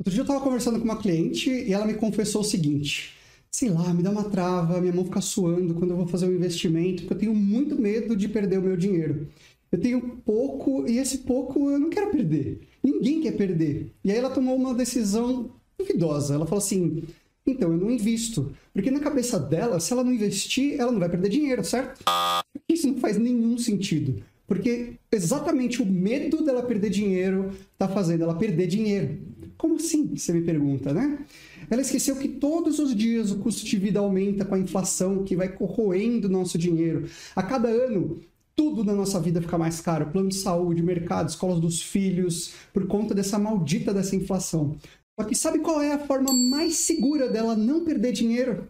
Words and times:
Outro 0.00 0.14
dia 0.14 0.20
eu 0.20 0.24
estava 0.24 0.40
conversando 0.40 0.78
com 0.78 0.84
uma 0.86 0.96
cliente 0.96 1.50
e 1.50 1.74
ela 1.74 1.84
me 1.84 1.92
confessou 1.92 2.40
o 2.40 2.44
seguinte: 2.44 3.12
sei 3.50 3.68
lá, 3.68 3.92
me 3.92 4.02
dá 4.02 4.10
uma 4.10 4.24
trava, 4.24 4.80
minha 4.80 4.94
mão 4.94 5.04
fica 5.04 5.20
suando 5.20 5.74
quando 5.74 5.90
eu 5.90 5.96
vou 5.98 6.06
fazer 6.06 6.24
um 6.24 6.34
investimento, 6.34 7.02
porque 7.02 7.12
eu 7.12 7.18
tenho 7.18 7.34
muito 7.34 7.78
medo 7.78 8.16
de 8.16 8.26
perder 8.26 8.58
o 8.58 8.62
meu 8.62 8.78
dinheiro. 8.78 9.28
Eu 9.70 9.78
tenho 9.78 10.00
pouco 10.24 10.88
e 10.88 10.96
esse 10.96 11.18
pouco 11.18 11.70
eu 11.70 11.78
não 11.78 11.90
quero 11.90 12.10
perder. 12.10 12.62
Ninguém 12.82 13.20
quer 13.20 13.32
perder. 13.32 13.92
E 14.02 14.10
aí 14.10 14.16
ela 14.16 14.30
tomou 14.30 14.56
uma 14.56 14.72
decisão 14.72 15.50
duvidosa. 15.78 16.34
Ela 16.34 16.46
falou 16.46 16.64
assim: 16.64 17.02
então 17.46 17.70
eu 17.70 17.76
não 17.76 17.90
invisto. 17.90 18.52
Porque 18.72 18.90
na 18.90 19.00
cabeça 19.00 19.38
dela, 19.38 19.78
se 19.80 19.92
ela 19.92 20.02
não 20.02 20.14
investir, 20.14 20.80
ela 20.80 20.90
não 20.90 20.98
vai 20.98 21.10
perder 21.10 21.28
dinheiro, 21.28 21.62
certo? 21.62 22.02
Isso 22.66 22.88
não 22.88 22.96
faz 22.96 23.18
nenhum 23.18 23.58
sentido. 23.58 24.22
Porque 24.46 24.94
exatamente 25.12 25.82
o 25.82 25.86
medo 25.86 26.42
dela 26.42 26.62
perder 26.62 26.88
dinheiro 26.88 27.52
está 27.72 27.86
fazendo 27.86 28.24
ela 28.24 28.34
perder 28.34 28.66
dinheiro. 28.66 29.18
Como 29.60 29.76
assim? 29.76 30.16
Você 30.16 30.32
me 30.32 30.40
pergunta, 30.40 30.90
né? 30.90 31.18
Ela 31.68 31.82
esqueceu 31.82 32.16
que 32.16 32.26
todos 32.26 32.78
os 32.78 32.96
dias 32.96 33.30
o 33.30 33.40
custo 33.40 33.66
de 33.66 33.76
vida 33.76 34.00
aumenta 34.00 34.42
com 34.42 34.54
a 34.54 34.58
inflação 34.58 35.22
que 35.22 35.36
vai 35.36 35.50
corroendo 35.50 36.30
nosso 36.30 36.56
dinheiro. 36.56 37.06
A 37.36 37.42
cada 37.42 37.68
ano, 37.68 38.18
tudo 38.56 38.82
na 38.82 38.94
nossa 38.94 39.20
vida 39.20 39.42
fica 39.42 39.58
mais 39.58 39.78
caro: 39.78 40.06
plano 40.06 40.30
de 40.30 40.36
saúde, 40.36 40.82
mercado, 40.82 41.28
escolas 41.28 41.60
dos 41.60 41.82
filhos, 41.82 42.54
por 42.72 42.86
conta 42.86 43.14
dessa 43.14 43.38
maldita 43.38 43.92
dessa 43.92 44.16
inflação. 44.16 44.76
Só 45.14 45.26
que 45.26 45.34
sabe 45.34 45.58
qual 45.58 45.82
é 45.82 45.92
a 45.92 46.06
forma 46.06 46.32
mais 46.32 46.76
segura 46.76 47.28
dela 47.28 47.54
não 47.54 47.84
perder 47.84 48.12
dinheiro? 48.12 48.66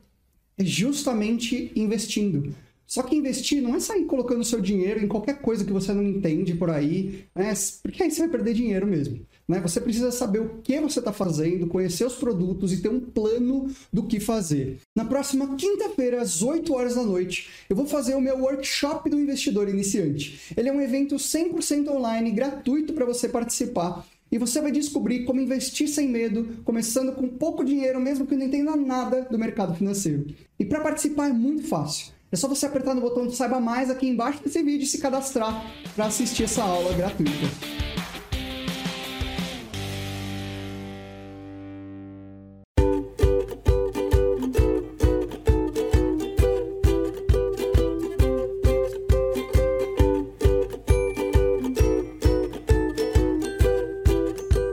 É 0.58 0.64
justamente 0.64 1.70
investindo. 1.76 2.52
Só 2.84 3.04
que 3.04 3.14
investir 3.14 3.62
não 3.62 3.76
é 3.76 3.78
sair 3.78 4.06
colocando 4.06 4.42
seu 4.42 4.60
dinheiro 4.60 4.98
em 4.98 5.06
qualquer 5.06 5.40
coisa 5.40 5.64
que 5.64 5.72
você 5.72 5.92
não 5.92 6.02
entende 6.02 6.56
por 6.56 6.68
aí, 6.68 7.26
né? 7.32 7.54
porque 7.80 8.02
aí 8.02 8.10
você 8.10 8.22
vai 8.22 8.30
perder 8.30 8.54
dinheiro 8.54 8.84
mesmo. 8.84 9.24
Né? 9.50 9.58
Você 9.60 9.80
precisa 9.80 10.12
saber 10.12 10.38
o 10.38 10.60
que 10.62 10.78
você 10.78 11.00
está 11.00 11.12
fazendo, 11.12 11.66
conhecer 11.66 12.06
os 12.06 12.14
produtos 12.14 12.72
e 12.72 12.80
ter 12.80 12.88
um 12.88 13.00
plano 13.00 13.68
do 13.92 14.04
que 14.04 14.20
fazer. 14.20 14.78
Na 14.94 15.04
próxima 15.04 15.56
quinta-feira, 15.56 16.22
às 16.22 16.40
8 16.40 16.72
horas 16.72 16.94
da 16.94 17.02
noite, 17.02 17.50
eu 17.68 17.74
vou 17.74 17.84
fazer 17.84 18.14
o 18.14 18.20
meu 18.20 18.38
workshop 18.38 19.10
do 19.10 19.18
investidor 19.18 19.68
iniciante. 19.68 20.54
Ele 20.56 20.68
é 20.68 20.72
um 20.72 20.80
evento 20.80 21.16
100% 21.16 21.88
online, 21.88 22.30
gratuito 22.30 22.92
para 22.92 23.04
você 23.04 23.28
participar. 23.28 24.06
E 24.30 24.38
você 24.38 24.60
vai 24.60 24.70
descobrir 24.70 25.24
como 25.24 25.40
investir 25.40 25.88
sem 25.88 26.08
medo, 26.08 26.62
começando 26.64 27.12
com 27.12 27.26
pouco 27.26 27.64
dinheiro, 27.64 28.00
mesmo 28.00 28.28
que 28.28 28.36
não 28.36 28.46
entenda 28.46 28.76
nada 28.76 29.22
do 29.28 29.36
mercado 29.36 29.74
financeiro. 29.74 30.26
E 30.60 30.64
para 30.64 30.80
participar 30.80 31.28
é 31.28 31.32
muito 31.32 31.64
fácil. 31.64 32.12
É 32.30 32.36
só 32.36 32.46
você 32.46 32.66
apertar 32.66 32.94
no 32.94 33.00
botão 33.00 33.26
de 33.26 33.34
Saiba 33.34 33.58
Mais 33.58 33.90
aqui 33.90 34.06
embaixo 34.06 34.44
desse 34.44 34.62
vídeo 34.62 34.84
e 34.84 34.86
se 34.86 34.98
cadastrar 34.98 35.66
para 35.96 36.06
assistir 36.06 36.44
essa 36.44 36.62
aula 36.62 36.94
gratuita. 36.94 37.99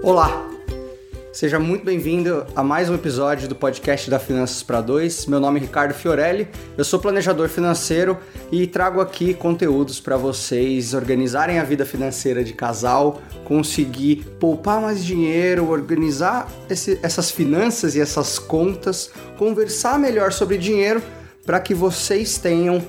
Olá! 0.07 0.49
Seja 1.33 1.59
muito 1.59 1.83
bem-vindo 1.83 2.45
a 2.55 2.63
mais 2.63 2.89
um 2.89 2.95
episódio 2.95 3.45
do 3.45 3.53
podcast 3.53 4.09
da 4.09 4.17
Finanças 4.17 4.63
para 4.63 4.79
Dois. 4.79 5.25
Meu 5.25 5.37
nome 5.37 5.59
é 5.59 5.63
Ricardo 5.63 5.93
Fiorelli, 5.93 6.47
eu 6.77 6.85
sou 6.85 6.97
planejador 6.97 7.49
financeiro 7.49 8.17
e 8.49 8.65
trago 8.65 9.01
aqui 9.01 9.33
conteúdos 9.33 9.99
para 9.99 10.15
vocês 10.15 10.93
organizarem 10.93 11.59
a 11.59 11.63
vida 11.65 11.85
financeira 11.85 12.41
de 12.41 12.53
casal, 12.53 13.21
conseguir 13.43 14.25
poupar 14.39 14.79
mais 14.79 15.03
dinheiro, 15.03 15.69
organizar 15.69 16.49
esse, 16.69 16.97
essas 17.03 17.29
finanças 17.29 17.93
e 17.93 17.99
essas 17.99 18.39
contas, 18.39 19.11
conversar 19.37 19.99
melhor 19.99 20.31
sobre 20.31 20.57
dinheiro 20.57 21.03
para 21.45 21.59
que 21.59 21.73
vocês 21.73 22.37
tenham 22.37 22.81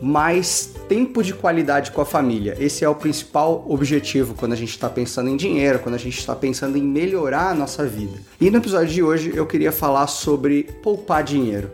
mais 0.00 0.74
tempo 0.88 1.22
de 1.22 1.34
qualidade 1.34 1.90
com 1.90 2.00
a 2.00 2.04
família. 2.04 2.56
Esse 2.58 2.84
é 2.84 2.88
o 2.88 2.94
principal 2.94 3.64
objetivo 3.68 4.34
quando 4.34 4.52
a 4.52 4.56
gente 4.56 4.70
está 4.70 4.88
pensando 4.88 5.28
em 5.28 5.36
dinheiro, 5.36 5.78
quando 5.78 5.94
a 5.94 5.98
gente 5.98 6.18
está 6.18 6.34
pensando 6.34 6.76
em 6.76 6.82
melhorar 6.82 7.50
a 7.50 7.54
nossa 7.54 7.86
vida. 7.86 8.18
E 8.40 8.50
no 8.50 8.58
episódio 8.58 8.92
de 8.92 9.02
hoje 9.02 9.32
eu 9.34 9.46
queria 9.46 9.72
falar 9.72 10.06
sobre 10.06 10.64
poupar 10.82 11.22
dinheiro. 11.22 11.70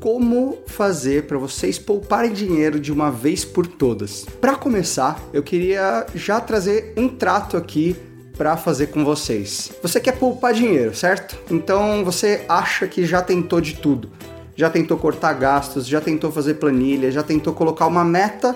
Como 0.00 0.58
fazer 0.66 1.28
para 1.28 1.38
vocês 1.38 1.78
pouparem 1.78 2.32
dinheiro 2.32 2.80
de 2.80 2.90
uma 2.90 3.10
vez 3.10 3.44
por 3.44 3.66
todas? 3.66 4.26
Para 4.40 4.56
começar, 4.56 5.22
eu 5.32 5.42
queria 5.42 6.06
já 6.14 6.40
trazer 6.40 6.92
um 6.96 7.08
trato 7.08 7.56
aqui 7.56 7.96
para 8.36 8.56
fazer 8.56 8.88
com 8.88 9.04
vocês. 9.04 9.70
Você 9.82 10.00
quer 10.00 10.18
poupar 10.18 10.52
dinheiro, 10.52 10.94
certo? 10.94 11.38
Então 11.50 12.04
você 12.04 12.44
acha 12.48 12.88
que 12.88 13.06
já 13.06 13.22
tentou 13.22 13.60
de 13.60 13.76
tudo 13.76 14.10
já 14.54 14.68
tentou 14.70 14.96
cortar 14.96 15.32
gastos, 15.34 15.86
já 15.86 16.00
tentou 16.00 16.30
fazer 16.30 16.54
planilha, 16.54 17.10
já 17.10 17.22
tentou 17.22 17.52
colocar 17.52 17.86
uma 17.86 18.04
meta 18.04 18.54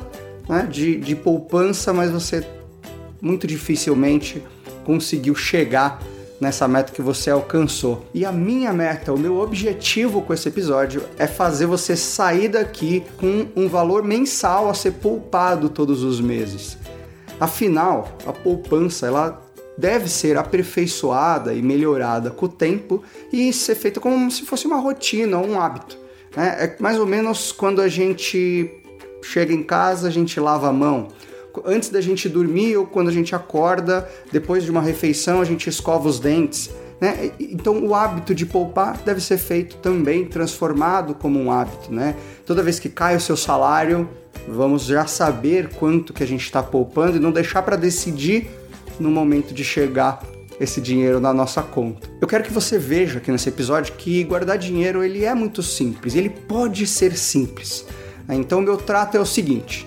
né, 0.49 0.69
de, 0.71 0.97
de 0.97 1.17
poupança, 1.17 1.93
mas 1.93 2.11
você 2.11 2.47
muito 3.21 3.47
dificilmente 3.47 4.43
conseguiu 4.85 5.35
chegar 5.35 6.01
nessa 6.41 6.69
meta 6.69 6.93
que 6.93 7.03
você 7.03 7.31
alcançou. 7.31 8.07
E 8.13 8.25
a 8.25 8.33
minha 8.33 8.73
meta, 8.73 9.13
o 9.13 9.19
meu 9.19 9.41
objetivo 9.41 10.23
com 10.23 10.35
esse 10.35 10.49
episódio 10.49 11.03
é 11.19 11.27
fazer 11.27 11.67
você 11.67 11.97
sair 11.97 12.49
daqui 12.49 13.03
com 13.17 13.47
um 13.57 13.69
valor 13.69 14.03
mensal 14.03 14.69
a 14.69 14.75
ser 14.75 14.93
poupado 14.93 15.69
todos 15.69 16.03
os 16.03 16.21
meses. 16.21 16.77
Afinal, 17.41 18.09
a 18.27 18.33
poupança 18.33 19.07
ela 19.07 19.46
deve 19.77 20.09
ser 20.09 20.37
aperfeiçoada 20.39 21.53
e 21.53 21.63
melhorada 21.63 22.31
com 22.31 22.47
o 22.47 22.49
tempo 22.49 23.03
e 23.33 23.53
ser 23.53 23.75
feita 23.75 24.01
como 24.01 24.31
se 24.31 24.43
fosse 24.43 24.67
uma 24.67 24.79
rotina, 24.79 25.39
um 25.39 25.61
hábito. 25.61 25.99
Né? 26.35 26.57
É 26.59 26.77
mais 26.83 26.99
ou 26.99 27.07
menos 27.07 27.53
quando 27.53 27.81
a 27.81 27.89
gente 27.89 28.71
chega 29.23 29.53
em 29.53 29.63
casa, 29.63 30.09
a 30.09 30.11
gente 30.11 30.39
lava 30.41 30.69
a 30.69 30.73
mão. 30.73 31.09
Antes 31.65 31.89
da 31.89 32.01
gente 32.01 32.29
dormir 32.29 32.77
ou 32.77 32.87
quando 32.87 33.09
a 33.09 33.13
gente 33.13 33.35
acorda, 33.35 34.09
depois 34.31 34.65
de 34.65 34.71
uma 34.71 34.83
refeição, 34.83 35.41
a 35.41 35.45
gente 35.45 35.69
escova 35.69 36.09
os 36.09 36.21
dentes. 36.21 36.71
Né? 37.01 37.33
Então 37.39 37.85
o 37.85 37.95
hábito 37.95 38.35
de 38.35 38.47
poupar 38.47 38.99
deve 39.05 39.21
ser 39.21 39.39
feito 39.39 39.77
também, 39.77 40.25
transformado 40.27 41.15
como 41.15 41.39
um 41.41 41.51
hábito. 41.51 41.93
Né? 41.93 42.15
Toda 42.45 42.63
vez 42.63 42.79
que 42.79 42.89
cai 42.89 43.17
o 43.17 43.21
seu 43.21 43.37
salário, 43.37 44.09
vamos 44.47 44.85
já 44.85 45.07
saber 45.07 45.71
quanto 45.75 46.13
que 46.13 46.23
a 46.23 46.27
gente 46.27 46.45
está 46.45 46.63
poupando 46.63 47.17
e 47.17 47.21
não 47.21 47.33
deixar 47.33 47.63
para 47.63 47.77
decidir 47.77 48.49
no 48.99 49.11
momento 49.11 49.53
de 49.53 49.65
chegar 49.65 50.23
esse 50.59 50.81
dinheiro 50.81 51.21
na 51.21 51.33
nossa 51.33 51.63
conta. 51.63 52.09
Eu 52.21 52.27
quero 52.27 52.45
que 52.45 52.53
você 52.53 52.79
veja 52.79 53.19
aqui 53.19 53.31
nesse 53.31 53.49
episódio 53.49 53.95
que 53.95 54.25
guardar 54.25 54.57
dinheiro 54.59 55.05
ele 55.05 55.25
é 55.25 55.35
muito 55.35 55.63
simples, 55.63 56.15
ele 56.15 56.31
pode 56.31 56.87
ser 56.87 57.17
simples. 57.17 57.87
Então 58.29 58.61
meu 58.61 58.77
trato 58.77 59.17
é 59.17 59.21
o 59.21 59.27
seguinte: 59.27 59.87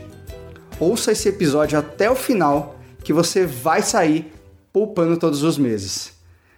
ouça 0.79 1.11
esse 1.11 1.27
episódio 1.27 1.77
até 1.77 2.09
o 2.09 2.15
final 2.15 2.79
que 3.03 3.11
você 3.11 3.45
vai 3.45 3.81
sair 3.81 4.31
poupando 4.71 5.17
todos 5.17 5.43
os 5.43 5.57
meses. 5.57 6.13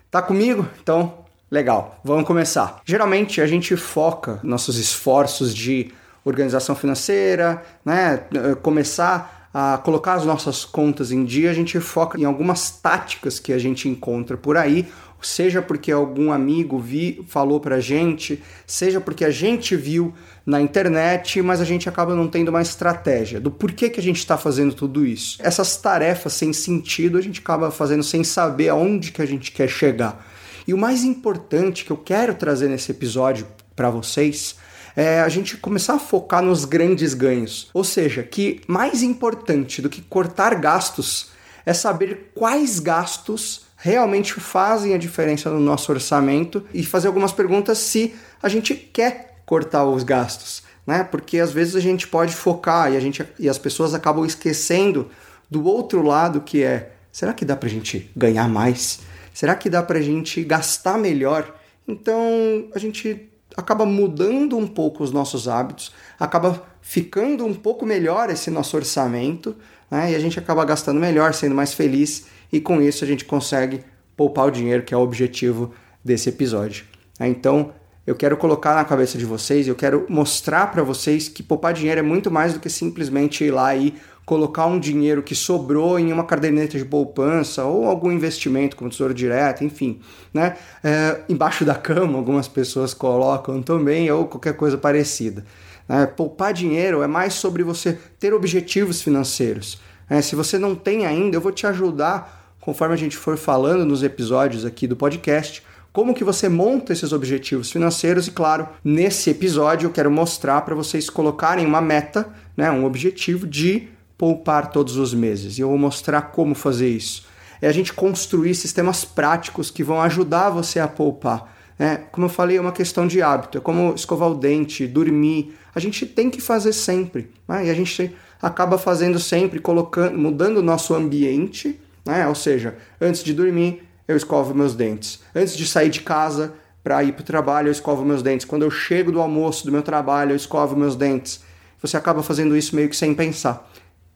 Tá 0.10 0.22
comigo? 0.22 0.68
Então, 0.82 1.14
legal. 1.50 2.00
Vamos 2.04 2.26
começar. 2.26 2.82
Geralmente 2.86 3.40
a 3.40 3.48
gente 3.48 3.78
foca 3.78 4.40
nossos 4.44 4.78
esforços 4.78 5.56
de 5.56 5.92
organização 6.24 6.76
financeira, 6.76 7.64
né, 7.84 8.26
começar 8.62 9.41
a 9.54 9.78
colocar 9.78 10.14
as 10.14 10.26
nossas 10.26 10.64
contas 10.64 11.12
em 11.12 11.26
dia, 11.26 11.52
a 11.52 11.54
gente 11.54 11.80
foca 11.80 12.20
em 12.20 12.24
algumas 12.24 12.72
táticas 12.72 13.40
que 13.40 13.52
a 13.52 13.58
gente 13.58 13.90
encontra 13.90 14.38
por 14.38 14.56
aí, 14.56 14.88
seja 15.22 15.62
porque 15.62 15.92
algum 15.92 16.32
amigo 16.32 16.80
vi, 16.80 17.24
falou 17.28 17.60
pra 17.60 17.80
gente, 17.80 18.42
seja 18.66 19.00
porque 19.00 19.24
a 19.24 19.30
gente 19.30 19.76
viu 19.76 20.14
na 20.46 20.60
internet, 20.60 21.42
mas 21.42 21.62
a 21.62 21.66
gente 21.66 21.88
acaba 21.88 22.16
não 22.16 22.28
tendo 22.28 22.50
uma 22.50 22.62
estratégia 22.62 23.40
do 23.40 23.52
porquê 23.52 23.90
que 23.90 24.00
a 24.00 24.04
gente 24.04 24.18
está 24.18 24.38
fazendo 24.38 24.74
tudo 24.74 25.06
isso. 25.06 25.38
Essas 25.42 25.78
tarefas 25.78 26.34
sem 26.34 26.52
sentido 26.52 27.18
a 27.18 27.22
gente 27.22 27.40
acaba 27.40 27.70
fazendo 27.70 28.04
sem 28.04 28.24
saber 28.24 28.70
aonde 28.70 29.12
que 29.12 29.22
a 29.22 29.26
gente 29.26 29.52
quer 29.52 29.70
chegar. 29.70 30.26
E 30.68 30.74
o 30.74 30.78
mais 30.78 31.04
importante 31.04 31.86
que 31.86 31.92
eu 31.92 31.98
quero 31.98 32.34
trazer 32.36 32.70
nesse 32.70 32.92
episódio 32.92 33.48
para 33.76 33.90
vocês 33.90 34.56
é 34.96 35.22
a 35.22 35.30
gente 35.30 35.58
começar 35.58 35.96
a 35.96 36.00
focar 36.00 36.42
nos 36.42 36.66
grandes 36.66 37.14
ganhos. 37.14 37.70
Ou 37.74 37.84
seja, 37.84 38.24
que 38.24 38.62
mais 38.68 39.04
importante 39.04 39.82
do 39.82 39.90
que 39.90 40.02
cortar 40.02 40.56
gastos 40.56 41.30
é 41.66 41.74
saber 41.74 42.32
quais 42.36 42.80
gastos 42.80 43.66
realmente 43.78 44.34
fazem 44.34 44.94
a 44.94 44.98
diferença 44.98 45.50
no 45.50 45.60
nosso 45.60 45.92
orçamento 45.92 46.64
e 46.74 46.84
fazer 46.84 47.08
algumas 47.08 47.32
perguntas 47.32 47.78
se 47.80 48.14
a 48.42 48.48
gente 48.48 48.76
quer 48.76 49.42
cortar 49.46 49.86
os 49.86 50.04
gastos, 50.04 50.64
né? 50.86 51.04
Porque 51.04 51.40
às 51.40 51.52
vezes 51.52 51.76
a 51.76 51.80
gente 51.80 52.08
pode 52.08 52.34
focar 52.34 52.92
e 52.92 52.98
a 52.98 53.00
gente 53.00 53.26
e 53.40 53.50
as 53.50 53.58
pessoas 53.58 53.94
acabam 53.94 54.26
esquecendo 54.26 55.10
do 55.50 55.66
outro 55.66 56.02
lado 56.04 56.42
que 56.42 56.64
é, 56.64 56.92
será 57.12 57.34
que 57.34 57.44
dá 57.44 57.56
pra 57.56 57.68
gente 57.68 58.10
ganhar 58.16 58.48
mais? 58.48 59.00
Será 59.34 59.56
que 59.56 59.70
dá 59.70 59.82
pra 59.82 60.02
gente 60.02 60.44
gastar 60.44 60.98
melhor? 60.98 61.56
Então, 61.88 62.70
a 62.74 62.80
gente 62.80 63.31
acaba 63.58 63.86
mudando 63.86 64.58
um 64.58 64.68
pouco 64.68 65.04
os 65.04 65.12
nossos 65.12 65.48
hábitos, 65.48 65.92
acaba 66.20 66.64
ficando 66.82 67.46
um 67.46 67.54
pouco 67.54 67.86
melhor 67.86 68.30
esse 68.30 68.50
nosso 68.50 68.76
orçamento, 68.76 69.56
né? 69.90 70.12
E 70.12 70.16
a 70.16 70.20
gente 70.20 70.40
acaba 70.40 70.64
gastando 70.64 71.00
melhor, 71.00 71.34
sendo 71.34 71.54
mais 71.54 71.74
feliz, 71.74 72.26
e 72.52 72.60
com 72.60 72.82
isso 72.82 73.04
a 73.04 73.08
gente 73.08 73.26
consegue 73.26 73.84
poupar 74.16 74.48
o 74.48 74.52
dinheiro, 74.52 74.84
que 74.84 74.94
é 74.94 74.98
o 74.98 75.02
objetivo 75.02 75.74
desse 76.04 76.30
episódio. 76.30 76.86
Né? 77.20 77.28
Então, 77.28 77.72
eu 78.06 78.16
quero 78.16 78.36
colocar 78.36 78.76
na 78.76 78.84
cabeça 78.84 79.18
de 79.18 79.26
vocês, 79.26 79.68
eu 79.68 79.76
quero 79.76 80.06
mostrar 80.10 80.72
para 80.72 80.82
vocês 80.82 81.28
que 81.28 81.44
poupar 81.44 81.74
dinheiro 81.74 82.00
é 82.00 82.04
muito 82.04 82.32
mais 82.32 82.54
do 82.54 82.60
que 82.60 82.70
simplesmente 82.70 83.44
ir 83.44 83.52
lá 83.52 83.76
e 83.76 83.94
colocar 84.26 84.66
um 84.66 84.80
dinheiro 84.80 85.24
que 85.24 85.36
sobrou 85.36 86.00
em 86.00 86.12
uma 86.14 86.24
caderneta 86.24 86.78
de 86.78 86.86
poupança 86.86 87.66
ou 87.66 87.86
algum 87.86 88.12
investimento 88.12 88.76
como 88.76 88.90
tesouro 88.90 89.14
direto, 89.14 89.64
enfim, 89.64 90.00
né? 90.34 90.56
É, 90.84 91.22
embaixo 91.28 91.66
da 91.66 91.76
cama 91.76 92.18
algumas 92.18 92.48
pessoas 92.48 92.94
colocam 92.94 93.62
também 93.62 94.10
ou 94.12 94.26
qualquer 94.26 94.56
coisa 94.56 94.78
parecida. 94.78 95.44
Né? 95.88 96.06
Poupar 96.06 96.54
dinheiro 96.54 97.02
é 97.02 97.08
mais 97.08 97.34
sobre 97.34 97.64
você 97.64 97.98
ter 98.20 98.34
objetivos 98.34 99.02
financeiros. 99.02 99.80
Né? 100.10 100.22
Se 100.22 100.36
você 100.36 100.58
não 100.58 100.76
tem 100.76 101.06
ainda, 101.06 101.36
eu 101.36 101.42
vou 101.42 101.52
te 101.52 101.68
ajudar, 101.68 102.56
conforme 102.62 102.94
a 102.94 102.98
gente 102.98 103.18
for 103.18 103.38
falando 103.38 103.86
nos 103.86 104.04
episódios 104.04 104.64
aqui 104.64 104.88
do 104.88 104.96
podcast, 104.96 105.64
como 105.92 106.14
que 106.14 106.24
você 106.24 106.48
monta 106.48 106.94
esses 106.94 107.12
objetivos 107.12 107.70
financeiros 107.70 108.28
e 108.28 108.32
claro, 108.32 108.70
nesse 108.82 109.30
episódio 109.30 109.88
eu 109.88 109.92
quero 109.92 110.10
mostrar 110.10 110.62
para 110.62 110.74
vocês 110.74 111.10
colocarem 111.10 111.66
uma 111.66 111.82
meta, 111.82 112.30
né, 112.56 112.72
um 112.72 112.86
objetivo 112.86 113.46
de 113.46 113.90
poupar 114.22 114.70
todos 114.70 114.98
os 114.98 115.16
meses. 115.16 115.58
E 115.58 115.62
eu 115.62 115.70
vou 115.70 115.80
mostrar 115.80 116.22
como 116.22 116.54
fazer 116.54 116.88
isso. 116.88 117.26
É 117.60 117.68
a 117.68 117.72
gente 117.72 117.92
construir 117.92 118.54
sistemas 118.54 119.04
práticos 119.04 119.72
que 119.72 119.84
vão 119.84 120.00
ajudar 120.00 120.52
você 120.52 120.80
a 120.80 120.88
poupar. 120.88 121.52
Né? 121.78 122.04
Como 122.12 122.28
eu 122.28 122.30
falei, 122.30 122.58
é 122.58 122.62
uma 122.62 122.72
questão 122.72 123.08
de 123.08 123.20
hábito. 123.20 123.58
É 123.58 123.62
como 123.62 123.96
escovar 123.96 124.30
o 124.30 124.36
dente, 124.36 124.86
dormir. 124.86 125.58
A 125.74 125.80
gente 125.80 126.06
tem 126.06 126.30
que 126.30 126.40
fazer 126.40 126.72
sempre. 126.72 127.32
Né? 127.48 127.66
E 127.66 127.70
a 127.72 127.74
gente 127.74 128.16
acaba 128.40 128.78
fazendo 128.78 129.20
sempre, 129.20 129.60
colocando, 129.60 130.16
mudando 130.20 130.58
o 130.58 130.62
nosso 130.62 130.94
ambiente. 130.94 131.80
Né? 132.06 132.28
Ou 132.28 132.36
seja, 132.36 132.76
antes 133.02 133.24
de 133.24 133.34
dormir, 133.34 133.82
eu 134.08 134.16
escovo 134.16 134.54
meus 134.54 134.76
dentes. 134.76 135.20
Antes 135.34 135.58
de 135.58 135.66
sair 135.66 135.90
de 135.90 136.02
casa 136.02 136.54
para 136.84 137.04
ir 137.04 137.14
para 137.14 137.24
o 137.24 137.26
trabalho, 137.26 137.70
eu 137.70 137.72
escovo 137.72 138.06
meus 138.06 138.22
dentes. 138.22 138.46
Quando 138.46 138.62
eu 138.62 138.70
chego 138.70 139.12
do 139.12 139.20
almoço 139.20 139.66
do 139.66 139.72
meu 139.72 139.82
trabalho, 139.82 140.34
eu 140.34 140.36
escovo 140.36 140.76
meus 140.76 140.96
dentes. 140.96 141.42
Você 141.82 141.98
acaba 141.98 142.22
fazendo 142.22 142.56
isso 142.56 142.76
meio 142.76 142.88
que 142.88 142.96
sem 142.96 143.16
pensar. 143.16 143.71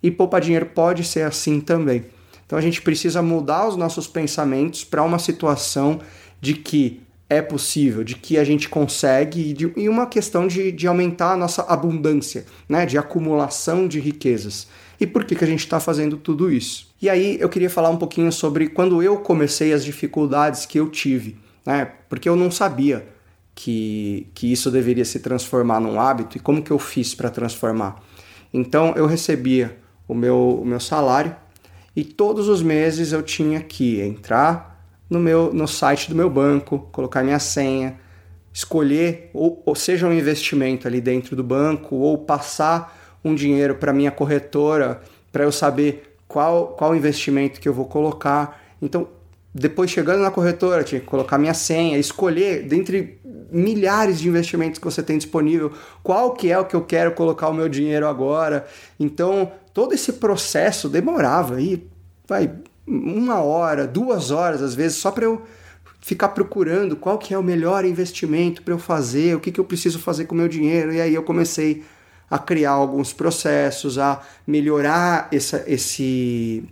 E 0.06 0.12
poupar 0.12 0.40
dinheiro 0.40 0.68
pode 0.68 1.04
ser 1.04 1.24
assim 1.24 1.60
também. 1.60 2.06
Então 2.46 2.60
a 2.60 2.62
gente 2.62 2.80
precisa 2.80 3.24
mudar 3.24 3.68
os 3.68 3.76
nossos 3.76 4.06
pensamentos 4.06 4.84
para 4.84 5.02
uma 5.02 5.18
situação 5.18 6.00
de 6.40 6.54
que 6.54 7.02
é 7.28 7.42
possível, 7.42 8.04
de 8.04 8.14
que 8.14 8.38
a 8.38 8.44
gente 8.44 8.70
consegue 8.70 9.50
e, 9.50 9.54
de, 9.54 9.74
e 9.76 9.90
uma 9.90 10.06
questão 10.06 10.46
de, 10.46 10.72
de 10.72 10.86
aumentar 10.86 11.32
a 11.32 11.36
nossa 11.36 11.64
abundância, 11.64 12.46
né? 12.70 12.86
de 12.86 13.00
acumulação 13.00 13.88
de 13.88 14.00
riquezas. 14.00 14.68
E 15.02 15.08
por 15.08 15.26
que, 15.26 15.34
que 15.34 15.44
a 15.44 15.48
gente 15.48 15.62
está 15.62 15.80
fazendo 15.80 16.18
tudo 16.18 16.52
isso? 16.52 16.88
E 17.02 17.10
aí 17.10 17.40
eu 17.40 17.50
queria 17.50 17.68
falar 17.68 17.90
um 17.90 17.98
pouquinho 17.98 18.32
sobre 18.32 18.68
quando 18.68 19.02
eu 19.02 19.18
comecei 19.18 19.74
as 19.74 19.84
dificuldades 19.84 20.68
que 20.68 20.80
eu 20.80 20.88
tive, 20.88 21.36
né? 21.66 21.94
porque 22.08 22.30
eu 22.30 22.36
não 22.36 22.52
sabia 22.52 23.08
que, 23.56 24.28
que 24.36 24.52
isso 24.52 24.70
deveria 24.70 25.04
se 25.04 25.20
transformar 25.20 25.80
num 25.80 26.00
hábito 26.00 26.38
e 26.38 26.40
como 26.40 26.62
que 26.62 26.70
eu 26.70 26.78
fiz 26.78 27.16
para 27.16 27.32
transformar. 27.32 28.04
Então 28.54 28.94
eu 28.96 29.08
recebia 29.08 29.84
o 30.08 30.14
meu, 30.14 30.60
o 30.62 30.66
meu 30.66 30.80
salário 30.80 31.36
e 31.96 32.04
todos 32.04 32.48
os 32.48 32.62
meses 32.62 33.12
eu 33.12 33.24
tinha 33.24 33.62
que 33.62 34.02
entrar 34.02 34.86
no 35.10 35.20
meu 35.20 35.54
no 35.54 35.68
site 35.68 36.10
do 36.10 36.16
meu 36.16 36.30
banco, 36.30 36.90
colocar 36.92 37.24
minha 37.24 37.40
senha, 37.40 38.00
escolher 38.52 39.30
ou, 39.34 39.62
ou 39.66 39.76
seja 39.76 40.08
um 40.08 40.14
investimento 40.14 40.88
ali 40.88 41.00
dentro 41.00 41.36
do 41.36 41.44
banco 41.44 41.96
ou 41.96 42.18
passar 42.18 43.20
um 43.24 43.34
dinheiro 43.34 43.76
para 43.76 43.94
minha 43.94 44.12
corretora 44.12 45.02
para 45.32 45.44
eu 45.44 45.52
saber 45.52 46.18
qual 46.28 46.68
qual 46.70 46.96
investimento 46.96 47.60
que 47.60 47.70
eu 47.70 47.74
vou 47.74 47.86
colocar. 47.86 48.62
Então, 48.82 49.08
depois 49.54 49.90
chegando 49.90 50.22
na 50.22 50.30
corretora, 50.32 50.84
tinha 50.84 51.00
que 51.00 51.08
colocar 51.08 51.38
minha 51.38 51.54
senha, 51.54 51.98
escolher 51.98 52.64
dentre 52.64 53.22
milhares 53.50 54.20
de 54.20 54.28
investimentos 54.28 54.78
que 54.78 54.84
você 54.84 55.02
tem 55.02 55.18
disponível, 55.18 55.72
qual 56.04 56.34
que 56.34 56.52
é 56.52 56.60
o 56.60 56.66
que 56.66 56.76
eu 56.76 56.82
quero 56.82 57.14
colocar 57.14 57.48
o 57.48 57.54
meu 57.54 57.70
dinheiro 57.70 58.06
agora. 58.06 58.68
Então, 59.00 59.50
todo 59.76 59.94
esse 59.94 60.14
processo 60.14 60.88
demorava 60.88 61.56
aí, 61.58 61.86
vai 62.26 62.50
uma 62.88 63.42
hora, 63.42 63.86
duas 63.86 64.32
horas 64.32 64.62
às 64.62 64.74
vezes, 64.74 64.98
só 64.98 65.12
para 65.12 65.26
eu 65.26 65.44
ficar 66.00 66.30
procurando 66.30 66.96
qual 66.96 67.18
que 67.18 67.34
é 67.34 67.38
o 67.38 67.44
melhor 67.44 67.84
investimento 67.84 68.62
para 68.62 68.74
eu 68.74 68.80
fazer, 68.80 69.36
o 69.36 69.40
que, 69.40 69.52
que 69.52 69.60
eu 69.60 69.66
preciso 69.66 70.00
fazer 70.00 70.26
com 70.26 70.34
o 70.34 70.38
meu 70.38 70.48
dinheiro. 70.48 70.94
E 70.94 71.02
aí 71.02 71.14
eu 71.14 71.24
comecei 71.24 71.84
a 72.32 72.40
criar 72.40 72.72
alguns 72.72 73.12
processos, 73.12 73.98
a 73.98 74.22
melhorar 74.48 75.28
essa, 75.30 75.66
esse, 75.68 76.64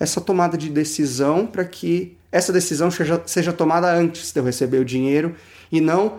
essa 0.00 0.18
tomada 0.18 0.56
de 0.56 0.70
decisão 0.70 1.46
para 1.46 1.64
que 1.64 2.16
essa 2.32 2.54
decisão 2.54 2.90
seja, 2.90 3.22
seja 3.26 3.52
tomada 3.52 3.92
antes 3.92 4.32
de 4.32 4.40
eu 4.40 4.44
receber 4.44 4.78
o 4.78 4.84
dinheiro 4.84 5.34
e 5.70 5.78
não 5.78 6.14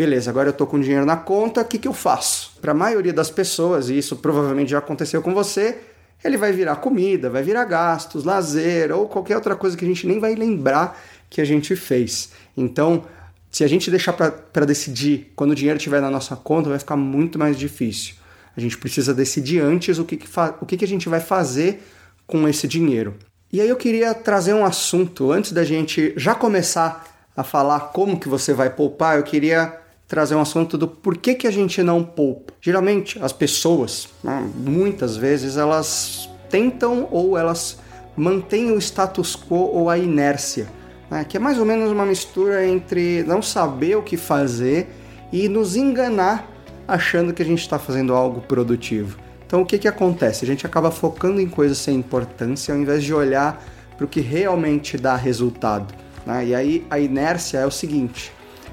beleza, 0.00 0.30
agora 0.30 0.48
eu 0.48 0.52
estou 0.52 0.66
com 0.66 0.80
dinheiro 0.80 1.04
na 1.04 1.18
conta, 1.18 1.60
o 1.60 1.64
que, 1.66 1.76
que 1.76 1.86
eu 1.86 1.92
faço? 1.92 2.52
Para 2.58 2.72
a 2.72 2.74
maioria 2.74 3.12
das 3.12 3.30
pessoas, 3.30 3.90
e 3.90 3.98
isso 3.98 4.16
provavelmente 4.16 4.70
já 4.70 4.78
aconteceu 4.78 5.20
com 5.20 5.34
você, 5.34 5.76
ele 6.24 6.38
vai 6.38 6.52
virar 6.52 6.76
comida, 6.76 7.28
vai 7.28 7.42
virar 7.42 7.66
gastos, 7.66 8.24
lazer 8.24 8.90
ou 8.92 9.06
qualquer 9.06 9.36
outra 9.36 9.54
coisa 9.54 9.76
que 9.76 9.84
a 9.84 9.88
gente 9.88 10.06
nem 10.06 10.18
vai 10.18 10.34
lembrar 10.34 10.98
que 11.28 11.38
a 11.38 11.44
gente 11.44 11.76
fez. 11.76 12.30
Então, 12.56 13.04
se 13.50 13.62
a 13.62 13.68
gente 13.68 13.90
deixar 13.90 14.14
para 14.14 14.64
decidir 14.64 15.32
quando 15.36 15.50
o 15.50 15.54
dinheiro 15.54 15.76
estiver 15.76 16.00
na 16.00 16.10
nossa 16.10 16.34
conta, 16.34 16.70
vai 16.70 16.78
ficar 16.78 16.96
muito 16.96 17.38
mais 17.38 17.58
difícil. 17.58 18.14
A 18.56 18.60
gente 18.60 18.78
precisa 18.78 19.12
decidir 19.12 19.60
antes 19.60 19.98
o 19.98 20.04
que, 20.06 20.16
que, 20.16 20.28
o 20.62 20.64
que, 20.64 20.78
que 20.78 20.84
a 20.86 20.88
gente 20.88 21.10
vai 21.10 21.20
fazer 21.20 21.82
com 22.26 22.48
esse 22.48 22.66
dinheiro. 22.66 23.16
E 23.52 23.60
aí 23.60 23.68
eu 23.68 23.76
queria 23.76 24.14
trazer 24.14 24.54
um 24.54 24.64
assunto, 24.64 25.30
antes 25.30 25.52
da 25.52 25.62
gente 25.62 26.14
já 26.16 26.34
começar 26.34 27.06
a 27.36 27.44
falar 27.44 27.80
como 27.92 28.18
que 28.18 28.30
você 28.30 28.54
vai 28.54 28.70
poupar, 28.70 29.18
eu 29.18 29.22
queria 29.22 29.79
trazer 30.10 30.34
um 30.34 30.40
assunto 30.40 30.76
do 30.76 30.88
porquê 30.88 31.36
que 31.36 31.46
a 31.46 31.52
gente 31.52 31.84
não 31.84 32.02
poupa. 32.02 32.52
Geralmente 32.60 33.16
as 33.22 33.32
pessoas, 33.32 34.08
né, 34.24 34.44
muitas 34.56 35.16
vezes, 35.16 35.56
elas 35.56 36.28
tentam 36.50 37.06
ou 37.12 37.38
elas 37.38 37.78
mantêm 38.16 38.72
o 38.72 38.78
status 38.78 39.36
quo 39.36 39.70
ou 39.72 39.88
a 39.88 39.96
inércia, 39.96 40.66
né, 41.08 41.24
que 41.24 41.36
é 41.36 41.40
mais 41.40 41.60
ou 41.60 41.64
menos 41.64 41.92
uma 41.92 42.04
mistura 42.04 42.66
entre 42.66 43.22
não 43.22 43.40
saber 43.40 43.96
o 43.96 44.02
que 44.02 44.16
fazer 44.16 44.88
e 45.32 45.48
nos 45.48 45.76
enganar 45.76 46.50
achando 46.88 47.32
que 47.32 47.40
a 47.40 47.46
gente 47.46 47.60
está 47.60 47.78
fazendo 47.78 48.12
algo 48.12 48.40
produtivo. 48.40 49.16
Então 49.46 49.62
o 49.62 49.64
que, 49.64 49.78
que 49.78 49.86
acontece? 49.86 50.44
A 50.44 50.46
gente 50.46 50.66
acaba 50.66 50.90
focando 50.90 51.40
em 51.40 51.48
coisas 51.48 51.78
sem 51.78 51.94
importância 51.94 52.74
ao 52.74 52.80
invés 52.80 53.04
de 53.04 53.14
olhar 53.14 53.64
para 53.96 54.04
o 54.04 54.08
que 54.08 54.20
realmente 54.20 54.98
dá 54.98 55.14
resultado. 55.14 55.94
Né? 56.26 56.46
E 56.46 56.54
aí 56.54 56.86
a 56.90 56.98
inércia 56.98 57.58
é 57.58 57.66
o 57.66 57.70
seguinte: 57.70 58.32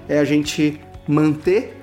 é 0.10 0.18
a 0.18 0.26
gente 0.26 0.80
manter 1.08 1.82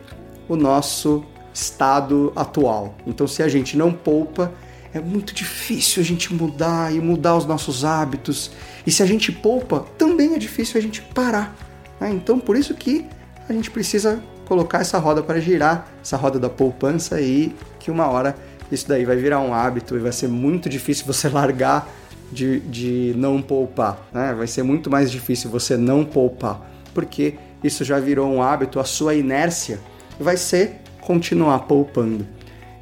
o 0.48 0.56
nosso 0.56 1.24
estado 1.52 2.32
atual. 2.34 2.94
Então, 3.06 3.26
se 3.26 3.42
a 3.42 3.48
gente 3.48 3.76
não 3.76 3.92
poupa, 3.92 4.52
é 4.92 5.00
muito 5.00 5.34
difícil 5.34 6.02
a 6.02 6.04
gente 6.04 6.32
mudar 6.32 6.94
e 6.94 7.00
mudar 7.00 7.36
os 7.36 7.46
nossos 7.46 7.84
hábitos. 7.84 8.50
E 8.86 8.90
se 8.90 9.02
a 9.02 9.06
gente 9.06 9.32
poupa, 9.32 9.84
também 9.98 10.34
é 10.34 10.38
difícil 10.38 10.78
a 10.78 10.82
gente 10.82 11.02
parar. 11.02 11.56
Né? 12.00 12.10
Então, 12.10 12.38
por 12.38 12.56
isso 12.56 12.74
que 12.74 13.06
a 13.48 13.52
gente 13.52 13.70
precisa 13.70 14.22
colocar 14.46 14.80
essa 14.80 14.98
roda 14.98 15.22
para 15.22 15.40
girar, 15.40 15.88
essa 16.02 16.16
roda 16.16 16.38
da 16.38 16.50
poupança 16.50 17.20
e 17.20 17.54
que 17.78 17.90
uma 17.90 18.06
hora 18.06 18.36
isso 18.70 18.88
daí 18.88 19.04
vai 19.04 19.16
virar 19.16 19.40
um 19.40 19.54
hábito 19.54 19.96
e 19.96 19.98
vai 19.98 20.12
ser 20.12 20.28
muito 20.28 20.68
difícil 20.68 21.06
você 21.06 21.28
largar 21.30 21.88
de, 22.30 22.60
de 22.60 23.14
não 23.16 23.40
poupar. 23.40 24.06
Né? 24.12 24.34
Vai 24.36 24.46
ser 24.46 24.62
muito 24.62 24.90
mais 24.90 25.10
difícil 25.10 25.50
você 25.50 25.76
não 25.76 26.04
poupar, 26.04 26.70
porque 26.92 27.34
isso 27.64 27.82
já 27.82 27.98
virou 27.98 28.30
um 28.30 28.42
hábito, 28.42 28.78
a 28.78 28.84
sua 28.84 29.14
inércia 29.14 29.80
vai 30.20 30.36
ser 30.36 30.76
continuar 31.00 31.60
poupando. 31.60 32.26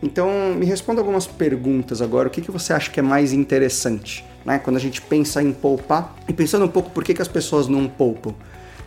Então, 0.03 0.55
me 0.57 0.67
responda 0.67 1.01
algumas 1.01 1.27
perguntas 1.27 2.03
agora. 2.03 2.27
O 2.27 2.31
que, 2.31 2.41
que 2.41 2.51
você 2.51 2.73
acha 2.73 2.91
que 2.91 2.99
é 2.99 3.03
mais 3.03 3.33
interessante? 3.33 4.25
Né? 4.45 4.59
Quando 4.59 4.77
a 4.77 4.81
gente 4.81 5.01
pensa 5.01 5.41
em 5.41 5.53
poupar 5.53 6.17
e 6.29 6.33
pensando 6.33 6.65
um 6.65 6.69
pouco 6.69 6.91
por 6.91 7.05
que, 7.05 7.15
que 7.15 7.23
as 7.23 7.29
pessoas 7.29 7.69
não 7.69 7.87
poupam. 7.87 8.35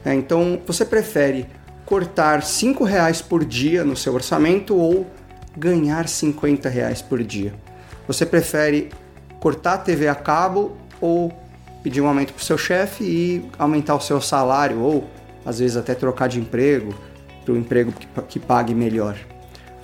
É, 0.04 0.14
então, 0.14 0.60
você 0.68 0.84
prefere 0.84 1.48
cortar 1.86 2.44
5 2.44 2.84
reais 2.84 3.22
por 3.22 3.46
dia 3.46 3.86
no 3.86 3.96
seu 3.96 4.14
orçamento 4.14 4.76
ou 4.76 5.08
ganhar 5.56 6.10
50 6.10 6.68
reais 6.68 7.02
por 7.02 7.24
dia? 7.24 7.54
Você 8.06 8.26
prefere 8.26 8.90
cortar 9.40 9.76
a 9.76 9.78
TV 9.78 10.10
a 10.10 10.16
cabo 10.16 10.76
ou 11.00 11.32
pedir 11.82 12.02
um 12.02 12.08
aumento 12.08 12.34
para 12.34 12.42
o 12.42 12.44
seu 12.44 12.58
chefe 12.58 13.04
e 13.04 13.50
aumentar 13.58 13.96
o 13.96 14.02
seu 14.02 14.20
salário 14.20 14.80
ou 14.82 15.10
às 15.46 15.60
vezes 15.60 15.78
até 15.78 15.94
trocar 15.94 16.28
de 16.28 16.40
emprego 16.40 16.94
para 17.44 17.54
um 17.54 17.58
emprego 17.58 17.92
que, 17.92 18.08
que 18.28 18.40
pague 18.40 18.74
melhor. 18.74 19.16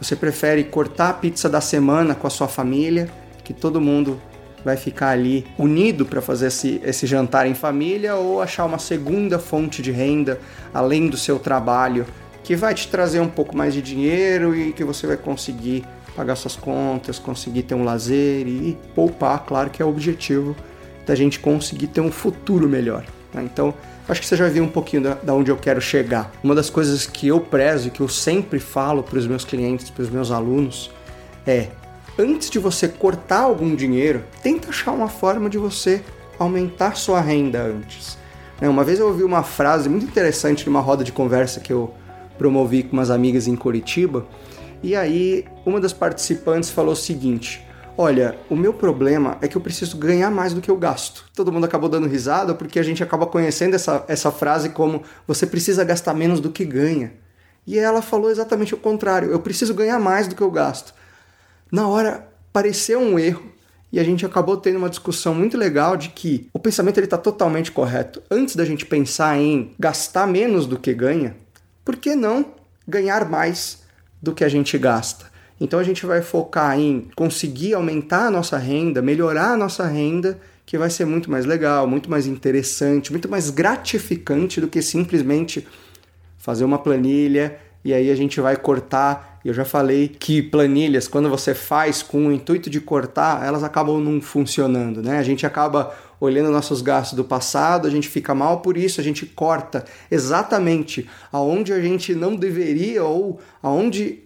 Você 0.02 0.16
prefere 0.16 0.64
cortar 0.64 1.10
a 1.10 1.14
pizza 1.14 1.48
da 1.48 1.62
semana 1.62 2.16
com 2.16 2.26
a 2.26 2.30
sua 2.30 2.48
família, 2.48 3.08
que 3.44 3.54
todo 3.54 3.80
mundo 3.80 4.20
vai 4.66 4.76
ficar 4.78 5.10
ali 5.10 5.46
unido 5.58 6.06
para 6.06 6.22
fazer 6.22 6.48
esse, 6.48 6.82
esse 6.84 7.06
jantar 7.06 7.46
em 7.48 7.54
família, 7.54 8.16
ou 8.16 8.42
achar 8.42 8.66
uma 8.66 8.80
segunda 8.80 9.38
fonte 9.38 9.82
de 9.82 9.92
renda 9.92 10.40
além 10.74 11.08
do 11.08 11.18
seu 11.18 11.38
trabalho, 11.38 12.06
que 12.44 12.56
vai 12.56 12.74
te 12.74 12.88
trazer 12.88 13.20
um 13.20 13.28
pouco 13.28 13.56
mais 13.56 13.74
de 13.74 13.82
dinheiro 13.82 14.56
e 14.56 14.74
que 14.74 14.84
você 14.84 15.06
vai 15.06 15.18
conseguir 15.18 15.86
pagar 16.16 16.36
suas 16.36 16.56
contas, 16.56 17.20
conseguir 17.20 17.64
ter 17.64 17.76
um 17.76 17.84
lazer 17.84 18.48
e 18.48 18.78
poupar, 18.96 19.46
claro 19.46 19.70
que 19.70 19.82
é 19.82 19.86
o 19.86 19.90
objetivo 19.90 20.56
da 21.06 21.16
gente 21.16 21.40
conseguir 21.40 21.88
ter 21.88 22.02
um 22.02 22.12
futuro 22.12 22.68
melhor. 22.68 23.06
Né? 23.34 23.44
Então, 23.44 23.74
acho 24.12 24.20
que 24.20 24.28
você 24.28 24.36
já 24.36 24.50
viu 24.50 24.64
um 24.64 24.68
pouquinho 24.68 25.04
da, 25.04 25.14
da, 25.14 25.34
onde 25.34 25.50
eu 25.50 25.56
quero 25.56 25.80
chegar. 25.80 26.32
Uma 26.44 26.54
das 26.54 26.70
coisas 26.70 27.06
que 27.06 27.30
eu 27.30 27.40
prezo 27.40 27.88
e 27.88 27.92
que 27.92 28.02
eu 28.02 28.10
sempre 28.10 28.60
falo 28.60 29.02
para 29.02 29.18
os 29.18 29.26
meus 29.26 29.46
clientes, 29.46 29.90
para 29.90 30.04
os 30.04 30.10
meus 30.10 30.32
alunos, 30.32 30.92
é 31.48 31.70
antes 32.20 32.50
de 32.50 32.60
você 32.60 32.90
cortar 32.90 33.44
algum 33.44 33.74
dinheiro, 33.74 34.24
tenta 34.44 34.70
achar 34.70 34.92
uma 34.92 35.08
forma 35.08 35.50
de 35.50 35.58
você 35.58 36.04
aumentar 36.38 36.98
sua 36.98 37.22
renda 37.22 37.62
antes. 37.62 38.18
Né? 38.60 38.68
Uma 38.68 38.84
vez 38.84 39.00
eu 39.00 39.08
ouvi 39.08 39.24
uma 39.24 39.44
frase 39.44 39.88
muito 39.88 40.06
interessante 40.06 40.66
numa 40.66 40.82
roda 40.82 41.04
de 41.04 41.12
conversa 41.14 41.62
que 41.62 41.72
eu 41.72 41.94
promovi 42.38 42.84
com 42.84 42.94
umas 42.94 43.10
amigas 43.10 43.48
em 43.48 43.56
Curitiba, 43.56 44.26
e 44.84 44.94
aí 44.96 45.46
uma 45.66 45.80
das 45.80 45.94
participantes 45.94 46.70
falou 46.70 46.94
o 46.94 46.98
seguinte: 46.98 47.66
Olha, 47.98 48.38
o 48.50 48.56
meu 48.56 48.74
problema 48.74 49.38
é 49.42 49.48
que 49.48 49.58
eu 49.58 49.62
preciso 49.62 49.98
ganhar 49.98 50.32
mais 50.32 50.54
do 50.54 50.62
que 50.62 50.72
eu 50.72 50.78
gasto. 50.78 51.26
Todo 51.36 51.52
mundo 51.52 51.66
acabou 51.66 51.90
dando 51.90 52.08
risada 52.08 52.56
porque 52.56 52.80
a 52.80 52.84
gente 52.84 53.04
acaba 53.04 53.28
conhecendo 53.28 53.76
essa, 53.76 54.06
essa 54.08 54.32
frase 54.32 54.70
como 54.70 55.04
você 55.28 55.46
precisa 55.46 55.84
gastar 55.84 56.14
menos 56.14 56.40
do 56.40 56.50
que 56.50 56.64
ganha. 56.64 57.14
E 57.68 57.78
ela 57.78 58.02
falou 58.02 58.32
exatamente 58.32 58.74
o 58.74 58.78
contrário: 58.78 59.30
eu 59.30 59.40
preciso 59.40 59.74
ganhar 59.74 60.00
mais 60.00 60.28
do 60.28 60.36
que 60.36 60.42
eu 60.42 60.50
gasto. 60.50 60.94
Na 61.72 61.88
hora 61.88 62.28
pareceu 62.52 63.00
um 63.00 63.20
erro 63.20 63.52
e 63.92 64.00
a 64.00 64.04
gente 64.04 64.26
acabou 64.26 64.56
tendo 64.56 64.78
uma 64.78 64.90
discussão 64.90 65.36
muito 65.36 65.58
legal 65.58 65.98
de 65.98 66.10
que 66.10 66.50
o 66.54 66.60
pensamento 66.60 66.98
ele 66.98 67.06
está 67.06 67.18
totalmente 67.18 67.72
correto. 67.72 68.22
Antes 68.32 68.56
da 68.56 68.64
gente 68.64 68.86
pensar 68.86 69.38
em 69.38 69.76
gastar 69.78 70.26
menos 70.26 70.66
do 70.66 70.80
que 70.80 70.94
ganha, 70.94 71.36
por 71.84 71.98
que 71.98 72.16
não 72.16 72.54
ganhar 72.88 73.30
mais 73.30 73.84
do 74.22 74.34
que 74.34 74.44
a 74.44 74.50
gente 74.50 74.78
gasta? 74.78 75.31
Então 75.62 75.80
a 75.80 75.84
gente 75.84 76.08
vai 76.08 76.24
focar 76.24 76.78
em 76.80 77.08
conseguir 77.16 77.76
aumentar 77.76 78.26
a 78.26 78.32
nossa 78.32 78.58
renda, 78.58 79.00
melhorar 79.00 79.52
a 79.52 79.58
nossa 79.58 79.86
renda, 79.86 80.40
que 80.66 80.76
vai 80.76 80.90
ser 80.90 81.06
muito 81.06 81.30
mais 81.30 81.46
legal, 81.46 81.86
muito 81.86 82.10
mais 82.10 82.26
interessante, 82.26 83.12
muito 83.12 83.30
mais 83.30 83.52
gratificante 83.52 84.60
do 84.60 84.68
que 84.68 84.82
simplesmente 84.82 85.68
fazer 86.40 86.66
uma 86.66 86.80
planilha 86.80 87.60
e 87.86 87.94
aí 87.94 88.10
a 88.10 88.16
gente 88.16 88.42
vai 88.42 88.56
cortar. 88.56 89.40
Eu 89.46 89.54
já 89.54 89.64
falei 89.64 90.08
que 90.08 90.42
planilhas, 90.42 91.08
quando 91.08 91.30
você 91.30 91.54
faz 91.54 92.02
com 92.02 92.28
o 92.28 92.32
intuito 92.32 92.68
de 92.68 92.82
cortar, 92.82 93.46
elas 93.46 93.64
acabam 93.64 94.00
não 94.00 94.20
funcionando, 94.20 95.04
né? 95.04 95.20
A 95.20 95.24
gente 95.24 95.46
acaba 95.46 95.96
olhando 96.20 96.52
nossos 96.52 96.82
gastos 96.82 97.16
do 97.16 97.24
passado, 97.24 97.88
a 97.88 97.92
gente 97.92 98.08
fica 98.08 98.34
mal 98.34 98.62
por 98.62 98.78
isso, 98.78 99.00
a 99.00 99.04
gente 99.04 99.26
corta 99.28 99.86
exatamente 100.10 101.08
aonde 101.32 101.72
a 101.72 101.82
gente 101.82 102.16
não 102.16 102.36
deveria 102.36 103.04
ou 103.04 103.40
aonde 103.62 104.24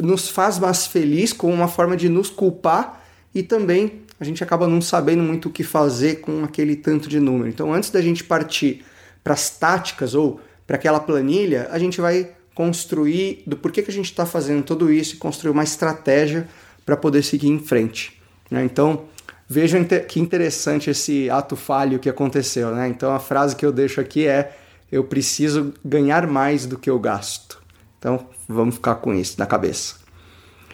nos 0.00 0.28
faz 0.28 0.58
mais 0.58 0.86
feliz 0.86 1.32
como 1.32 1.52
uma 1.52 1.68
forma 1.68 1.96
de 1.96 2.08
nos 2.08 2.30
culpar 2.30 3.04
e 3.34 3.42
também 3.42 4.02
a 4.18 4.24
gente 4.24 4.42
acaba 4.42 4.66
não 4.66 4.80
sabendo 4.80 5.22
muito 5.22 5.48
o 5.48 5.50
que 5.50 5.64
fazer 5.64 6.20
com 6.20 6.44
aquele 6.44 6.76
tanto 6.76 7.08
de 7.08 7.18
número. 7.18 7.48
Então, 7.48 7.72
antes 7.72 7.90
da 7.90 8.00
gente 8.00 8.22
partir 8.22 8.84
para 9.22 9.34
as 9.34 9.50
táticas 9.50 10.14
ou 10.14 10.40
para 10.66 10.76
aquela 10.76 11.00
planilha, 11.00 11.68
a 11.70 11.78
gente 11.78 12.00
vai 12.00 12.30
construir 12.54 13.42
do 13.46 13.56
porquê 13.56 13.82
que 13.82 13.90
a 13.90 13.94
gente 13.94 14.06
está 14.06 14.24
fazendo 14.24 14.62
tudo 14.62 14.92
isso 14.92 15.16
e 15.16 15.18
construir 15.18 15.50
uma 15.50 15.64
estratégia 15.64 16.48
para 16.86 16.96
poder 16.96 17.22
seguir 17.22 17.48
em 17.48 17.58
frente. 17.58 18.20
Né? 18.50 18.64
Então, 18.64 19.04
vejam 19.48 19.84
que 19.84 20.20
interessante 20.20 20.88
esse 20.88 21.28
ato 21.28 21.56
falho 21.56 21.98
que 21.98 22.08
aconteceu. 22.08 22.70
Né? 22.70 22.88
Então, 22.88 23.12
a 23.12 23.18
frase 23.18 23.56
que 23.56 23.66
eu 23.66 23.72
deixo 23.72 24.00
aqui 24.00 24.26
é: 24.26 24.56
eu 24.90 25.02
preciso 25.02 25.74
ganhar 25.84 26.26
mais 26.26 26.66
do 26.66 26.78
que 26.78 26.88
eu 26.88 26.98
gasto. 27.00 27.60
Então 27.98 28.26
vamos 28.48 28.76
ficar 28.76 28.96
com 28.96 29.14
isso 29.14 29.36
na 29.38 29.46
cabeça. 29.46 29.96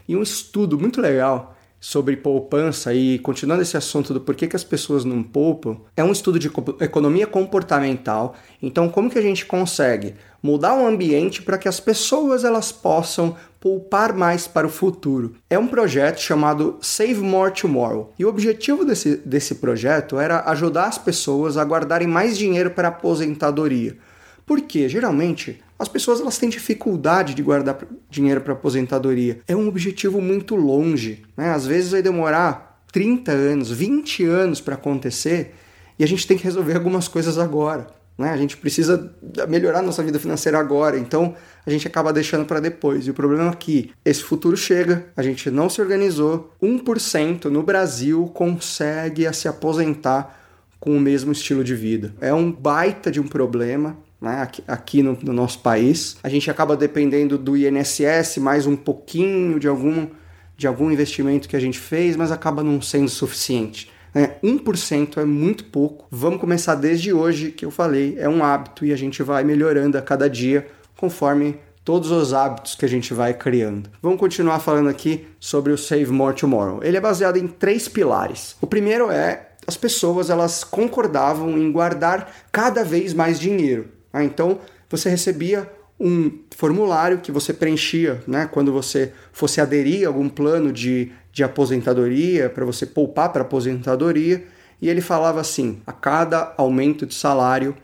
E 0.08 0.16
um 0.16 0.22
estudo 0.22 0.78
muito 0.78 1.00
legal 1.00 1.56
sobre 1.80 2.14
poupança 2.14 2.92
e 2.92 3.18
continuando 3.20 3.62
esse 3.62 3.76
assunto 3.76 4.12
do 4.12 4.20
porquê 4.20 4.46
que 4.46 4.54
as 4.54 4.62
pessoas 4.62 5.02
não 5.02 5.22
poupam, 5.22 5.78
é 5.96 6.04
um 6.04 6.12
estudo 6.12 6.38
de 6.38 6.50
economia 6.78 7.26
comportamental. 7.26 8.36
Então, 8.62 8.90
como 8.90 9.08
que 9.08 9.18
a 9.18 9.22
gente 9.22 9.46
consegue 9.46 10.14
mudar 10.42 10.74
o 10.74 10.86
ambiente 10.86 11.42
para 11.42 11.56
que 11.56 11.68
as 11.68 11.80
pessoas 11.80 12.44
elas 12.44 12.70
possam 12.70 13.34
poupar 13.58 14.12
mais 14.12 14.46
para 14.46 14.66
o 14.66 14.70
futuro? 14.70 15.36
É 15.48 15.58
um 15.58 15.66
projeto 15.66 16.20
chamado 16.20 16.76
Save 16.82 17.20
More 17.20 17.54
Tomorrow. 17.54 18.12
E 18.18 18.26
o 18.26 18.28
objetivo 18.28 18.84
desse, 18.84 19.16
desse 19.16 19.54
projeto 19.54 20.20
era 20.20 20.42
ajudar 20.50 20.86
as 20.86 20.98
pessoas 20.98 21.56
a 21.56 21.64
guardarem 21.64 22.06
mais 22.06 22.36
dinheiro 22.36 22.70
para 22.72 22.88
a 22.88 22.90
aposentadoria. 22.90 23.96
Porque 24.44 24.86
geralmente 24.86 25.62
as 25.80 25.88
pessoas 25.88 26.20
elas 26.20 26.36
têm 26.36 26.50
dificuldade 26.50 27.32
de 27.32 27.42
guardar 27.42 27.78
dinheiro 28.10 28.42
para 28.42 28.52
aposentadoria. 28.52 29.40
É 29.48 29.56
um 29.56 29.66
objetivo 29.66 30.20
muito 30.20 30.54
longe, 30.54 31.22
né? 31.34 31.52
Às 31.52 31.66
vezes 31.66 31.92
vai 31.92 32.02
demorar 32.02 32.84
30 32.92 33.32
anos, 33.32 33.70
20 33.70 34.24
anos 34.24 34.60
para 34.60 34.74
acontecer 34.74 35.54
e 35.98 36.04
a 36.04 36.06
gente 36.06 36.26
tem 36.26 36.36
que 36.36 36.44
resolver 36.44 36.74
algumas 36.76 37.08
coisas 37.08 37.38
agora. 37.38 37.86
Né? 38.18 38.30
A 38.30 38.36
gente 38.36 38.58
precisa 38.58 39.10
melhorar 39.48 39.80
nossa 39.80 40.02
vida 40.02 40.18
financeira 40.18 40.58
agora, 40.58 40.98
então 40.98 41.34
a 41.64 41.70
gente 41.70 41.88
acaba 41.88 42.12
deixando 42.12 42.44
para 42.44 42.60
depois. 42.60 43.06
E 43.06 43.10
o 43.10 43.14
problema 43.14 43.50
é 43.50 43.56
que 43.56 43.90
esse 44.04 44.22
futuro 44.22 44.58
chega, 44.58 45.06
a 45.16 45.22
gente 45.22 45.50
não 45.50 45.70
se 45.70 45.80
organizou, 45.80 46.52
1% 46.62 47.46
no 47.46 47.62
Brasil 47.62 48.30
consegue 48.34 49.32
se 49.32 49.48
aposentar 49.48 50.38
com 50.78 50.94
o 50.94 51.00
mesmo 51.00 51.32
estilo 51.32 51.64
de 51.64 51.74
vida. 51.74 52.14
É 52.20 52.34
um 52.34 52.52
baita 52.52 53.10
de 53.10 53.18
um 53.18 53.26
problema 53.26 53.96
né, 54.20 54.42
aqui, 54.42 54.62
aqui 54.68 55.02
no, 55.02 55.16
no, 55.22 55.32
nosso 55.32 55.60
país. 55.60 56.16
A 56.22 56.28
gente 56.28 56.50
acaba 56.50 56.76
dependendo 56.76 57.38
do 57.38 57.56
INSS, 57.56 58.38
mais 58.38 58.66
um 58.66 58.76
pouquinho 58.76 59.58
de 59.58 59.66
algum, 59.66 60.08
de 60.56 60.66
algum 60.66 60.90
investimento 60.90 61.48
que 61.48 61.56
a 61.56 61.60
gente 61.60 61.78
fez, 61.78 62.16
mas 62.16 62.30
acaba 62.30 62.62
não 62.62 62.82
sendo 62.82 63.08
suficiente. 63.08 63.90
Né? 64.14 64.36
1% 64.42 65.18
é 65.18 65.24
muito 65.24 65.64
pouco. 65.64 66.06
Vamos 66.10 66.40
começar 66.40 66.74
desde 66.74 67.12
hoje, 67.12 67.50
que 67.50 67.64
eu 67.64 67.70
falei, 67.70 68.16
é 68.18 68.28
um 68.28 68.44
hábito 68.44 68.84
e 68.84 68.92
a 68.92 68.96
gente 68.96 69.22
vai 69.22 69.44
melhorando 69.44 69.96
a 69.96 70.02
cada 70.02 70.28
dia 70.28 70.66
conforme 70.96 71.58
todos 71.84 72.10
os 72.10 72.34
hábitos 72.34 72.74
que 72.74 72.84
a 72.84 72.88
gente 72.88 73.14
vai 73.14 73.32
criando. 73.32 73.88
Vamos 74.02 74.20
continuar 74.20 74.60
falando 74.60 74.88
aqui 74.88 75.26
sobre 75.38 75.72
o 75.72 75.78
Save 75.78 76.10
More 76.10 76.36
Tomorrow. 76.36 76.80
Ele 76.82 76.96
é 76.96 77.00
baseado 77.00 77.38
em 77.38 77.48
três 77.48 77.88
pilares. 77.88 78.54
O 78.60 78.66
primeiro 78.66 79.10
é 79.10 79.48
as 79.66 79.76
pessoas 79.76 80.30
elas 80.30 80.64
concordavam 80.64 81.56
em 81.56 81.70
guardar 81.70 82.32
cada 82.50 82.84
vez 82.84 83.14
mais 83.14 83.38
dinheiro. 83.38 83.88
Ah, 84.12 84.24
então 84.24 84.60
você 84.88 85.08
recebia 85.08 85.70
um 85.98 86.38
formulário 86.56 87.18
que 87.18 87.30
você 87.30 87.52
preenchia 87.52 88.22
né, 88.26 88.48
quando 88.50 88.72
você 88.72 89.12
fosse 89.32 89.60
aderir 89.60 90.06
a 90.06 90.08
algum 90.08 90.28
plano 90.28 90.72
de, 90.72 91.12
de 91.30 91.44
aposentadoria, 91.44 92.48
para 92.48 92.64
você 92.64 92.86
poupar 92.86 93.30
para 93.30 93.42
aposentadoria, 93.42 94.46
e 94.80 94.88
ele 94.88 95.02
falava 95.02 95.40
assim: 95.40 95.80
a 95.86 95.92
cada 95.92 96.54
aumento 96.56 97.04
de 97.04 97.14
salário 97.14 97.76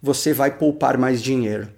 você 0.00 0.32
vai 0.32 0.56
poupar 0.56 0.96
mais 0.96 1.20
dinheiro. 1.22 1.68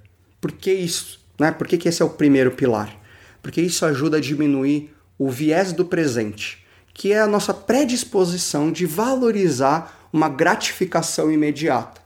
Por 0.41 0.53
que 0.53 0.73
isso? 0.73 1.21
Né? 1.39 1.51
Por 1.51 1.67
que, 1.67 1.79
que 1.79 1.89
esse 1.89 2.03
é 2.03 2.05
o 2.05 2.11
primeiro 2.11 2.51
pilar? 2.51 2.95
Porque 3.41 3.61
isso 3.61 3.87
ajuda 3.87 4.19
a 4.19 4.21
diminuir 4.21 4.95
o 5.19 5.31
viés 5.31 5.73
do 5.73 5.85
presente, 5.85 6.65
que 6.93 7.13
é 7.13 7.21
a 7.21 7.27
nossa 7.27 7.55
predisposição 7.55 8.71
de 8.71 8.85
valorizar 8.85 10.09
uma 10.13 10.29
gratificação 10.29 11.33
imediata. 11.33 12.01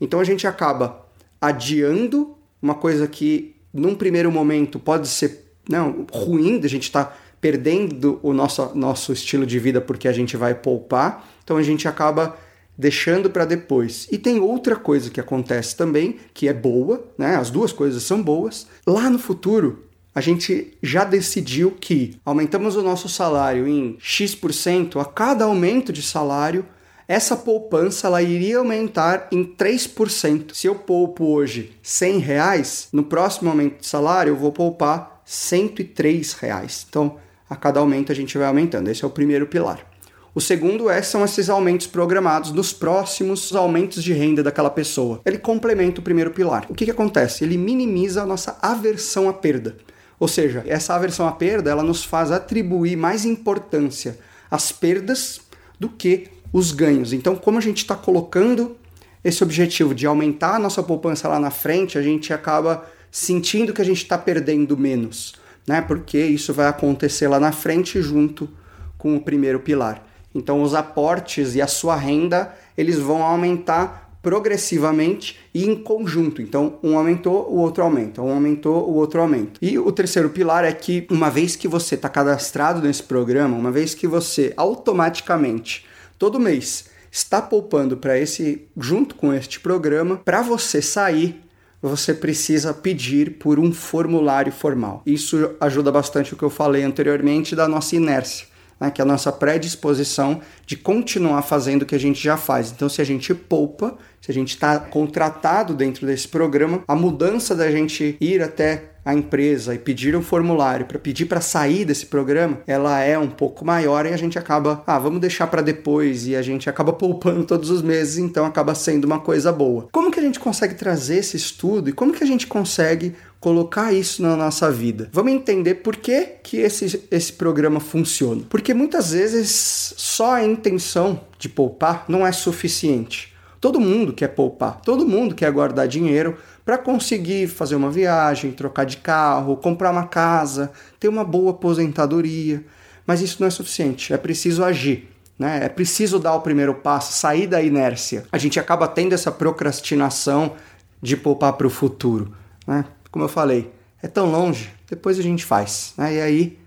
Então 0.00 0.20
a 0.20 0.24
gente 0.24 0.46
acaba 0.46 1.03
adiando 1.46 2.36
uma 2.60 2.74
coisa 2.74 3.06
que 3.06 3.54
num 3.72 3.94
primeiro 3.94 4.30
momento 4.30 4.78
pode 4.78 5.08
ser 5.08 5.44
não, 5.68 6.06
ruim, 6.12 6.60
a 6.62 6.68
gente 6.68 6.84
está 6.84 7.14
perdendo 7.40 8.18
o 8.22 8.32
nosso, 8.32 8.74
nosso 8.74 9.12
estilo 9.12 9.44
de 9.44 9.58
vida 9.58 9.80
porque 9.80 10.08
a 10.08 10.12
gente 10.12 10.36
vai 10.36 10.54
poupar, 10.54 11.28
então 11.42 11.56
a 11.56 11.62
gente 11.62 11.86
acaba 11.86 12.36
deixando 12.76 13.30
para 13.30 13.44
depois. 13.44 14.08
E 14.10 14.18
tem 14.18 14.40
outra 14.40 14.76
coisa 14.76 15.10
que 15.10 15.20
acontece 15.20 15.76
também, 15.76 16.16
que 16.32 16.48
é 16.48 16.52
boa, 16.52 17.04
né? 17.16 17.36
As 17.36 17.50
duas 17.50 17.72
coisas 17.72 18.02
são 18.02 18.22
boas. 18.22 18.66
Lá 18.86 19.08
no 19.08 19.18
futuro, 19.18 19.84
a 20.14 20.20
gente 20.20 20.76
já 20.82 21.04
decidiu 21.04 21.72
que 21.72 22.16
aumentamos 22.24 22.76
o 22.76 22.82
nosso 22.82 23.08
salário 23.08 23.66
em 23.68 23.96
X% 24.00 24.98
a 24.98 25.04
cada 25.04 25.44
aumento 25.44 25.92
de 25.92 26.02
salário, 26.02 26.64
essa 27.06 27.36
poupança 27.36 28.06
ela 28.06 28.22
iria 28.22 28.58
aumentar 28.58 29.28
em 29.30 29.44
3%. 29.44 30.54
Se 30.54 30.66
eu 30.66 30.74
poupo 30.74 31.26
hoje 31.26 31.72
100 31.82 32.18
reais, 32.18 32.88
no 32.92 33.04
próximo 33.04 33.50
aumento 33.50 33.80
de 33.80 33.86
salário 33.86 34.30
eu 34.30 34.36
vou 34.36 34.52
poupar 34.52 35.20
103 35.24 36.32
reais. 36.34 36.86
Então, 36.88 37.16
a 37.48 37.54
cada 37.54 37.80
aumento 37.80 38.10
a 38.10 38.14
gente 38.14 38.36
vai 38.38 38.46
aumentando. 38.46 38.88
Esse 38.88 39.04
é 39.04 39.06
o 39.06 39.10
primeiro 39.10 39.46
pilar. 39.46 39.86
O 40.34 40.40
segundo 40.40 40.90
é, 40.90 41.00
são 41.00 41.24
esses 41.24 41.48
aumentos 41.48 41.86
programados 41.86 42.50
nos 42.50 42.72
próximos 42.72 43.54
aumentos 43.54 44.02
de 44.02 44.12
renda 44.12 44.42
daquela 44.42 44.70
pessoa. 44.70 45.20
Ele 45.24 45.38
complementa 45.38 46.00
o 46.00 46.02
primeiro 46.02 46.32
pilar. 46.32 46.66
O 46.68 46.74
que, 46.74 46.86
que 46.86 46.90
acontece? 46.90 47.44
Ele 47.44 47.56
minimiza 47.56 48.22
a 48.22 48.26
nossa 48.26 48.58
aversão 48.60 49.28
à 49.28 49.32
perda. 49.32 49.76
Ou 50.18 50.26
seja, 50.26 50.64
essa 50.66 50.94
aversão 50.94 51.28
à 51.28 51.32
perda 51.32 51.70
ela 51.70 51.84
nos 51.84 52.02
faz 52.02 52.32
atribuir 52.32 52.96
mais 52.96 53.24
importância 53.24 54.18
às 54.50 54.72
perdas 54.72 55.40
do 55.78 55.88
que 55.88 56.28
os 56.54 56.70
ganhos. 56.70 57.12
Então, 57.12 57.34
como 57.34 57.58
a 57.58 57.60
gente 57.60 57.78
está 57.78 57.96
colocando 57.96 58.76
esse 59.24 59.42
objetivo 59.42 59.92
de 59.92 60.06
aumentar 60.06 60.54
a 60.54 60.58
nossa 60.60 60.84
poupança 60.84 61.26
lá 61.28 61.40
na 61.40 61.50
frente, 61.50 61.98
a 61.98 62.02
gente 62.02 62.32
acaba 62.32 62.86
sentindo 63.10 63.72
que 63.72 63.82
a 63.82 63.84
gente 63.84 64.04
está 64.04 64.16
perdendo 64.16 64.78
menos, 64.78 65.34
né? 65.66 65.80
Porque 65.82 66.16
isso 66.16 66.54
vai 66.54 66.68
acontecer 66.68 67.26
lá 67.26 67.40
na 67.40 67.50
frente 67.50 68.00
junto 68.00 68.48
com 68.96 69.16
o 69.16 69.20
primeiro 69.20 69.58
pilar. 69.58 70.06
Então, 70.32 70.62
os 70.62 70.74
aportes 70.74 71.56
e 71.56 71.60
a 71.60 71.66
sua 71.66 71.96
renda 71.96 72.54
eles 72.78 73.00
vão 73.00 73.24
aumentar 73.24 74.16
progressivamente 74.22 75.36
e 75.52 75.66
em 75.66 75.74
conjunto. 75.74 76.40
Então, 76.40 76.78
um 76.84 76.96
aumentou, 76.96 77.48
o 77.50 77.58
outro 77.58 77.82
aumenta, 77.82 78.22
um 78.22 78.32
aumentou, 78.32 78.88
o 78.88 78.94
outro 78.94 79.20
aumenta. 79.20 79.58
E 79.60 79.76
o 79.76 79.90
terceiro 79.90 80.30
pilar 80.30 80.64
é 80.64 80.72
que, 80.72 81.04
uma 81.10 81.30
vez 81.30 81.56
que 81.56 81.66
você 81.66 81.96
está 81.96 82.08
cadastrado 82.08 82.80
nesse 82.80 83.02
programa, 83.02 83.56
uma 83.56 83.72
vez 83.72 83.92
que 83.92 84.06
você 84.06 84.54
automaticamente, 84.56 85.84
todo 86.24 86.40
mês, 86.40 86.86
está 87.12 87.42
poupando 87.42 87.98
para 87.98 88.18
esse, 88.18 88.66
junto 88.74 89.14
com 89.14 89.34
este 89.34 89.60
programa, 89.60 90.16
para 90.16 90.40
você 90.40 90.80
sair 90.80 91.42
você 91.82 92.14
precisa 92.14 92.72
pedir 92.72 93.32
por 93.32 93.58
um 93.58 93.70
formulário 93.70 94.50
formal. 94.50 95.02
Isso 95.04 95.54
ajuda 95.60 95.92
bastante 95.92 96.32
o 96.32 96.36
que 96.36 96.42
eu 96.42 96.48
falei 96.48 96.82
anteriormente 96.82 97.54
da 97.54 97.68
nossa 97.68 97.94
inércia 97.94 98.46
né, 98.80 98.90
que 98.90 99.02
é 99.02 99.04
a 99.04 99.06
nossa 99.06 99.30
predisposição 99.30 100.40
de 100.66 100.76
continuar 100.76 101.42
fazendo 101.42 101.82
o 101.82 101.86
que 101.86 101.94
a 101.94 102.00
gente 102.00 102.22
já 102.22 102.36
faz. 102.38 102.72
Então, 102.72 102.88
se 102.88 103.00
a 103.00 103.04
gente 103.04 103.34
poupa, 103.34 103.96
se 104.20 104.30
a 104.30 104.34
gente 104.34 104.54
está 104.54 104.78
contratado 104.78 105.74
dentro 105.74 106.06
desse 106.06 106.26
programa, 106.26 106.82
a 106.88 106.94
mudança 106.94 107.54
da 107.54 107.70
gente 107.70 108.16
ir 108.18 108.42
até 108.42 108.93
a 109.04 109.14
empresa 109.14 109.74
e 109.74 109.78
pedir 109.78 110.16
um 110.16 110.22
formulário 110.22 110.86
para 110.86 110.98
pedir 110.98 111.26
para 111.26 111.40
sair 111.40 111.84
desse 111.84 112.06
programa, 112.06 112.60
ela 112.66 113.00
é 113.00 113.18
um 113.18 113.28
pouco 113.28 113.64
maior 113.64 114.06
e 114.06 114.12
a 114.12 114.16
gente 114.16 114.38
acaba, 114.38 114.82
ah, 114.86 114.98
vamos 114.98 115.20
deixar 115.20 115.46
para 115.46 115.62
depois 115.62 116.26
e 116.26 116.34
a 116.34 116.42
gente 116.42 116.70
acaba 116.70 116.92
poupando 116.92 117.44
todos 117.44 117.70
os 117.70 117.82
meses, 117.82 118.18
então 118.18 118.44
acaba 118.46 118.74
sendo 118.74 119.04
uma 119.04 119.20
coisa 119.20 119.52
boa. 119.52 119.88
Como 119.92 120.10
que 120.10 120.18
a 120.18 120.22
gente 120.22 120.40
consegue 120.40 120.74
trazer 120.74 121.18
esse 121.18 121.36
estudo 121.36 121.90
e 121.90 121.92
como 121.92 122.12
que 122.12 122.24
a 122.24 122.26
gente 122.26 122.46
consegue 122.46 123.14
colocar 123.44 123.92
isso 123.92 124.22
na 124.22 124.34
nossa 124.34 124.70
vida. 124.70 125.10
Vamos 125.12 125.34
entender 125.34 125.74
por 125.74 125.96
que, 125.96 126.38
que 126.42 126.56
esse, 126.56 127.04
esse 127.10 127.30
programa 127.30 127.78
funciona. 127.78 128.40
Porque 128.48 128.72
muitas 128.72 129.10
vezes 129.12 129.92
só 129.98 130.36
a 130.36 130.44
intenção 130.44 131.20
de 131.38 131.50
poupar 131.50 132.06
não 132.08 132.26
é 132.26 132.32
suficiente. 132.32 133.34
Todo 133.60 133.78
mundo 133.78 134.14
quer 134.14 134.28
poupar, 134.28 134.80
todo 134.80 135.06
mundo 135.06 135.34
quer 135.34 135.50
guardar 135.50 135.86
dinheiro 135.86 136.38
para 136.64 136.78
conseguir 136.78 137.46
fazer 137.46 137.76
uma 137.76 137.90
viagem, 137.90 138.52
trocar 138.52 138.84
de 138.84 138.96
carro, 138.96 139.56
comprar 139.56 139.90
uma 139.90 140.06
casa, 140.06 140.72
ter 140.98 141.08
uma 141.08 141.24
boa 141.24 141.50
aposentadoria. 141.50 142.64
Mas 143.06 143.20
isso 143.20 143.36
não 143.40 143.46
é 143.46 143.50
suficiente, 143.50 144.12
é 144.12 144.16
preciso 144.16 144.64
agir. 144.64 145.10
Né? 145.38 145.64
É 145.64 145.68
preciso 145.68 146.18
dar 146.18 146.34
o 146.34 146.40
primeiro 146.40 146.74
passo, 146.74 147.12
sair 147.12 147.46
da 147.46 147.60
inércia. 147.60 148.24
A 148.32 148.38
gente 148.38 148.58
acaba 148.58 148.88
tendo 148.88 149.12
essa 149.12 149.30
procrastinação 149.30 150.54
de 151.02 151.16
poupar 151.16 151.52
para 151.54 151.66
o 151.66 151.70
futuro. 151.70 152.34
Né? 152.66 152.84
como 153.14 153.24
eu 153.24 153.28
falei, 153.28 153.70
é 154.02 154.08
tão 154.08 154.28
longe, 154.28 154.72
depois 154.90 155.20
a 155.20 155.22
gente 155.22 155.44
faz. 155.44 155.94
Né? 155.96 156.14
E 156.14 156.20
aí 156.20 156.58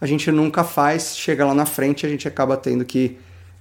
a 0.00 0.06
gente 0.06 0.32
nunca 0.32 0.64
faz, 0.64 1.16
chega 1.16 1.46
lá 1.46 1.54
na 1.54 1.64
frente 1.64 2.04
a 2.04 2.08
gente 2.08 2.26
acaba 2.26 2.56
tendo 2.56 2.84
que 2.84 3.16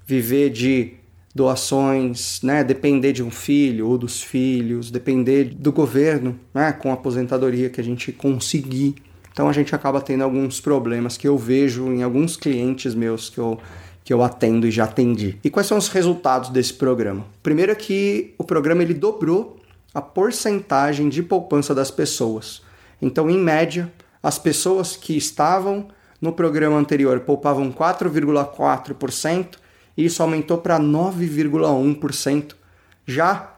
viver 0.08 0.50
de 0.50 0.96
doações, 1.34 2.42
né? 2.42 2.64
depender 2.64 3.14
de 3.14 3.24
um 3.24 3.32
filho 3.32 3.88
ou 3.88 3.98
dos 3.98 4.22
filhos, 4.22 4.92
depender 4.92 5.46
do 5.46 5.72
governo, 5.72 6.38
né? 6.54 6.72
com 6.74 6.90
a 6.92 6.94
aposentadoria 6.94 7.70
que 7.70 7.80
a 7.80 7.84
gente 7.84 8.12
conseguir. 8.12 8.96
Então 9.32 9.48
a 9.48 9.54
gente 9.54 9.74
acaba 9.74 10.02
tendo 10.02 10.24
alguns 10.24 10.60
problemas 10.60 11.18
que 11.18 11.28
eu 11.28 11.38
vejo 11.38 11.92
em 11.92 12.04
alguns 12.04 12.36
clientes 12.36 12.94
meus 12.94 13.30
que 13.30 13.38
eu, 13.38 13.58
que 14.04 14.14
eu 14.14 14.22
atendo 14.22 14.68
e 14.68 14.72
já 14.72 14.84
atendi. 14.84 15.38
E 15.44 15.50
quais 15.50 15.68
são 15.68 15.78
os 15.78 15.88
resultados 15.88 16.50
desse 16.50 16.74
programa? 16.74 17.26
Primeiro 17.42 17.72
é 17.72 17.76
que 17.76 18.34
o 18.38 18.44
programa 18.44 18.84
ele 18.84 18.94
dobrou 18.94 19.58
a 19.94 20.02
porcentagem 20.02 21.10
de 21.10 21.24
poupança 21.24 21.74
das 21.74 21.92
pessoas. 21.92 22.62
Então, 23.02 23.30
em 23.30 23.38
média, 23.38 23.92
as 24.22 24.38
pessoas 24.38 24.96
que 24.96 25.18
estavam 25.18 25.88
no 26.22 26.32
programa 26.32 26.78
anterior 26.78 27.22
poupavam 27.22 27.72
4,4% 27.72 29.61
e 29.96 30.06
isso 30.06 30.22
aumentou 30.22 30.58
para 30.58 30.80
9,1% 30.80 32.54
já 33.06 33.56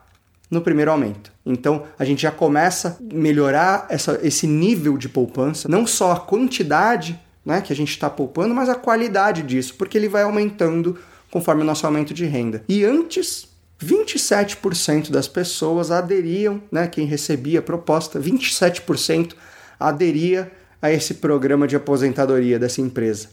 no 0.50 0.62
primeiro 0.62 0.92
aumento. 0.92 1.32
Então 1.46 1.84
a 1.98 2.06
gente 2.06 2.22
já 2.22 2.32
começa 2.32 2.98
a 3.00 3.14
melhorar 3.14 3.88
essa, 3.90 4.20
esse 4.24 4.48
nível 4.48 4.98
de 4.98 5.10
poupança, 5.10 5.68
não 5.68 5.86
só 5.86 6.12
a 6.12 6.20
quantidade 6.20 7.20
né, 7.46 7.62
que 7.62 7.74
a 7.74 7.76
gente 7.76 7.90
está 7.90 8.10
poupando, 8.10 8.54
mas 8.54 8.70
a 8.70 8.76
qualidade 8.76 9.42
disso, 9.42 9.76
porque 9.76 9.98
ele 9.98 10.08
vai 10.08 10.24
aumentando 10.24 10.98
conforme 11.30 11.62
o 11.62 11.66
nosso 11.66 11.86
aumento 11.86 12.14
de 12.14 12.26
renda. 12.26 12.64
E 12.70 12.86
antes 12.86 13.48
27% 13.84 15.12
das 15.12 15.28
pessoas 15.28 15.92
aderiam, 15.92 16.62
né, 16.72 16.88
quem 16.88 17.06
recebia 17.06 17.60
a 17.60 17.62
proposta, 17.62 18.20
27% 18.20 19.34
aderia 19.80 20.52
a 20.82 20.92
esse 20.92 21.16
programa 21.16 21.68
de 21.68 21.76
aposentadoria 21.76 22.60
dessa 22.60 22.82
empresa. 22.82 23.30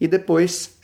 E 0.00 0.08
depois 0.08 0.76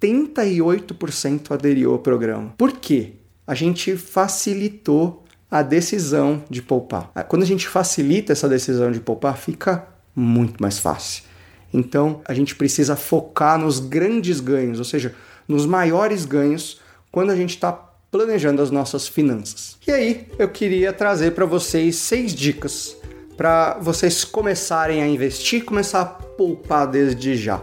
78% 0.00 1.50
aderiu 1.52 1.92
ao 1.92 1.98
programa. 1.98 2.54
Por 2.56 2.72
quê? 2.72 3.12
A 3.46 3.54
gente 3.54 3.96
facilitou 3.96 5.24
a 5.50 5.62
decisão 5.62 6.44
de 6.48 6.62
poupar. 6.62 7.10
Quando 7.28 7.42
a 7.42 7.46
gente 7.46 7.66
facilita 7.66 8.32
essa 8.32 8.48
decisão 8.48 8.90
de 8.90 9.00
poupar, 9.00 9.36
fica 9.36 9.86
muito 10.14 10.62
mais 10.62 10.78
fácil. 10.78 11.24
Então, 11.72 12.20
a 12.24 12.34
gente 12.34 12.54
precisa 12.54 12.96
focar 12.96 13.58
nos 13.58 13.78
grandes 13.78 14.40
ganhos, 14.40 14.78
ou 14.78 14.84
seja, 14.84 15.14
nos 15.46 15.66
maiores 15.66 16.24
ganhos, 16.24 16.80
quando 17.10 17.30
a 17.30 17.36
gente 17.36 17.50
está 17.50 17.72
planejando 17.72 18.62
as 18.62 18.70
nossas 18.70 19.06
finanças. 19.06 19.76
E 19.86 19.90
aí, 19.90 20.28
eu 20.38 20.48
queria 20.48 20.92
trazer 20.92 21.32
para 21.32 21.46
vocês 21.46 21.96
seis 21.96 22.34
dicas 22.34 22.96
para 23.40 23.78
vocês 23.80 24.22
começarem 24.22 25.02
a 25.02 25.08
investir, 25.08 25.64
começar 25.64 26.02
a 26.02 26.04
poupar 26.04 26.86
desde 26.86 27.36
já. 27.36 27.58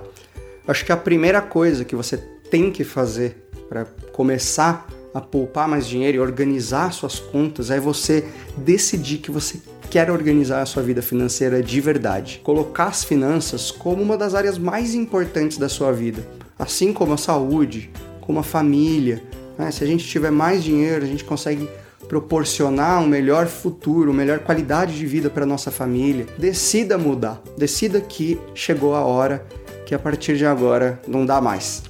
Acho 0.67 0.83
que 0.83 0.91
a 0.91 0.97
primeira 0.97 1.41
coisa 1.41 1.85
que 1.85 1.95
você 1.95 2.17
tem 2.17 2.69
que 2.69 2.83
fazer 2.83 3.47
para 3.69 3.85
começar 4.11 4.87
a 5.13 5.21
poupar 5.21 5.67
mais 5.67 5.87
dinheiro 5.87 6.17
e 6.17 6.19
organizar 6.19 6.91
suas 6.91 7.19
contas 7.19 7.71
é 7.71 7.79
você 7.79 8.25
decidir 8.57 9.19
que 9.19 9.31
você 9.31 9.61
quer 9.89 10.11
organizar 10.11 10.61
a 10.61 10.65
sua 10.65 10.83
vida 10.83 11.01
financeira 11.01 11.63
de 11.63 11.79
verdade. 11.79 12.41
Colocar 12.43 12.87
as 12.87 13.03
finanças 13.03 13.71
como 13.71 14.03
uma 14.03 14.17
das 14.17 14.35
áreas 14.35 14.57
mais 14.57 14.93
importantes 14.93 15.57
da 15.57 15.69
sua 15.69 15.93
vida, 15.93 16.27
assim 16.59 16.91
como 16.91 17.13
a 17.13 17.17
saúde, 17.17 17.89
como 18.19 18.39
a 18.39 18.43
família, 18.43 19.23
né? 19.57 19.71
Se 19.71 19.83
a 19.83 19.87
gente 19.87 20.05
tiver 20.05 20.31
mais 20.31 20.63
dinheiro, 20.63 21.05
a 21.05 21.07
gente 21.07 21.23
consegue 21.23 21.69
proporcionar 22.09 23.01
um 23.01 23.07
melhor 23.07 23.47
futuro, 23.47 24.11
uma 24.11 24.17
melhor 24.17 24.39
qualidade 24.39 24.97
de 24.97 25.05
vida 25.05 25.29
para 25.29 25.45
nossa 25.45 25.71
família. 25.71 26.25
Decida 26.37 26.97
mudar. 26.97 27.41
Decida 27.57 27.99
que 27.99 28.39
chegou 28.53 28.95
a 28.95 29.01
hora 29.01 29.45
que 29.87 29.95
a 29.95 29.99
partir 29.99 30.35
de 30.35 30.45
agora 30.45 31.01
não 31.07 31.25
dá 31.25 31.39
mais. 31.39 31.81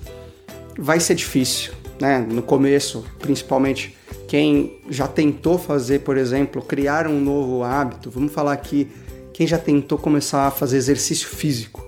Vai 0.78 1.00
ser 1.00 1.16
difícil, 1.16 1.74
né? 2.00 2.20
No 2.20 2.44
começo, 2.44 3.04
principalmente 3.18 3.98
quem 4.28 4.80
já 4.88 5.08
tentou 5.08 5.58
fazer, 5.58 6.02
por 6.02 6.16
exemplo, 6.16 6.62
criar 6.62 7.08
um 7.08 7.20
novo 7.20 7.64
hábito. 7.64 8.12
Vamos 8.12 8.32
falar 8.32 8.54
aqui 8.54 8.88
quem 9.34 9.48
já 9.48 9.58
tentou 9.58 9.98
começar 9.98 10.46
a 10.46 10.52
fazer 10.52 10.78
exercício 10.78 11.28
físico. 11.28 11.84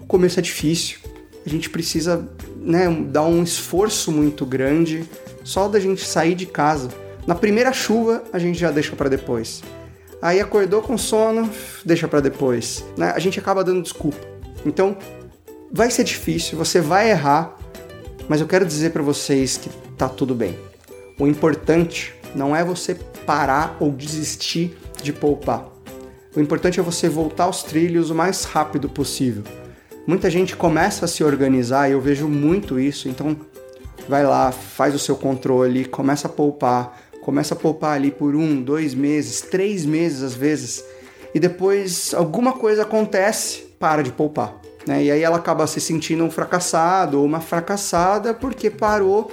O 0.00 0.06
começo 0.06 0.38
é 0.38 0.42
difícil. 0.42 1.00
A 1.44 1.48
gente 1.50 1.68
precisa 1.68 2.26
né, 2.56 2.88
dar 3.10 3.26
um 3.26 3.42
esforço 3.42 4.10
muito 4.10 4.46
grande 4.46 5.04
só 5.44 5.68
da 5.68 5.78
gente 5.78 6.06
sair 6.06 6.34
de 6.34 6.46
casa. 6.46 6.88
Na 7.26 7.34
primeira 7.34 7.70
chuva, 7.70 8.24
a 8.32 8.38
gente 8.38 8.58
já 8.58 8.70
deixa 8.70 8.96
para 8.96 9.10
depois. 9.10 9.62
Aí 10.22 10.40
acordou 10.40 10.80
com 10.80 10.96
sono, 10.96 11.50
deixa 11.84 12.08
para 12.08 12.20
depois. 12.20 12.82
Né? 12.96 13.12
A 13.14 13.18
gente 13.18 13.38
acaba 13.38 13.62
dando 13.62 13.82
desculpa. 13.82 14.32
Então, 14.64 14.96
vai 15.70 15.90
ser 15.90 16.04
difícil, 16.04 16.56
você 16.56 16.80
vai 16.80 17.10
errar, 17.10 17.56
mas 18.28 18.40
eu 18.40 18.46
quero 18.46 18.64
dizer 18.64 18.90
para 18.90 19.02
vocês 19.02 19.56
que 19.56 19.68
tá 19.96 20.08
tudo 20.08 20.34
bem. 20.34 20.56
O 21.18 21.26
importante 21.26 22.14
não 22.34 22.54
é 22.54 22.64
você 22.64 22.94
parar 23.26 23.76
ou 23.80 23.90
desistir 23.90 24.76
de 25.02 25.12
poupar. 25.12 25.68
O 26.34 26.40
importante 26.40 26.80
é 26.80 26.82
você 26.82 27.08
voltar 27.08 27.44
aos 27.44 27.62
trilhos 27.62 28.10
o 28.10 28.14
mais 28.14 28.44
rápido 28.44 28.88
possível. 28.88 29.44
Muita 30.06 30.28
gente 30.28 30.56
começa 30.56 31.04
a 31.04 31.08
se 31.08 31.22
organizar 31.22 31.88
e 31.88 31.92
eu 31.92 32.00
vejo 32.00 32.28
muito 32.28 32.78
isso, 32.78 33.08
então 33.08 33.36
vai 34.08 34.24
lá, 34.24 34.52
faz 34.52 34.94
o 34.94 34.98
seu 34.98 35.16
controle, 35.16 35.84
começa 35.84 36.26
a 36.26 36.30
poupar, 36.30 37.00
começa 37.22 37.54
a 37.54 37.56
poupar 37.56 37.96
ali 37.96 38.10
por 38.10 38.34
um, 38.34 38.60
dois 38.60 38.94
meses, 38.94 39.40
três 39.40 39.86
meses 39.86 40.22
às 40.22 40.34
vezes, 40.34 40.84
e 41.34 41.40
depois 41.40 42.12
alguma 42.12 42.52
coisa 42.52 42.82
acontece, 42.82 43.62
para 43.78 44.02
de 44.02 44.12
poupar. 44.12 44.60
Né? 44.86 45.04
E 45.04 45.10
aí 45.10 45.22
ela 45.22 45.36
acaba 45.36 45.66
se 45.66 45.80
sentindo 45.80 46.24
um 46.24 46.30
fracassado 46.30 47.18
ou 47.18 47.24
uma 47.24 47.40
fracassada 47.40 48.34
porque 48.34 48.70
parou 48.70 49.30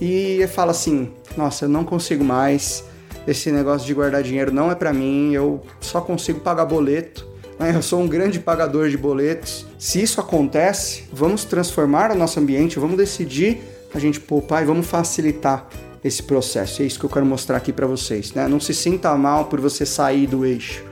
e 0.00 0.46
fala 0.54 0.70
assim: 0.70 1.12
Nossa, 1.36 1.64
eu 1.64 1.68
não 1.68 1.84
consigo 1.84 2.24
mais, 2.24 2.84
esse 3.26 3.50
negócio 3.50 3.86
de 3.86 3.94
guardar 3.94 4.22
dinheiro 4.22 4.52
não 4.52 4.70
é 4.70 4.74
para 4.74 4.92
mim, 4.92 5.32
eu 5.32 5.62
só 5.80 6.00
consigo 6.00 6.40
pagar 6.40 6.64
boleto 6.64 7.32
né? 7.62 7.74
eu 7.74 7.82
sou 7.82 8.00
um 8.00 8.08
grande 8.08 8.40
pagador 8.40 8.88
de 8.88 8.96
boletos. 8.96 9.66
Se 9.78 10.02
isso 10.02 10.20
acontece, 10.20 11.04
vamos 11.12 11.44
transformar 11.44 12.10
o 12.10 12.14
nosso 12.14 12.40
ambiente, 12.40 12.78
vamos 12.78 12.96
decidir 12.96 13.60
a 13.94 13.98
gente 13.98 14.18
poupar 14.18 14.62
e 14.62 14.66
vamos 14.66 14.86
facilitar 14.86 15.68
esse 16.02 16.22
processo. 16.22 16.82
É 16.82 16.86
isso 16.86 16.98
que 16.98 17.06
eu 17.06 17.10
quero 17.10 17.24
mostrar 17.24 17.56
aqui 17.56 17.72
para 17.72 17.86
vocês. 17.86 18.32
Né? 18.32 18.48
Não 18.48 18.58
se 18.58 18.74
sinta 18.74 19.14
mal 19.16 19.44
por 19.44 19.60
você 19.60 19.86
sair 19.86 20.26
do 20.26 20.44
eixo. 20.44 20.84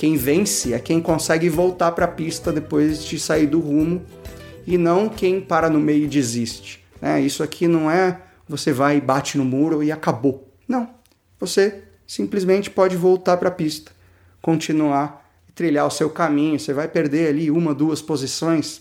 Quem 0.00 0.16
vence 0.16 0.72
é 0.72 0.78
quem 0.78 0.98
consegue 0.98 1.50
voltar 1.50 1.92
para 1.92 2.06
a 2.06 2.08
pista 2.08 2.50
depois 2.50 3.04
de 3.04 3.20
sair 3.20 3.46
do 3.46 3.60
rumo 3.60 4.00
e 4.66 4.78
não 4.78 5.10
quem 5.10 5.42
para 5.42 5.68
no 5.68 5.78
meio 5.78 6.04
e 6.04 6.08
desiste. 6.08 6.82
Né? 7.02 7.20
Isso 7.20 7.42
aqui 7.42 7.68
não 7.68 7.90
é 7.90 8.18
você 8.48 8.72
vai 8.72 8.96
e 8.96 9.00
bate 9.02 9.36
no 9.36 9.44
muro 9.44 9.82
e 9.82 9.92
acabou. 9.92 10.48
Não. 10.66 10.88
você 11.38 11.82
simplesmente 12.06 12.70
pode 12.70 12.96
voltar 12.96 13.36
para 13.36 13.50
a 13.50 13.52
pista, 13.52 13.92
continuar 14.40 15.30
trilhar 15.54 15.86
o 15.86 15.90
seu 15.90 16.08
caminho. 16.08 16.58
Você 16.58 16.72
vai 16.72 16.88
perder 16.88 17.28
ali 17.28 17.50
uma, 17.50 17.74
duas 17.74 18.00
posições, 18.00 18.80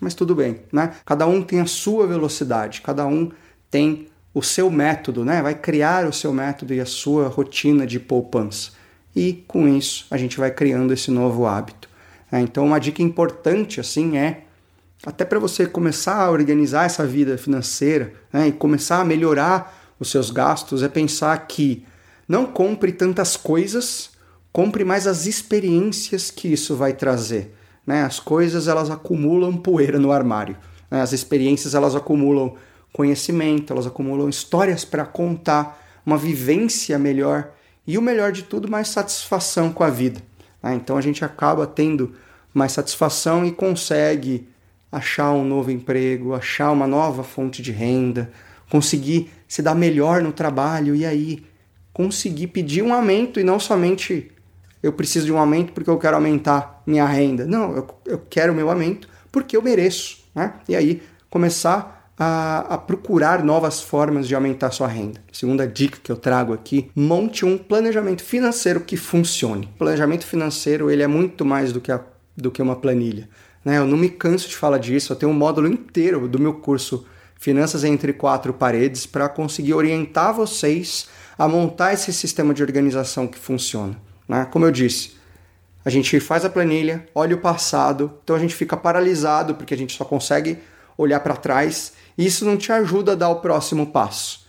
mas 0.00 0.14
tudo 0.14 0.34
bem, 0.34 0.62
né? 0.72 0.96
Cada 1.06 1.28
um 1.28 1.42
tem 1.42 1.60
a 1.60 1.66
sua 1.66 2.08
velocidade, 2.08 2.80
cada 2.80 3.06
um 3.06 3.30
tem 3.70 4.08
o 4.34 4.42
seu 4.42 4.68
método, 4.68 5.24
né? 5.24 5.42
Vai 5.42 5.54
criar 5.54 6.08
o 6.08 6.12
seu 6.12 6.32
método 6.32 6.74
e 6.74 6.80
a 6.80 6.86
sua 6.86 7.28
rotina 7.28 7.86
de 7.86 8.00
poupança. 8.00 8.79
E 9.14 9.44
com 9.46 9.68
isso 9.68 10.06
a 10.10 10.16
gente 10.16 10.38
vai 10.38 10.50
criando 10.50 10.92
esse 10.92 11.10
novo 11.10 11.46
hábito. 11.46 11.88
Né? 12.30 12.40
Então 12.42 12.66
uma 12.66 12.78
dica 12.78 13.02
importante 13.02 13.80
assim 13.80 14.16
é 14.16 14.44
até 15.04 15.24
para 15.24 15.38
você 15.38 15.66
começar 15.66 16.16
a 16.16 16.30
organizar 16.30 16.84
essa 16.84 17.06
vida 17.06 17.38
financeira 17.38 18.12
né? 18.32 18.48
e 18.48 18.52
começar 18.52 19.00
a 19.00 19.04
melhorar 19.04 19.94
os 19.98 20.10
seus 20.10 20.30
gastos 20.30 20.82
é 20.82 20.88
pensar 20.88 21.36
que 21.46 21.84
não 22.28 22.46
compre 22.46 22.92
tantas 22.92 23.36
coisas, 23.36 24.10
compre 24.52 24.84
mais 24.84 25.06
as 25.06 25.26
experiências 25.26 26.30
que 26.30 26.48
isso 26.48 26.76
vai 26.76 26.92
trazer. 26.92 27.54
Né? 27.86 28.02
As 28.02 28.20
coisas 28.20 28.68
elas 28.68 28.90
acumulam 28.90 29.56
poeira 29.56 29.98
no 29.98 30.12
armário. 30.12 30.56
Né? 30.90 31.00
As 31.00 31.12
experiências 31.12 31.74
elas 31.74 31.94
acumulam 31.94 32.54
conhecimento, 32.92 33.72
elas 33.72 33.86
acumulam 33.86 34.28
histórias 34.28 34.84
para 34.84 35.04
contar, 35.04 35.78
uma 36.04 36.16
vivência 36.16 36.98
melhor 36.98 37.50
e 37.86 37.98
o 37.98 38.02
melhor 38.02 38.32
de 38.32 38.42
tudo, 38.42 38.70
mais 38.70 38.88
satisfação 38.88 39.72
com 39.72 39.82
a 39.82 39.90
vida. 39.90 40.20
Né? 40.62 40.74
Então 40.74 40.96
a 40.96 41.00
gente 41.00 41.24
acaba 41.24 41.66
tendo 41.66 42.14
mais 42.52 42.72
satisfação 42.72 43.44
e 43.44 43.52
consegue 43.52 44.48
achar 44.90 45.32
um 45.32 45.44
novo 45.44 45.70
emprego, 45.70 46.34
achar 46.34 46.70
uma 46.72 46.86
nova 46.86 47.22
fonte 47.22 47.62
de 47.62 47.70
renda, 47.70 48.30
conseguir 48.68 49.30
se 49.46 49.62
dar 49.62 49.74
melhor 49.74 50.22
no 50.22 50.32
trabalho 50.32 50.94
e 50.94 51.06
aí 51.06 51.44
conseguir 51.92 52.48
pedir 52.48 52.82
um 52.82 52.92
aumento 52.92 53.38
e 53.40 53.44
não 53.44 53.58
somente 53.58 54.30
eu 54.82 54.92
preciso 54.92 55.26
de 55.26 55.32
um 55.32 55.38
aumento 55.38 55.72
porque 55.72 55.90
eu 55.90 55.98
quero 55.98 56.16
aumentar 56.16 56.82
minha 56.86 57.06
renda. 57.06 57.44
Não, 57.46 57.76
eu, 57.76 57.88
eu 58.06 58.18
quero 58.30 58.52
o 58.52 58.56
meu 58.56 58.70
aumento 58.70 59.08
porque 59.30 59.56
eu 59.56 59.62
mereço. 59.62 60.24
Né? 60.34 60.54
E 60.68 60.74
aí 60.74 61.02
começar 61.28 61.99
a, 62.22 62.74
a, 62.74 62.76
procurar 62.76 63.42
novas 63.42 63.80
formas 63.80 64.28
de 64.28 64.34
aumentar 64.34 64.70
sua 64.72 64.86
renda. 64.86 65.22
Segunda 65.32 65.66
dica 65.66 65.98
que 66.02 66.12
eu 66.12 66.16
trago 66.16 66.52
aqui: 66.52 66.90
monte 66.94 67.46
um 67.46 67.56
planejamento 67.56 68.22
financeiro 68.22 68.82
que 68.82 68.94
funcione. 68.94 69.70
O 69.74 69.78
planejamento 69.78 70.26
financeiro 70.26 70.90
ele 70.90 71.02
é 71.02 71.06
muito 71.06 71.46
mais 71.46 71.72
do 71.72 71.80
que, 71.80 71.90
a, 71.90 71.98
do 72.36 72.50
que 72.50 72.60
uma 72.60 72.76
planilha. 72.76 73.26
Né? 73.64 73.78
Eu 73.78 73.86
não 73.86 73.96
me 73.96 74.10
canso 74.10 74.50
de 74.50 74.56
falar 74.56 74.76
disso. 74.76 75.14
Eu 75.14 75.16
tenho 75.16 75.32
um 75.32 75.34
módulo 75.34 75.66
inteiro 75.66 76.28
do 76.28 76.38
meu 76.38 76.52
curso 76.54 77.06
Finanças 77.36 77.84
entre 77.84 78.12
Quatro 78.12 78.52
Paredes 78.52 79.06
para 79.06 79.26
conseguir 79.26 79.72
orientar 79.72 80.34
vocês 80.34 81.08
a 81.38 81.48
montar 81.48 81.94
esse 81.94 82.12
sistema 82.12 82.52
de 82.52 82.62
organização 82.62 83.26
que 83.26 83.38
funciona. 83.38 83.96
Né? 84.28 84.46
Como 84.50 84.66
eu 84.66 84.70
disse, 84.70 85.16
a 85.82 85.88
gente 85.88 86.20
faz 86.20 86.44
a 86.44 86.50
planilha, 86.50 87.06
olha 87.14 87.34
o 87.34 87.40
passado, 87.40 88.12
então 88.22 88.36
a 88.36 88.38
gente 88.38 88.54
fica 88.54 88.76
paralisado 88.76 89.54
porque 89.54 89.72
a 89.72 89.76
gente 89.76 89.96
só 89.96 90.04
consegue 90.04 90.58
olhar 90.98 91.20
para 91.20 91.34
trás 91.34 91.94
isso 92.16 92.44
não 92.44 92.56
te 92.56 92.72
ajuda 92.72 93.12
a 93.12 93.14
dar 93.14 93.28
o 93.28 93.40
próximo 93.40 93.86
passo. 93.86 94.46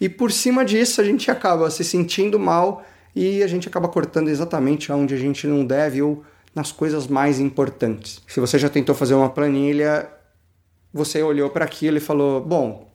E 0.00 0.08
por 0.08 0.32
cima 0.32 0.64
disso 0.64 1.00
a 1.00 1.04
gente 1.04 1.30
acaba 1.30 1.70
se 1.70 1.84
sentindo 1.84 2.38
mal 2.38 2.84
e 3.14 3.42
a 3.42 3.46
gente 3.46 3.68
acaba 3.68 3.88
cortando 3.88 4.28
exatamente 4.28 4.90
onde 4.90 5.14
a 5.14 5.18
gente 5.18 5.46
não 5.46 5.64
deve 5.64 6.02
ou 6.02 6.24
nas 6.54 6.72
coisas 6.72 7.06
mais 7.06 7.38
importantes. 7.38 8.20
Se 8.26 8.40
você 8.40 8.58
já 8.58 8.68
tentou 8.68 8.94
fazer 8.94 9.14
uma 9.14 9.30
planilha, 9.30 10.08
você 10.92 11.22
olhou 11.22 11.50
para 11.50 11.64
aquilo 11.64 11.96
e 11.96 12.00
falou: 12.00 12.40
Bom, 12.40 12.90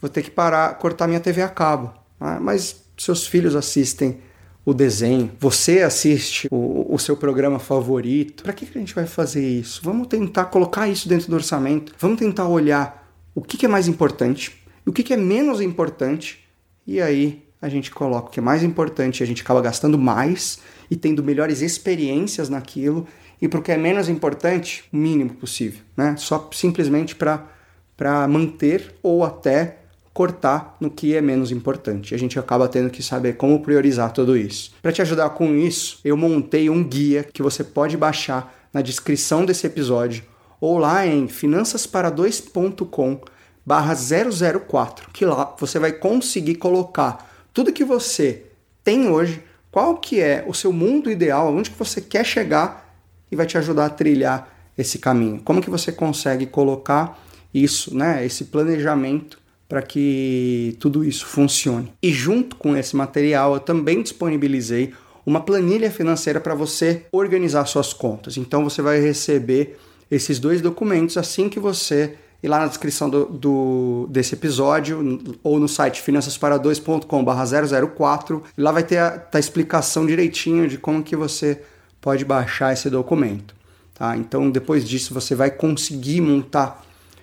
vou 0.00 0.08
ter 0.08 0.22
que 0.22 0.30
parar, 0.30 0.76
cortar 0.78 1.06
minha 1.06 1.20
TV 1.20 1.42
a 1.42 1.48
cabo. 1.48 1.92
Ah, 2.18 2.38
mas 2.40 2.84
seus 2.96 3.26
filhos 3.26 3.54
assistem 3.54 4.20
o 4.64 4.74
desenho, 4.74 5.32
você 5.40 5.80
assiste 5.80 6.46
o, 6.50 6.94
o 6.94 6.98
seu 6.98 7.16
programa 7.16 7.58
favorito. 7.58 8.42
Para 8.42 8.52
que, 8.52 8.66
que 8.66 8.76
a 8.76 8.80
gente 8.80 8.94
vai 8.94 9.06
fazer 9.06 9.46
isso? 9.46 9.80
Vamos 9.82 10.06
tentar 10.06 10.46
colocar 10.46 10.86
isso 10.88 11.08
dentro 11.08 11.28
do 11.28 11.34
orçamento. 11.34 11.94
Vamos 11.98 12.18
tentar 12.18 12.46
olhar 12.46 12.99
o 13.34 13.42
que, 13.42 13.56
que 13.56 13.66
é 13.66 13.68
mais 13.68 13.88
importante 13.88 14.60
e 14.86 14.90
o 14.90 14.92
que, 14.92 15.02
que 15.02 15.12
é 15.12 15.16
menos 15.16 15.60
importante. 15.60 16.40
E 16.86 17.00
aí 17.00 17.44
a 17.60 17.68
gente 17.68 17.90
coloca 17.90 18.28
o 18.28 18.30
que 18.30 18.40
é 18.40 18.42
mais 18.42 18.62
importante, 18.62 19.22
a 19.22 19.26
gente 19.26 19.42
acaba 19.42 19.60
gastando 19.60 19.98
mais 19.98 20.60
e 20.90 20.96
tendo 20.96 21.22
melhores 21.22 21.60
experiências 21.60 22.48
naquilo. 22.48 23.06
E 23.40 23.48
para 23.48 23.60
o 23.60 23.62
que 23.62 23.72
é 23.72 23.76
menos 23.76 24.08
importante, 24.08 24.84
o 24.92 24.96
mínimo 24.96 25.34
possível, 25.34 25.80
né? 25.96 26.14
Só 26.18 26.48
simplesmente 26.52 27.14
para 27.14 28.28
manter 28.28 28.94
ou 29.02 29.24
até 29.24 29.78
cortar 30.12 30.76
no 30.80 30.90
que 30.90 31.14
é 31.14 31.20
menos 31.20 31.50
importante. 31.52 32.14
A 32.14 32.18
gente 32.18 32.38
acaba 32.38 32.68
tendo 32.68 32.90
que 32.90 33.02
saber 33.02 33.36
como 33.36 33.62
priorizar 33.62 34.12
tudo 34.12 34.36
isso. 34.36 34.72
Para 34.82 34.92
te 34.92 35.00
ajudar 35.00 35.30
com 35.30 35.54
isso, 35.54 36.00
eu 36.04 36.16
montei 36.16 36.68
um 36.68 36.82
guia 36.82 37.24
que 37.24 37.42
você 37.42 37.62
pode 37.62 37.96
baixar 37.96 38.54
na 38.72 38.82
descrição 38.82 39.44
desse 39.44 39.66
episódio 39.66 40.24
ou 40.60 40.78
lá 40.78 41.06
em 41.06 41.26
finançaspara2.com 41.26 43.20
barra 43.64 43.94
004, 43.94 45.10
que 45.12 45.24
lá 45.24 45.54
você 45.58 45.78
vai 45.78 45.92
conseguir 45.92 46.56
colocar 46.56 47.48
tudo 47.52 47.72
que 47.72 47.84
você 47.84 48.44
tem 48.82 49.08
hoje, 49.08 49.42
qual 49.70 49.96
que 49.96 50.20
é 50.20 50.44
o 50.46 50.54
seu 50.54 50.72
mundo 50.72 51.10
ideal, 51.10 51.54
onde 51.54 51.70
que 51.70 51.78
você 51.78 52.00
quer 52.00 52.24
chegar 52.24 52.96
e 53.30 53.36
vai 53.36 53.46
te 53.46 53.56
ajudar 53.56 53.86
a 53.86 53.90
trilhar 53.90 54.48
esse 54.76 54.98
caminho. 54.98 55.40
Como 55.44 55.60
que 55.60 55.70
você 55.70 55.92
consegue 55.92 56.46
colocar 56.46 57.18
isso, 57.52 57.94
né, 57.96 58.24
esse 58.24 58.44
planejamento 58.44 59.38
para 59.68 59.82
que 59.82 60.76
tudo 60.80 61.04
isso 61.04 61.26
funcione. 61.26 61.92
E 62.02 62.12
junto 62.12 62.56
com 62.56 62.76
esse 62.76 62.96
material, 62.96 63.54
eu 63.54 63.60
também 63.60 64.02
disponibilizei 64.02 64.92
uma 65.24 65.40
planilha 65.40 65.90
financeira 65.90 66.40
para 66.40 66.56
você 66.56 67.06
organizar 67.12 67.64
suas 67.66 67.92
contas. 67.92 68.36
Então 68.36 68.64
você 68.64 68.82
vai 68.82 68.98
receber 69.00 69.78
esses 70.10 70.38
dois 70.38 70.60
documentos 70.60 71.16
assim 71.16 71.48
que 71.48 71.60
você 71.60 72.16
ir 72.42 72.48
lá 72.48 72.58
na 72.60 72.66
descrição 72.66 73.08
do, 73.08 73.26
do 73.26 74.08
desse 74.10 74.34
episódio 74.34 75.20
ou 75.42 75.58
no 75.60 75.68
site 75.68 76.02
finançaspara2.com/004. 76.02 78.42
Lá 78.56 78.72
vai 78.72 78.82
ter 78.82 78.96
a, 78.98 79.18
tá 79.18 79.38
a 79.38 79.40
explicação 79.40 80.06
direitinho 80.06 80.66
de 80.66 80.78
como 80.78 81.02
que 81.02 81.14
você 81.14 81.60
pode 82.00 82.24
baixar 82.24 82.72
esse 82.72 82.88
documento. 82.88 83.54
Tá? 83.94 84.16
Então 84.16 84.50
depois 84.50 84.88
disso 84.88 85.12
você 85.12 85.34
vai 85.34 85.50
conseguir 85.50 86.22
montar 86.22 86.82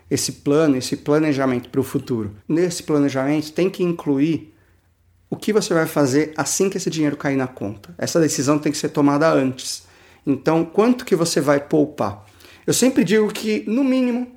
esse 0.09 0.31
plano, 0.31 0.77
esse 0.77 0.95
planejamento 0.95 1.69
para 1.69 1.81
o 1.81 1.83
futuro. 1.83 2.35
Nesse 2.47 2.83
planejamento 2.83 3.51
tem 3.51 3.69
que 3.69 3.83
incluir 3.83 4.53
o 5.29 5.35
que 5.35 5.51
você 5.51 5.73
vai 5.73 5.85
fazer 5.85 6.33
assim 6.37 6.69
que 6.69 6.77
esse 6.77 6.89
dinheiro 6.89 7.17
cair 7.17 7.35
na 7.35 7.47
conta. 7.47 7.93
Essa 7.97 8.19
decisão 8.19 8.57
tem 8.57 8.71
que 8.71 8.77
ser 8.77 8.89
tomada 8.89 9.29
antes. 9.29 9.83
Então, 10.25 10.63
quanto 10.63 11.05
que 11.05 11.15
você 11.15 11.41
vai 11.41 11.59
poupar? 11.59 12.25
Eu 12.67 12.73
sempre 12.73 13.03
digo 13.03 13.31
que, 13.31 13.63
no 13.65 13.83
mínimo, 13.83 14.27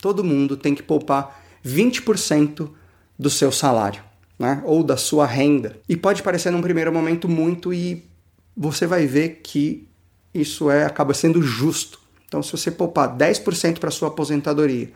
todo 0.00 0.24
mundo 0.24 0.56
tem 0.56 0.74
que 0.74 0.82
poupar 0.82 1.44
20% 1.66 2.70
do 3.18 3.28
seu 3.28 3.52
salário, 3.52 4.02
né? 4.38 4.62
Ou 4.64 4.82
da 4.82 4.96
sua 4.96 5.26
renda. 5.26 5.78
E 5.88 5.96
pode 5.96 6.22
parecer 6.22 6.50
num 6.50 6.62
primeiro 6.62 6.90
momento 6.92 7.28
muito 7.28 7.74
e 7.74 8.08
você 8.56 8.86
vai 8.86 9.06
ver 9.06 9.40
que 9.42 9.86
isso 10.32 10.70
é 10.70 10.86
acaba 10.86 11.12
sendo 11.12 11.42
justo 11.42 12.00
então, 12.32 12.42
se 12.42 12.50
você 12.50 12.70
poupar 12.70 13.14
10% 13.14 13.78
para 13.78 13.90
sua 13.90 14.08
aposentadoria, 14.08 14.90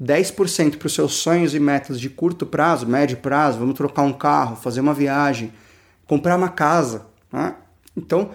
10% 0.00 0.76
para 0.76 0.86
os 0.86 0.94
seus 0.94 1.14
sonhos 1.14 1.52
e 1.52 1.58
metas 1.58 1.98
de 1.98 2.08
curto 2.08 2.46
prazo, 2.46 2.86
médio 2.86 3.16
prazo, 3.16 3.58
vamos 3.58 3.74
trocar 3.74 4.02
um 4.02 4.12
carro, 4.12 4.54
fazer 4.54 4.80
uma 4.80 4.94
viagem, 4.94 5.52
comprar 6.06 6.36
uma 6.36 6.48
casa. 6.48 7.06
Né? 7.32 7.52
Então, 7.96 8.30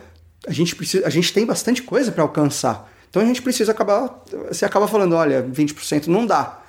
a 0.45 0.51
gente, 0.51 0.75
precisa, 0.75 1.07
a 1.07 1.09
gente 1.09 1.31
tem 1.31 1.45
bastante 1.45 1.81
coisa 1.81 2.11
para 2.11 2.21
alcançar. 2.21 2.91
Então, 3.13 3.21
a 3.21 3.25
gente 3.25 3.43
precisa 3.43 3.71
acabar. 3.71 4.23
Você 4.47 4.65
acaba 4.65 4.87
falando: 4.87 5.13
olha, 5.13 5.43
20% 5.43 6.07
não 6.07 6.25
dá. 6.25 6.61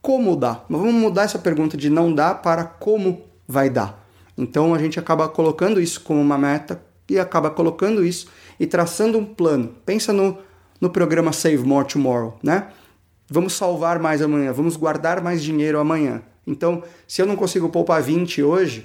Como 0.00 0.34
dá? 0.34 0.64
Mas 0.70 0.80
vamos 0.80 0.94
mudar 0.94 1.24
essa 1.24 1.38
pergunta 1.38 1.76
de 1.76 1.90
não 1.90 2.14
dá 2.14 2.34
para 2.34 2.64
como 2.64 3.22
vai 3.46 3.68
dar. 3.68 4.02
Então, 4.38 4.74
a 4.74 4.78
gente 4.78 4.98
acaba 4.98 5.28
colocando 5.28 5.78
isso 5.78 6.00
como 6.00 6.18
uma 6.18 6.38
meta 6.38 6.82
e 7.10 7.18
acaba 7.18 7.50
colocando 7.50 8.02
isso 8.02 8.28
e 8.58 8.66
traçando 8.66 9.18
um 9.18 9.24
plano. 9.24 9.74
Pensa 9.84 10.14
no 10.14 10.38
no 10.82 10.90
programa 10.90 11.32
Save 11.32 11.58
More 11.58 11.86
Tomorrow, 11.86 12.36
né? 12.42 12.66
Vamos 13.28 13.52
salvar 13.52 14.00
mais 14.00 14.20
amanhã, 14.20 14.52
vamos 14.52 14.76
guardar 14.76 15.22
mais 15.22 15.40
dinheiro 15.40 15.78
amanhã. 15.78 16.20
Então, 16.44 16.82
se 17.06 17.22
eu 17.22 17.26
não 17.26 17.36
consigo 17.36 17.68
poupar 17.68 18.02
20 18.02 18.42
hoje, 18.42 18.84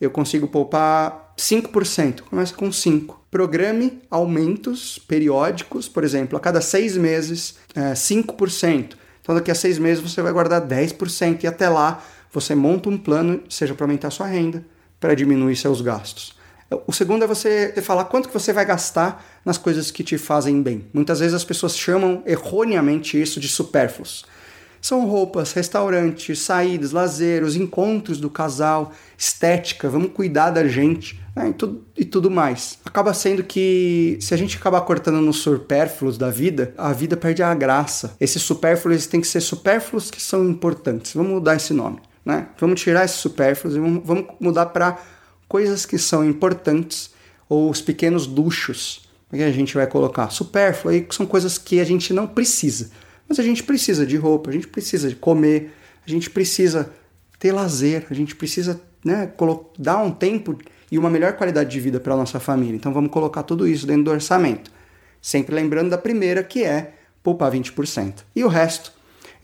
eu 0.00 0.10
consigo 0.10 0.48
poupar 0.48 1.29
5%. 1.40 2.20
Começa 2.22 2.54
com 2.54 2.70
5. 2.70 3.18
Programe 3.30 4.02
aumentos 4.10 4.98
periódicos, 4.98 5.88
por 5.88 6.04
exemplo, 6.04 6.36
a 6.36 6.40
cada 6.40 6.60
seis 6.60 6.96
meses, 6.96 7.56
é, 7.74 7.94
5%. 7.94 8.96
Então, 9.22 9.34
daqui 9.34 9.50
a 9.50 9.54
seis 9.54 9.78
meses 9.78 10.02
você 10.02 10.20
vai 10.20 10.32
guardar 10.32 10.60
10%. 10.60 11.44
E 11.44 11.46
até 11.46 11.68
lá, 11.68 12.04
você 12.30 12.54
monta 12.54 12.88
um 12.88 12.98
plano, 12.98 13.42
seja 13.48 13.74
para 13.74 13.84
aumentar 13.84 14.10
sua 14.10 14.26
renda, 14.26 14.64
para 14.98 15.14
diminuir 15.14 15.56
seus 15.56 15.80
gastos. 15.80 16.38
O 16.86 16.92
segundo 16.92 17.24
é 17.24 17.26
você 17.26 17.74
falar 17.82 18.04
quanto 18.04 18.28
que 18.28 18.34
você 18.34 18.52
vai 18.52 18.64
gastar 18.64 19.24
nas 19.44 19.58
coisas 19.58 19.90
que 19.90 20.04
te 20.04 20.16
fazem 20.16 20.62
bem. 20.62 20.86
Muitas 20.92 21.18
vezes 21.18 21.34
as 21.34 21.44
pessoas 21.44 21.76
chamam 21.76 22.22
erroneamente 22.24 23.20
isso 23.20 23.40
de 23.40 23.48
supérfluos. 23.48 24.24
São 24.80 25.06
roupas, 25.06 25.52
restaurantes, 25.52 26.38
saídas, 26.40 26.92
lazer, 26.92 27.42
os 27.42 27.54
encontros 27.54 28.18
do 28.18 28.30
casal, 28.30 28.92
estética, 29.16 29.88
vamos 29.88 30.12
cuidar 30.12 30.50
da 30.50 30.66
gente 30.66 31.20
né, 31.36 31.50
e, 31.50 31.52
tudo, 31.52 31.84
e 31.96 32.04
tudo 32.04 32.30
mais. 32.30 32.78
Acaba 32.84 33.12
sendo 33.12 33.44
que 33.44 34.18
se 34.20 34.32
a 34.32 34.36
gente 34.36 34.56
acabar 34.56 34.80
cortando 34.82 35.20
nos 35.20 35.38
supérfluos 35.38 36.16
da 36.16 36.30
vida, 36.30 36.74
a 36.78 36.92
vida 36.92 37.16
perde 37.16 37.42
a 37.42 37.54
graça. 37.54 38.16
Esses 38.18 38.42
supérfluos 38.42 39.06
têm 39.06 39.20
que 39.20 39.26
ser 39.26 39.40
supérfluos 39.40 40.10
que 40.10 40.22
são 40.22 40.48
importantes. 40.48 41.12
Vamos 41.14 41.32
mudar 41.32 41.56
esse 41.56 41.74
nome. 41.74 42.00
Né? 42.24 42.48
Vamos 42.58 42.80
tirar 42.80 43.04
esses 43.04 43.18
supérfluos 43.18 43.76
e 43.76 43.80
vamos, 43.80 44.02
vamos 44.04 44.26
mudar 44.40 44.66
para 44.66 44.98
coisas 45.48 45.84
que 45.84 45.98
são 45.98 46.24
importantes 46.24 47.10
ou 47.48 47.70
os 47.70 47.80
pequenos 47.80 48.26
luxos 48.26 49.08
que 49.30 49.42
a 49.42 49.52
gente 49.52 49.74
vai 49.74 49.86
colocar. 49.86 50.30
Supérfluo 50.30 50.92
aí 50.92 51.06
são 51.10 51.26
coisas 51.26 51.58
que 51.58 51.80
a 51.80 51.84
gente 51.84 52.12
não 52.12 52.26
precisa. 52.26 52.90
Mas 53.30 53.38
a 53.38 53.44
gente 53.44 53.62
precisa 53.62 54.04
de 54.04 54.16
roupa, 54.16 54.50
a 54.50 54.52
gente 54.52 54.66
precisa 54.66 55.08
de 55.08 55.14
comer, 55.14 55.72
a 56.04 56.10
gente 56.10 56.28
precisa 56.28 56.92
ter 57.38 57.52
lazer, 57.52 58.04
a 58.10 58.14
gente 58.14 58.34
precisa 58.34 58.80
né, 59.04 59.32
dar 59.78 59.98
um 59.98 60.10
tempo 60.10 60.58
e 60.90 60.98
uma 60.98 61.08
melhor 61.08 61.34
qualidade 61.34 61.70
de 61.70 61.78
vida 61.78 62.00
para 62.00 62.12
a 62.12 62.16
nossa 62.16 62.40
família. 62.40 62.74
Então 62.74 62.92
vamos 62.92 63.12
colocar 63.12 63.44
tudo 63.44 63.68
isso 63.68 63.86
dentro 63.86 64.02
do 64.02 64.10
orçamento. 64.10 64.72
Sempre 65.22 65.54
lembrando 65.54 65.90
da 65.90 65.96
primeira, 65.96 66.42
que 66.42 66.64
é 66.64 66.94
poupar 67.22 67.52
20%. 67.52 68.24
E 68.34 68.42
o 68.42 68.48
resto, 68.48 68.92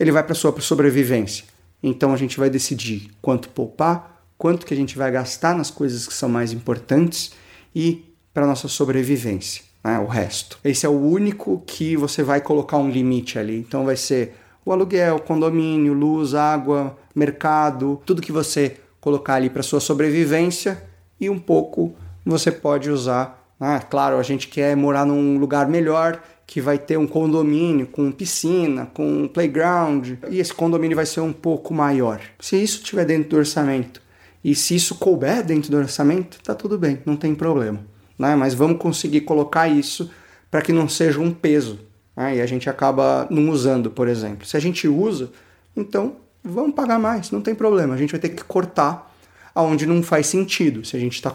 ele 0.00 0.10
vai 0.10 0.24
para 0.24 0.32
a 0.32 0.34
sua 0.34 0.60
sobrevivência. 0.60 1.44
Então 1.80 2.12
a 2.12 2.16
gente 2.16 2.36
vai 2.40 2.50
decidir 2.50 3.12
quanto 3.22 3.48
poupar, 3.50 4.20
quanto 4.36 4.66
que 4.66 4.74
a 4.74 4.76
gente 4.76 4.98
vai 4.98 5.12
gastar 5.12 5.56
nas 5.56 5.70
coisas 5.70 6.08
que 6.08 6.14
são 6.14 6.28
mais 6.28 6.52
importantes 6.52 7.30
e 7.72 8.04
para 8.34 8.48
nossa 8.48 8.66
sobrevivência 8.66 9.65
né, 9.86 10.00
o 10.00 10.06
resto. 10.06 10.58
Esse 10.64 10.84
é 10.84 10.88
o 10.88 11.00
único 11.00 11.62
que 11.64 11.96
você 11.96 12.20
vai 12.20 12.40
colocar 12.40 12.76
um 12.76 12.90
limite 12.90 13.38
ali. 13.38 13.58
Então 13.58 13.84
vai 13.84 13.94
ser 13.94 14.34
o 14.64 14.72
aluguel, 14.72 15.20
condomínio, 15.20 15.92
luz, 15.92 16.34
água, 16.34 16.98
mercado, 17.14 18.02
tudo 18.04 18.20
que 18.20 18.32
você 18.32 18.78
colocar 19.00 19.34
ali 19.34 19.48
para 19.48 19.62
sua 19.62 19.78
sobrevivência 19.78 20.82
e 21.20 21.30
um 21.30 21.38
pouco 21.38 21.94
você 22.24 22.50
pode 22.50 22.90
usar. 22.90 23.48
Né? 23.60 23.80
Claro, 23.88 24.18
a 24.18 24.24
gente 24.24 24.48
quer 24.48 24.76
morar 24.76 25.06
num 25.06 25.38
lugar 25.38 25.68
melhor 25.68 26.20
que 26.44 26.60
vai 26.60 26.78
ter 26.78 26.96
um 26.96 27.06
condomínio 27.06 27.86
com 27.86 28.10
piscina, 28.10 28.86
com 28.92 29.28
playground, 29.28 30.14
e 30.28 30.40
esse 30.40 30.52
condomínio 30.52 30.96
vai 30.96 31.06
ser 31.06 31.20
um 31.20 31.32
pouco 31.32 31.72
maior. 31.72 32.20
Se 32.40 32.60
isso 32.60 32.78
estiver 32.78 33.04
dentro 33.04 33.30
do 33.30 33.36
orçamento 33.36 34.02
e 34.42 34.52
se 34.54 34.74
isso 34.74 34.96
couber 34.96 35.44
dentro 35.44 35.70
do 35.70 35.76
orçamento, 35.76 36.40
tá 36.42 36.56
tudo 36.56 36.76
bem, 36.76 37.00
não 37.06 37.16
tem 37.16 37.36
problema 37.36 37.95
né? 38.18 38.34
mas 38.36 38.54
vamos 38.54 38.78
conseguir 38.78 39.22
colocar 39.22 39.68
isso 39.68 40.10
para 40.50 40.62
que 40.62 40.72
não 40.72 40.88
seja 40.88 41.20
um 41.20 41.32
peso. 41.32 41.80
Né? 42.16 42.36
E 42.36 42.40
a 42.40 42.46
gente 42.46 42.68
acaba 42.70 43.26
não 43.30 43.50
usando, 43.50 43.90
por 43.90 44.08
exemplo. 44.08 44.46
Se 44.46 44.56
a 44.56 44.60
gente 44.60 44.88
usa, 44.88 45.30
então 45.76 46.16
vamos 46.42 46.74
pagar 46.74 46.98
mais, 46.98 47.30
não 47.30 47.40
tem 47.40 47.54
problema. 47.54 47.94
A 47.94 47.98
gente 47.98 48.10
vai 48.12 48.20
ter 48.20 48.30
que 48.30 48.44
cortar 48.44 49.14
aonde 49.54 49.86
não 49.86 50.02
faz 50.02 50.26
sentido, 50.26 50.84
se 50.84 50.96
a 50.96 51.00
gente 51.00 51.14
está 51.14 51.34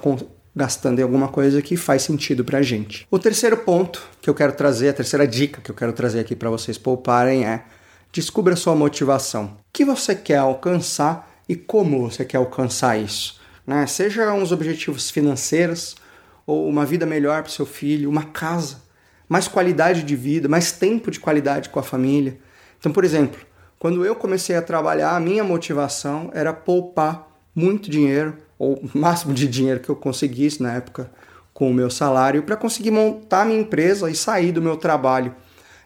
gastando 0.56 1.00
em 1.00 1.02
alguma 1.02 1.28
coisa 1.28 1.62
que 1.62 1.76
faz 1.76 2.04
sentido 2.04 2.44
para 2.44 2.60
a 2.60 2.62
gente. 2.62 3.08
O 3.10 3.18
terceiro 3.18 3.58
ponto 3.58 4.06
que 4.22 4.30
eu 4.30 4.36
quero 4.36 4.54
trazer, 4.54 4.90
a 4.90 4.94
terceira 4.94 5.28
dica 5.28 5.62
que 5.62 5.72
eu 5.72 5.76
quero 5.76 5.94
trazer 5.94 6.20
aqui 6.20 6.36
para 6.36 6.50
vocês 6.50 6.78
pouparem 6.78 7.46
é 7.46 7.64
descubra 8.12 8.56
sua 8.56 8.76
motivação. 8.76 9.46
O 9.46 9.74
que 9.74 9.86
você 9.86 10.14
quer 10.14 10.38
alcançar 10.38 11.32
e 11.48 11.56
como 11.56 12.10
você 12.10 12.26
quer 12.26 12.38
alcançar 12.38 13.00
isso. 13.00 13.40
Né? 13.66 13.88
Seja 13.88 14.34
uns 14.34 14.52
objetivos 14.52 15.10
financeiros, 15.10 15.96
ou 16.52 16.68
uma 16.68 16.86
vida 16.86 17.06
melhor 17.06 17.44
para 17.44 17.50
seu 17.50 17.66
filho, 17.66 18.10
uma 18.10 18.24
casa, 18.24 18.82
mais 19.30 19.48
qualidade 19.48 20.04
de 20.04 20.18
vida, 20.18 20.50
mais 20.50 20.74
tempo 20.74 21.10
de 21.10 21.18
qualidade 21.18 21.70
com 21.70 21.80
a 21.80 21.84
família. 21.84 22.38
Então, 22.78 22.92
por 22.92 23.06
exemplo, 23.06 23.40
quando 23.80 24.06
eu 24.06 24.14
comecei 24.16 24.58
a 24.58 24.62
trabalhar, 24.62 25.16
a 25.16 25.20
minha 25.22 25.46
motivação 25.46 26.30
era 26.34 26.52
poupar 26.52 27.26
muito 27.56 27.90
dinheiro, 27.90 28.36
ou 28.60 28.76
o 28.76 28.98
máximo 28.98 29.34
de 29.34 29.48
dinheiro 29.48 29.80
que 29.80 29.88
eu 29.88 29.96
conseguisse 29.96 30.62
na 30.62 30.74
época 30.74 31.10
com 31.54 31.72
o 31.72 31.74
meu 31.74 31.90
salário, 31.90 32.44
para 32.44 32.58
conseguir 32.58 32.92
montar 32.92 33.46
minha 33.46 33.62
empresa 33.62 34.12
e 34.12 34.16
sair 34.16 34.52
do 34.52 34.62
meu 34.62 34.76
trabalho. 34.76 35.34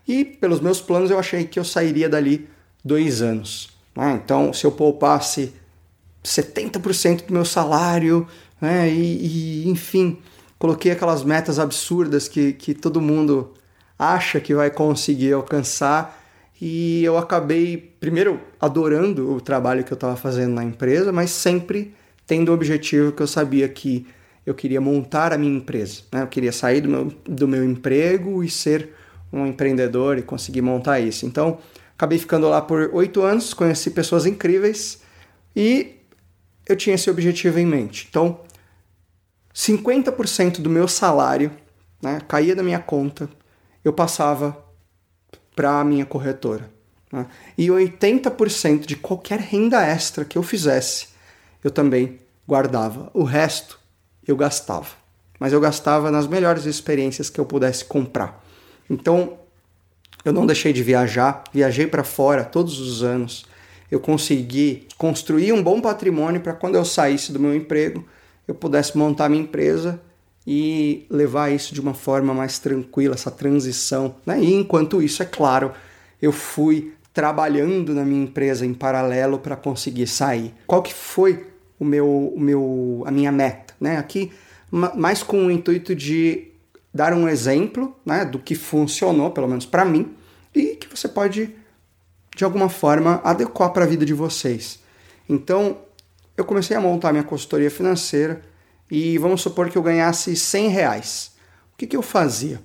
E 0.07 0.25
pelos 0.25 0.59
meus 0.59 0.81
planos 0.81 1.11
eu 1.11 1.19
achei 1.19 1.45
que 1.45 1.59
eu 1.59 1.63
sairia 1.63 2.09
dali 2.09 2.49
dois 2.83 3.21
anos. 3.21 3.69
Né? 3.95 4.19
Então, 4.23 4.51
se 4.51 4.65
eu 4.65 4.71
poupasse 4.71 5.53
70% 6.23 7.27
do 7.27 7.33
meu 7.33 7.45
salário, 7.45 8.27
né? 8.59 8.89
e, 8.89 9.65
e 9.65 9.69
enfim, 9.69 10.17
coloquei 10.57 10.91
aquelas 10.91 11.23
metas 11.23 11.59
absurdas 11.59 12.27
que, 12.27 12.53
que 12.53 12.73
todo 12.73 13.01
mundo 13.01 13.53
acha 13.97 14.39
que 14.39 14.53
vai 14.53 14.69
conseguir 14.69 15.33
alcançar 15.33 16.21
e 16.61 17.03
eu 17.03 17.17
acabei, 17.17 17.95
primeiro, 17.99 18.39
adorando 18.59 19.33
o 19.33 19.41
trabalho 19.41 19.83
que 19.83 19.91
eu 19.91 19.95
estava 19.95 20.15
fazendo 20.15 20.53
na 20.53 20.63
empresa, 20.63 21.11
mas 21.11 21.29
sempre 21.29 21.93
tendo 22.25 22.49
o 22.49 22.53
objetivo 22.53 23.11
que 23.11 23.21
eu 23.21 23.27
sabia 23.27 23.67
que 23.67 24.07
eu 24.45 24.53
queria 24.53 24.79
montar 24.79 25.33
a 25.33 25.37
minha 25.37 25.57
empresa. 25.57 26.03
Né? 26.11 26.21
Eu 26.21 26.27
queria 26.27 26.51
sair 26.51 26.81
do 26.81 26.89
meu, 26.89 27.13
do 27.25 27.47
meu 27.47 27.63
emprego 27.63 28.43
e 28.43 28.49
ser 28.49 28.89
um 29.33 29.45
empreendedor 29.45 30.17
e 30.17 30.21
conseguir 30.21 30.61
montar 30.61 30.99
isso. 30.99 31.25
Então, 31.25 31.59
acabei 31.97 32.17
ficando 32.17 32.47
lá 32.47 32.61
por 32.61 32.89
oito 32.93 33.21
anos, 33.21 33.53
conheci 33.53 33.91
pessoas 33.91 34.25
incríveis 34.25 35.01
e 35.55 35.95
eu 36.67 36.75
tinha 36.75 36.95
esse 36.95 37.09
objetivo 37.09 37.59
em 37.59 37.65
mente. 37.65 38.07
Então, 38.09 38.39
50% 39.55 40.61
do 40.61 40.69
meu 40.69 40.87
salário 40.87 41.51
né, 42.01 42.21
caía 42.27 42.55
da 42.55 42.61
minha 42.61 42.79
conta, 42.79 43.29
eu 43.83 43.93
passava 43.93 44.63
para 45.55 45.79
a 45.79 45.83
minha 45.83 46.05
corretora. 46.05 46.69
Né? 47.11 47.25
E 47.57 47.67
80% 47.67 48.85
de 48.85 48.95
qualquer 48.95 49.39
renda 49.39 49.81
extra 49.81 50.25
que 50.25 50.37
eu 50.37 50.43
fizesse, 50.43 51.07
eu 51.63 51.71
também 51.71 52.19
guardava. 52.47 53.09
O 53.13 53.23
resto 53.23 53.79
eu 54.27 54.35
gastava. 54.35 54.89
Mas 55.39 55.53
eu 55.53 55.59
gastava 55.59 56.11
nas 56.11 56.27
melhores 56.27 56.65
experiências 56.65 57.29
que 57.29 57.39
eu 57.39 57.45
pudesse 57.45 57.85
comprar. 57.85 58.43
Então, 58.89 59.37
eu 60.23 60.33
não 60.33 60.45
deixei 60.45 60.73
de 60.73 60.83
viajar, 60.83 61.43
viajei 61.53 61.87
para 61.87 62.03
fora 62.03 62.43
todos 62.43 62.79
os 62.79 63.03
anos. 63.03 63.45
Eu 63.89 63.99
consegui 63.99 64.87
construir 64.97 65.53
um 65.53 65.61
bom 65.61 65.81
patrimônio 65.81 66.41
para 66.41 66.53
quando 66.53 66.75
eu 66.75 66.85
saísse 66.85 67.31
do 67.31 67.39
meu 67.39 67.55
emprego, 67.55 68.05
eu 68.47 68.55
pudesse 68.55 68.97
montar 68.97 69.29
minha 69.29 69.43
empresa 69.43 69.99
e 70.45 71.05
levar 71.09 71.51
isso 71.51 71.73
de 71.73 71.81
uma 71.81 71.93
forma 71.93 72.33
mais 72.33 72.59
tranquila, 72.59 73.15
essa 73.15 73.31
transição. 73.31 74.15
Né? 74.25 74.39
E 74.41 74.53
enquanto 74.53 75.01
isso, 75.01 75.23
é 75.23 75.25
claro, 75.25 75.71
eu 76.21 76.31
fui 76.31 76.93
trabalhando 77.13 77.93
na 77.93 78.03
minha 78.03 78.23
empresa 78.23 78.65
em 78.65 78.73
paralelo 78.73 79.39
para 79.39 79.55
conseguir 79.55 80.05
sair. 80.05 80.53
Qual 80.67 80.83
que 80.83 80.93
foi 80.93 81.47
o 81.79 81.85
meu, 81.85 82.07
o 82.07 82.39
meu, 82.39 83.03
a 83.07 83.11
minha 83.11 83.31
meta? 83.31 83.73
Né? 83.79 83.97
Aqui, 83.97 84.31
mais 84.71 85.23
com 85.23 85.47
o 85.47 85.51
intuito 85.51 85.95
de 85.95 86.51
dar 86.93 87.13
um 87.13 87.27
exemplo 87.27 87.95
né, 88.05 88.23
do 88.23 88.37
que 88.39 88.53
funcionou, 88.53 89.31
pelo 89.31 89.47
menos 89.47 89.65
para 89.65 89.83
mim, 89.83 90.13
e 90.53 90.75
que 90.75 90.87
você 90.87 91.07
pode, 91.07 91.53
de 92.35 92.43
alguma 92.43 92.69
forma, 92.69 93.19
adequar 93.23 93.71
para 93.71 93.83
a 93.83 93.87
vida 93.87 94.05
de 94.05 94.13
vocês. 94.13 94.79
Então, 95.27 95.77
eu 96.37 96.43
comecei 96.45 96.75
a 96.75 96.81
montar 96.81 97.11
minha 97.11 97.23
consultoria 97.23 97.71
financeira 97.71 98.41
e 98.89 99.17
vamos 99.17 99.41
supor 99.41 99.69
que 99.69 99.77
eu 99.77 99.83
ganhasse 99.83 100.35
100 100.35 100.69
reais. 100.69 101.31
O 101.73 101.77
que, 101.77 101.87
que 101.87 101.95
eu 101.95 102.01
fazia? 102.01 102.61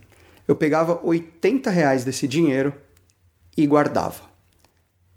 Eu 0.47 0.57
pegava 0.57 1.01
80 1.03 1.71
reais 1.71 2.05
desse 2.05 2.27
dinheiro 2.27 2.75
e 3.57 3.67
guardava. 3.67 4.23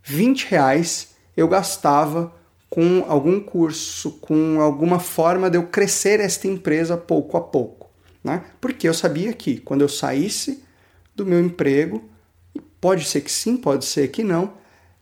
20 0.04 0.48
reais 0.50 1.16
eu 1.36 1.48
gastava 1.48 2.34
com 2.70 3.06
algum 3.08 3.39
curso, 3.39 4.12
com 4.13 4.60
alguma 4.62 5.00
forma 5.00 5.50
de 5.50 5.58
eu 5.58 5.68
crescer 5.68 6.20
esta 6.20 6.48
empresa 6.48 6.98
pouco 6.98 7.38
a 7.38 7.42
pouco. 7.42 7.92
Né? 8.24 8.44
Porque 8.62 8.88
eu 8.88 8.94
sabia 8.94 9.34
que 9.34 9.58
quando 9.60 9.82
eu 9.82 9.89
saísse 9.89 10.63
do 11.16 11.26
meu 11.26 11.39
emprego, 11.39 12.10
pode 12.80 13.06
ser 13.06 13.22
que 13.22 13.32
sim, 13.32 13.58
pode 13.58 13.86
ser 13.86 14.08
que 14.10 14.24
não, 14.24 14.54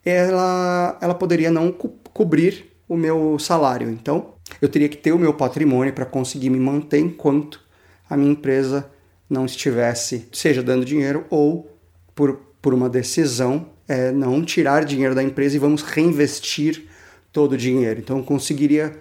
ela, 0.03 0.97
ela 1.01 1.13
poderia 1.13 1.51
não 1.51 1.71
co 1.71 1.89
cobrir 2.13 2.70
o 2.91 2.97
meu 2.97 3.39
salário. 3.39 3.89
Então, 3.89 4.33
eu 4.61 4.67
teria 4.67 4.89
que 4.89 4.97
ter 4.97 5.13
o 5.13 5.17
meu 5.17 5.33
patrimônio 5.33 5.93
para 5.93 6.03
conseguir 6.03 6.49
me 6.49 6.59
manter 6.59 6.99
enquanto 6.99 7.61
a 8.09 8.17
minha 8.17 8.33
empresa 8.33 8.91
não 9.29 9.45
estivesse, 9.45 10.27
seja 10.33 10.61
dando 10.61 10.83
dinheiro 10.83 11.25
ou 11.29 11.73
por, 12.13 12.41
por 12.61 12.73
uma 12.73 12.89
decisão, 12.89 13.69
é, 13.87 14.11
não 14.11 14.43
tirar 14.43 14.83
dinheiro 14.83 15.15
da 15.15 15.23
empresa 15.23 15.55
e 15.55 15.59
vamos 15.59 15.83
reinvestir 15.83 16.83
todo 17.31 17.53
o 17.53 17.57
dinheiro. 17.57 18.01
Então, 18.01 18.17
eu 18.17 18.25
conseguiria 18.25 18.93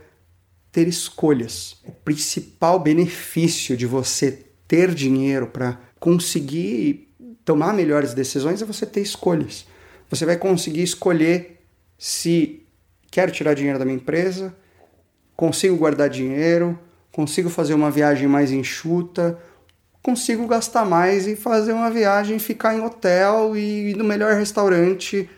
ter 0.71 0.87
escolhas. 0.87 1.79
O 1.85 1.91
principal 1.91 2.79
benefício 2.79 3.77
de 3.77 3.87
você 3.87 4.47
ter 4.69 4.95
dinheiro 4.95 5.49
para 5.49 5.81
conseguir 5.99 7.13
tomar 7.45 7.75
melhores 7.75 8.15
decisões 8.15 8.63
é 8.63 8.65
você 8.65 8.87
ter 8.87 9.01
escolhas. 9.01 9.67
Você 10.09 10.25
vai 10.25 10.37
conseguir 10.37 10.85
escolher 10.85 11.59
se 11.99 12.63
quero 13.11 13.33
tirar 13.33 13.55
dinheiro 13.55 13.79
da 13.79 13.85
minha 13.85 13.97
empresa, 13.97 14.55
consigo 15.37 15.77
guardar 15.77 16.09
dinheiro, 16.09 16.79
consigo 17.11 17.49
fazer 17.49 17.75
uma 17.75 17.91
viagem 17.91 18.29
mais 18.29 18.53
enxuta, 18.53 19.39
consigo 20.03 20.47
gastar 20.47 20.85
mais 20.85 21.27
e 21.27 21.37
fazer 21.37 21.73
uma 21.73 21.91
viagem, 21.91 22.39
ficar 22.39 22.75
em 22.75 22.81
hotel 22.81 23.57
e 23.57 23.91
ir 23.91 23.97
no 23.97 24.05
melhor 24.05 24.35
restaurante 24.35 25.29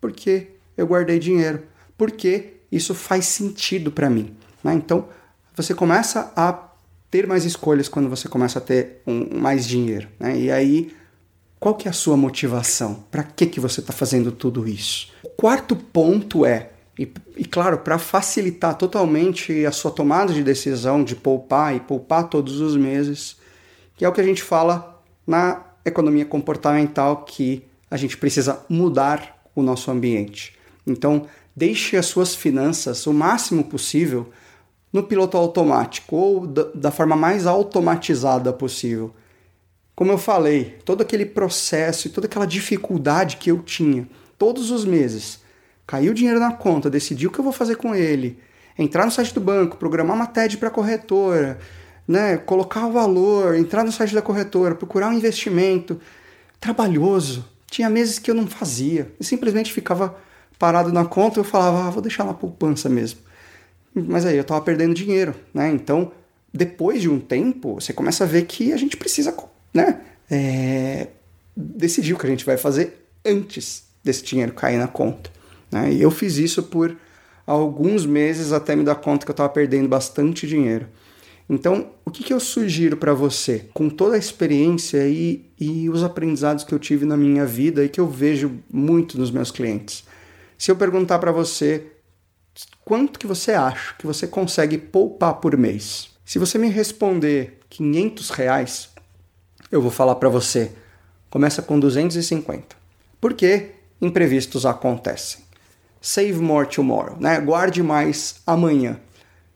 Porque 0.00 0.48
eu 0.76 0.86
guardei 0.86 1.18
dinheiro, 1.18 1.62
porque 1.96 2.54
isso 2.70 2.94
faz 2.94 3.26
sentido 3.26 3.90
para 3.90 4.10
mim. 4.10 4.36
Né? 4.62 4.74
Então, 4.74 5.08
você 5.54 5.72
começa 5.72 6.32
a 6.36 6.68
ter 7.10 7.26
mais 7.26 7.44
escolhas 7.44 7.88
quando 7.88 8.08
você 8.08 8.28
começa 8.28 8.58
a 8.58 8.62
ter 8.62 9.00
um, 9.06 9.38
mais 9.38 9.66
dinheiro. 9.66 10.08
Né? 10.18 10.36
E 10.36 10.50
aí, 10.50 10.94
qual 11.60 11.74
que 11.74 11.88
é 11.88 11.90
a 11.90 11.94
sua 11.94 12.16
motivação? 12.16 13.04
Para 13.10 13.22
que, 13.22 13.46
que 13.46 13.60
você 13.60 13.80
está 13.80 13.92
fazendo 13.92 14.32
tudo 14.32 14.68
isso? 14.68 15.12
O 15.22 15.28
quarto 15.30 15.74
ponto 15.76 16.44
é, 16.44 16.70
e, 16.98 17.12
e 17.36 17.44
claro, 17.44 17.78
para 17.78 17.98
facilitar 17.98 18.76
totalmente 18.76 19.66
a 19.66 19.72
sua 19.72 19.90
tomada 19.90 20.32
de 20.32 20.42
decisão 20.42 21.02
de 21.02 21.16
poupar 21.16 21.74
e 21.74 21.80
poupar 21.80 22.28
todos 22.28 22.60
os 22.60 22.76
meses, 22.76 23.36
que 23.96 24.04
é 24.04 24.08
o 24.08 24.12
que 24.12 24.20
a 24.20 24.24
gente 24.24 24.42
fala 24.42 25.02
na 25.26 25.62
economia 25.84 26.24
comportamental, 26.24 27.24
que 27.24 27.64
a 27.90 27.96
gente 27.96 28.16
precisa 28.16 28.64
mudar 28.68 29.42
o 29.54 29.62
nosso 29.62 29.90
ambiente. 29.90 30.56
Então, 30.86 31.26
deixe 31.54 31.96
as 31.96 32.06
suas 32.06 32.34
finanças 32.34 33.06
o 33.06 33.12
máximo 33.12 33.64
possível 33.64 34.30
no 34.92 35.02
piloto 35.02 35.36
automático 35.36 36.14
ou 36.14 36.46
da, 36.46 36.64
da 36.74 36.90
forma 36.90 37.16
mais 37.16 37.46
automatizada 37.46 38.52
possível. 38.52 39.12
Como 39.94 40.12
eu 40.12 40.18
falei, 40.18 40.78
todo 40.84 41.02
aquele 41.02 41.26
processo 41.26 42.06
e 42.06 42.10
toda 42.10 42.26
aquela 42.26 42.46
dificuldade 42.46 43.36
que 43.36 43.50
eu 43.50 43.62
tinha 43.62 44.08
todos 44.38 44.70
os 44.70 44.84
meses. 44.84 45.43
Caiu 45.86 46.12
o 46.12 46.14
dinheiro 46.14 46.40
na 46.40 46.52
conta, 46.52 46.88
decidi 46.88 47.26
o 47.26 47.30
que 47.30 47.38
eu 47.38 47.44
vou 47.44 47.52
fazer 47.52 47.76
com 47.76 47.94
ele, 47.94 48.38
entrar 48.78 49.04
no 49.04 49.10
site 49.10 49.34
do 49.34 49.40
banco, 49.40 49.76
programar 49.76 50.16
uma 50.16 50.26
TED 50.26 50.56
para 50.56 50.68
a 50.68 50.70
corretora, 50.70 51.58
né, 52.06 52.36
colocar 52.36 52.86
o 52.86 52.92
valor, 52.92 53.54
entrar 53.54 53.84
no 53.84 53.92
site 53.92 54.14
da 54.14 54.22
corretora, 54.22 54.74
procurar 54.74 55.08
um 55.08 55.12
investimento. 55.12 56.00
Trabalhoso. 56.60 57.44
Tinha 57.66 57.90
meses 57.90 58.18
que 58.18 58.30
eu 58.30 58.34
não 58.34 58.46
fazia. 58.46 59.10
e 59.18 59.24
simplesmente 59.24 59.72
ficava 59.72 60.16
parado 60.58 60.92
na 60.92 61.04
conta 61.04 61.38
e 61.38 61.40
eu 61.40 61.44
falava, 61.44 61.86
ah, 61.86 61.90
vou 61.90 62.00
deixar 62.02 62.24
na 62.24 62.34
poupança 62.34 62.88
mesmo. 62.88 63.20
Mas 63.94 64.24
aí 64.24 64.36
eu 64.36 64.42
estava 64.42 64.60
perdendo 64.60 64.94
dinheiro, 64.94 65.34
né? 65.52 65.68
Então, 65.70 66.12
depois 66.52 67.00
de 67.00 67.08
um 67.08 67.20
tempo, 67.20 67.74
você 67.74 67.92
começa 67.92 68.24
a 68.24 68.26
ver 68.26 68.46
que 68.46 68.72
a 68.72 68.76
gente 68.76 68.96
precisa, 68.96 69.34
né? 69.72 70.00
É, 70.30 71.08
decidir 71.56 72.14
o 72.14 72.18
que 72.18 72.26
a 72.26 72.30
gente 72.30 72.44
vai 72.44 72.56
fazer 72.56 73.06
antes 73.24 73.84
desse 74.02 74.24
dinheiro 74.24 74.52
cair 74.52 74.78
na 74.78 74.88
conta. 74.88 75.30
Né? 75.74 75.92
E 75.92 76.00
eu 76.00 76.10
fiz 76.12 76.36
isso 76.36 76.62
por 76.62 76.96
alguns 77.44 78.06
meses 78.06 78.52
até 78.52 78.76
me 78.76 78.84
dar 78.84 78.94
conta 78.94 79.26
que 79.26 79.30
eu 79.32 79.34
estava 79.34 79.48
perdendo 79.48 79.88
bastante 79.88 80.46
dinheiro. 80.46 80.86
Então, 81.50 81.90
o 82.04 82.12
que, 82.12 82.22
que 82.22 82.32
eu 82.32 82.38
sugiro 82.38 82.96
para 82.96 83.12
você, 83.12 83.68
com 83.74 83.90
toda 83.90 84.14
a 84.14 84.18
experiência 84.18 85.06
e, 85.08 85.50
e 85.58 85.90
os 85.90 86.04
aprendizados 86.04 86.62
que 86.62 86.72
eu 86.72 86.78
tive 86.78 87.04
na 87.04 87.16
minha 87.16 87.44
vida 87.44 87.84
e 87.84 87.88
que 87.88 88.00
eu 88.00 88.08
vejo 88.08 88.52
muito 88.72 89.18
nos 89.18 89.32
meus 89.32 89.50
clientes? 89.50 90.04
Se 90.56 90.70
eu 90.70 90.76
perguntar 90.76 91.18
para 91.18 91.32
você 91.32 91.88
quanto 92.84 93.18
que 93.18 93.26
você 93.26 93.50
acha 93.50 93.94
que 93.98 94.06
você 94.06 94.28
consegue 94.28 94.78
poupar 94.78 95.34
por 95.34 95.56
mês? 95.56 96.08
Se 96.24 96.38
você 96.38 96.56
me 96.56 96.68
responder 96.68 97.58
500 97.68 98.30
reais, 98.30 98.90
eu 99.72 99.82
vou 99.82 99.90
falar 99.90 100.14
para 100.14 100.28
você, 100.28 100.70
começa 101.28 101.60
com 101.60 101.80
250. 101.80 102.76
Porque 103.20 103.72
imprevistos 104.00 104.64
acontecem. 104.64 105.43
Save 106.06 106.34
more 106.34 106.68
tomorrow, 106.68 107.16
né? 107.18 107.40
Guarde 107.40 107.82
mais 107.82 108.42
amanhã. 108.46 109.00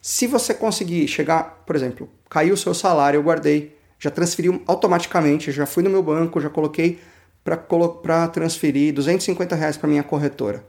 Se 0.00 0.26
você 0.26 0.54
conseguir 0.54 1.06
chegar, 1.06 1.62
por 1.66 1.76
exemplo, 1.76 2.08
caiu 2.30 2.54
o 2.54 2.56
seu 2.56 2.72
salário, 2.72 3.18
eu 3.18 3.22
guardei, 3.22 3.76
já 3.98 4.10
transferi 4.10 4.62
automaticamente, 4.66 5.52
já 5.52 5.66
fui 5.66 5.82
no 5.82 5.90
meu 5.90 6.02
banco, 6.02 6.40
já 6.40 6.48
coloquei 6.48 7.00
para 7.44 8.28
transferir 8.28 8.94
250 8.94 9.54
reais 9.54 9.76
para 9.76 9.90
minha 9.90 10.02
corretora. 10.02 10.64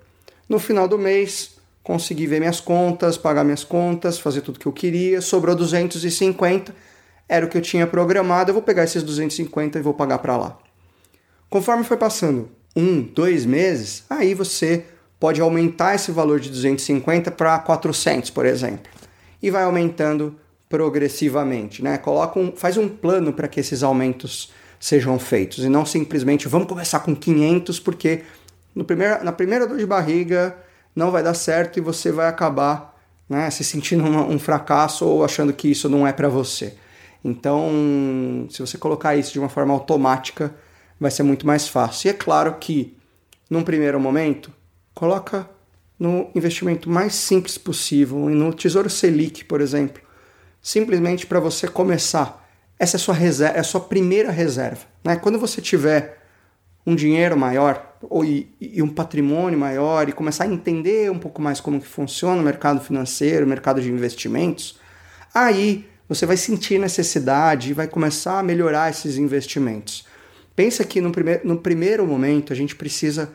No 0.50 0.60
final 0.60 0.86
do 0.86 0.98
mês, 0.98 1.52
consegui 1.82 2.28
ver 2.28 2.42
minhas 2.42 2.60
contas, 2.60 3.18
pagar 3.18 3.46
minhas 3.46 3.64
contas, 3.64 4.20
fazer 4.20 4.42
tudo 4.42 4.60
que 4.60 4.66
eu 4.66 4.74
queria, 4.74 5.22
sobrou 5.22 5.56
250, 5.56 6.76
era 7.30 7.46
o 7.46 7.48
que 7.48 7.58
eu 7.58 7.62
tinha 7.62 7.88
programado, 7.88 8.50
eu 8.50 8.54
vou 8.54 8.64
pegar 8.64 8.84
esses 8.84 9.02
250 9.02 9.80
e 9.80 9.82
vou 9.82 9.94
pagar 9.94 10.20
para 10.20 10.36
lá. 10.36 10.60
Conforme 11.50 11.86
foi 11.86 11.96
passando 11.96 12.50
um, 12.76 13.02
dois 13.02 13.46
meses, 13.46 14.04
aí 14.10 14.34
você 14.34 14.84
pode 15.20 15.42
aumentar 15.42 15.96
esse 15.96 16.12
valor 16.12 16.40
de 16.40 16.50
250 16.50 17.32
para 17.32 17.60
400, 17.60 18.30
por 18.30 18.46
exemplo, 18.46 18.92
e 19.42 19.52
vai 19.52 19.64
aumentando 19.64 20.36
progressivamente, 20.70 21.84
né? 21.84 21.98
Coloca 21.98 22.40
um, 22.40 22.52
faz 22.56 22.78
um 22.78 22.88
plano 22.88 23.34
para 23.34 23.48
que 23.48 23.60
esses 23.60 23.84
aumentos 23.84 24.52
sejam 24.80 25.20
feitos 25.20 25.64
e 25.66 25.70
não 25.70 25.86
simplesmente 25.86 26.48
vamos 26.48 26.68
começar 26.68 27.02
com 27.02 27.14
500 27.14 27.80
porque 27.80 28.22
no 28.74 28.86
primeiro, 28.86 29.24
na 29.26 29.32
primeira 29.32 29.68
dor 29.68 29.78
de 29.78 29.86
barriga 29.86 30.56
não 30.96 31.12
vai 31.12 31.22
dar 31.22 31.34
certo 31.34 31.78
e 31.78 31.82
você 31.82 32.12
vai 32.12 32.28
acabar 32.28 32.98
né, 33.28 33.50
se 33.50 33.64
sentindo 33.64 34.04
um, 34.04 34.32
um 34.32 34.40
fracasso 34.40 35.06
ou 35.06 35.26
achando 35.26 35.52
que 35.52 35.70
isso 35.70 35.90
não 35.90 36.08
é 36.08 36.14
para 36.14 36.30
você. 36.30 36.76
Então, 37.24 38.48
se 38.50 38.62
você 38.62 38.78
colocar 38.78 39.16
isso 39.16 39.34
de 39.34 39.40
uma 39.40 39.50
forma 39.50 39.74
automática, 39.74 40.54
vai 41.00 41.12
ser 41.12 41.24
muito 41.24 41.46
mais 41.46 41.68
fácil. 41.68 42.08
E 42.08 42.12
é 42.12 42.14
claro 42.14 42.56
que, 42.60 42.96
num 43.50 43.62
primeiro 43.62 44.00
momento, 44.00 44.52
coloca 44.94 45.50
no 45.98 46.30
investimento 46.34 46.90
mais 46.90 47.14
simples 47.14 47.58
possível, 47.58 48.18
no 48.30 48.54
Tesouro 48.54 48.90
Selic, 48.90 49.44
por 49.44 49.60
exemplo, 49.60 50.02
simplesmente 50.62 51.26
para 51.28 51.40
você 51.40 51.68
começar. 51.68 52.48
Essa 52.78 52.96
é 52.96 53.00
a 53.00 53.02
sua 53.02 53.14
reserva, 53.14 53.58
é 53.58 53.60
a 53.60 53.64
sua 53.64 53.82
primeira 53.82 54.32
reserva. 54.32 54.82
Né? 55.04 55.18
Quando 55.18 55.38
você 55.38 55.62
tiver 55.62 56.20
um 56.86 56.96
dinheiro 56.96 57.38
maior 57.38 57.98
ou, 58.02 58.24
e, 58.24 58.50
e, 58.60 58.82
um 58.82 58.88
patrimônio 58.88 59.60
maior 59.60 60.08
e 60.08 60.14
começar 60.14 60.46
a 60.46 60.48
entender 60.48 61.12
um 61.12 61.20
pouco 61.20 61.42
mais 61.42 61.60
como 61.60 61.82
que 61.82 61.88
funciona 61.88 62.42
o 62.42 62.46
mercado 62.46 62.80
financeiro, 62.80 63.46
o 63.46 63.50
mercado 63.50 63.82
de 63.82 63.92
investimentos, 63.92 64.80
aí 65.34 65.86
você 66.08 66.26
vai 66.26 66.38
sentir 66.38 66.80
necessidade 66.80 67.70
e 67.70 67.74
vai 67.74 67.88
começar 67.88 68.40
a 68.40 68.44
melhorar 68.44 68.90
esses 68.90 69.18
investimentos. 69.18 70.06
Pensa 70.56 70.84
que 70.84 71.00
no, 71.00 71.12
prime 71.12 71.40
no 71.44 71.58
primeiro 71.58 72.08
momento 72.08 72.52
a 72.52 72.56
gente 72.56 72.76
precisa 72.76 73.30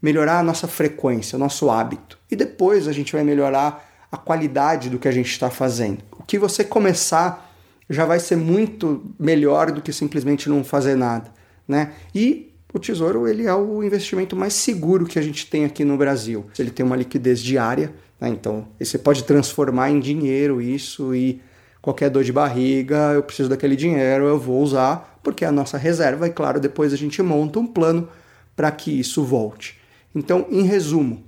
melhorar 0.00 0.38
a 0.38 0.42
nossa 0.42 0.68
frequência, 0.68 1.36
o 1.36 1.38
nosso 1.38 1.70
hábito. 1.70 2.18
E 2.30 2.36
depois 2.36 2.86
a 2.88 2.92
gente 2.92 3.12
vai 3.12 3.24
melhorar 3.24 3.86
a 4.10 4.16
qualidade 4.16 4.88
do 4.88 4.98
que 4.98 5.08
a 5.08 5.12
gente 5.12 5.30
está 5.30 5.50
fazendo. 5.50 6.02
O 6.18 6.22
que 6.22 6.38
você 6.38 6.64
começar 6.64 7.48
já 7.90 8.04
vai 8.04 8.20
ser 8.20 8.36
muito 8.36 9.02
melhor 9.18 9.72
do 9.72 9.80
que 9.80 9.92
simplesmente 9.92 10.48
não 10.48 10.62
fazer 10.62 10.94
nada. 10.94 11.32
Né? 11.66 11.92
E 12.14 12.52
o 12.72 12.78
Tesouro 12.78 13.26
ele 13.26 13.46
é 13.46 13.54
o 13.54 13.82
investimento 13.82 14.36
mais 14.36 14.54
seguro 14.54 15.06
que 15.06 15.18
a 15.18 15.22
gente 15.22 15.46
tem 15.46 15.64
aqui 15.64 15.84
no 15.84 15.96
Brasil. 15.96 16.46
Ele 16.58 16.70
tem 16.70 16.84
uma 16.84 16.96
liquidez 16.96 17.40
diária, 17.40 17.92
né? 18.20 18.28
então 18.28 18.68
você 18.78 18.98
pode 18.98 19.24
transformar 19.24 19.90
em 19.90 20.00
dinheiro 20.00 20.60
isso 20.60 21.14
e 21.14 21.40
qualquer 21.80 22.10
dor 22.10 22.24
de 22.24 22.32
barriga, 22.32 23.12
eu 23.14 23.22
preciso 23.22 23.48
daquele 23.48 23.76
dinheiro, 23.76 24.26
eu 24.26 24.38
vou 24.38 24.62
usar, 24.62 25.18
porque 25.22 25.44
é 25.44 25.48
a 25.48 25.52
nossa 25.52 25.78
reserva 25.78 26.26
e 26.26 26.30
claro, 26.30 26.60
depois 26.60 26.92
a 26.92 26.96
gente 26.96 27.22
monta 27.22 27.58
um 27.58 27.66
plano 27.66 28.08
para 28.54 28.70
que 28.70 28.90
isso 28.90 29.24
volte. 29.24 29.77
Então, 30.18 30.46
em 30.50 30.62
resumo, 30.62 31.24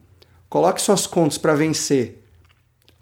coloque 0.49 0.83
suas 0.83 1.07
contas 1.07 1.39
para 1.39 1.55
vencer 1.55 2.23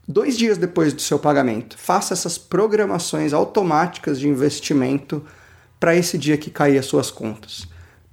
dois 0.07 0.37
dias 0.37 0.59
depois 0.59 0.92
do 0.92 1.03
seu 1.03 1.18
pagamento. 1.18 1.77
Faça 1.79 2.14
essas 2.14 2.38
programações 2.38 3.33
automáticas 3.33 4.18
de 4.20 4.29
investimento 4.29 5.24
para 5.81 5.96
esse 5.96 6.16
dia 6.18 6.37
que 6.37 6.51
cair 6.51 6.79
as 6.79 6.87
suas 6.87 7.11
contas 7.11 7.66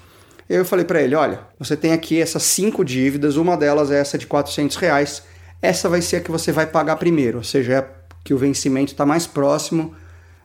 Eu 0.48 0.64
falei 0.64 0.84
para 0.84 1.00
ele, 1.00 1.14
olha, 1.14 1.40
você 1.58 1.76
tem 1.76 1.92
aqui 1.92 2.20
essas 2.20 2.42
cinco 2.42 2.84
dívidas, 2.84 3.36
uma 3.36 3.56
delas 3.56 3.90
é 3.90 4.00
essa 4.00 4.18
de 4.18 4.26
400 4.26 4.76
reais, 4.76 5.22
essa 5.62 5.88
vai 5.88 6.02
ser 6.02 6.16
a 6.16 6.20
que 6.20 6.30
você 6.30 6.50
vai 6.50 6.66
pagar 6.66 6.96
primeiro, 6.96 7.38
ou 7.38 7.44
seja, 7.44 7.72
é 7.74 7.88
que 8.24 8.34
o 8.34 8.38
vencimento 8.38 8.92
está 8.92 9.06
mais 9.06 9.26
próximo 9.26 9.94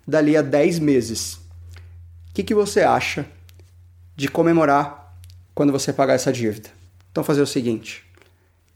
dali 0.07 0.37
a 0.37 0.41
10 0.41 0.79
meses. 0.79 1.33
O 1.33 2.33
que, 2.33 2.43
que 2.43 2.53
você 2.53 2.81
acha 2.81 3.25
de 4.15 4.27
comemorar 4.27 5.17
quando 5.55 5.71
você 5.71 5.91
pagar 5.91 6.13
essa 6.13 6.31
dívida? 6.31 6.69
Então 7.11 7.23
fazer 7.23 7.41
o 7.41 7.47
seguinte, 7.47 8.05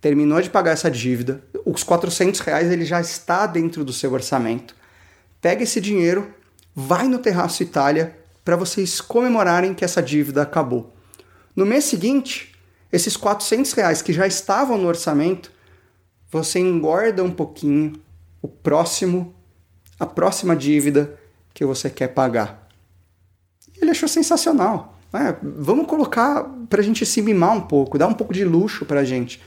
terminou 0.02 0.42
de 0.42 0.50
pagar 0.50 0.72
essa 0.72 0.90
dívida, 0.90 1.44
os 1.66 1.84
400 1.84 2.40
reais 2.42 2.72
ele 2.72 2.86
já 2.86 3.00
está 3.00 3.46
dentro 3.46 3.84
do 3.84 3.94
seu 3.94 4.12
orçamento, 4.14 4.76
pega 5.42 5.64
esse 5.64 5.80
dinheiro, 5.80 6.34
vai 6.76 7.08
no 7.08 7.20
Terraço 7.20 7.64
Itália 7.64 8.18
para 8.44 8.56
vocês 8.56 9.00
comemorarem 9.00 9.74
que 9.74 9.86
essa 9.86 10.02
dívida 10.02 10.42
acabou. 10.42 10.94
No 11.56 11.66
mês 11.66 11.86
seguinte, 11.86 12.54
esses 12.92 13.16
400 13.16 13.72
reais 13.74 14.02
que 14.02 14.12
já 14.12 14.28
estavam 14.28 14.78
no 14.78 14.88
orçamento, 14.88 15.52
você 16.30 16.60
engorda 16.60 17.24
um 17.24 17.32
pouquinho 17.32 17.94
o 18.42 18.48
próximo, 18.48 19.34
a 20.00 20.06
próxima 20.06 20.56
dívida 20.56 21.18
que 21.54 21.64
você 21.64 21.90
quer 21.90 22.10
pagar. 22.10 22.68
Ele 23.80 23.92
achou 23.92 24.10
sensacional. 24.10 24.98
Né? 25.12 25.38
Vamos 25.42 25.88
colocar 25.88 26.44
para 26.68 26.82
a 26.82 26.84
gente 26.84 27.06
se 27.06 27.22
mimar 27.22 27.56
um 27.56 27.62
pouco, 27.62 27.98
dar 27.98 28.08
um 28.08 28.14
pouco 28.14 28.34
de 28.34 28.44
luxo 28.44 28.86
para 28.86 29.02
a 29.02 29.04
gente. 29.06 29.42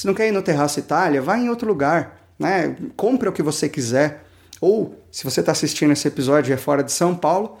Se 0.00 0.06
não 0.06 0.14
quer 0.14 0.28
ir 0.28 0.32
no 0.32 0.40
Terraço 0.40 0.80
Itália, 0.80 1.20
vai 1.20 1.40
em 1.40 1.50
outro 1.50 1.68
lugar. 1.68 2.24
Né? 2.38 2.74
Compre 2.96 3.28
o 3.28 3.32
que 3.32 3.42
você 3.42 3.68
quiser. 3.68 4.24
Ou, 4.58 4.98
se 5.12 5.24
você 5.24 5.40
está 5.40 5.52
assistindo 5.52 5.92
esse 5.92 6.08
episódio 6.08 6.50
e 6.50 6.54
é 6.54 6.56
fora 6.56 6.82
de 6.82 6.90
São 6.90 7.14
Paulo, 7.14 7.58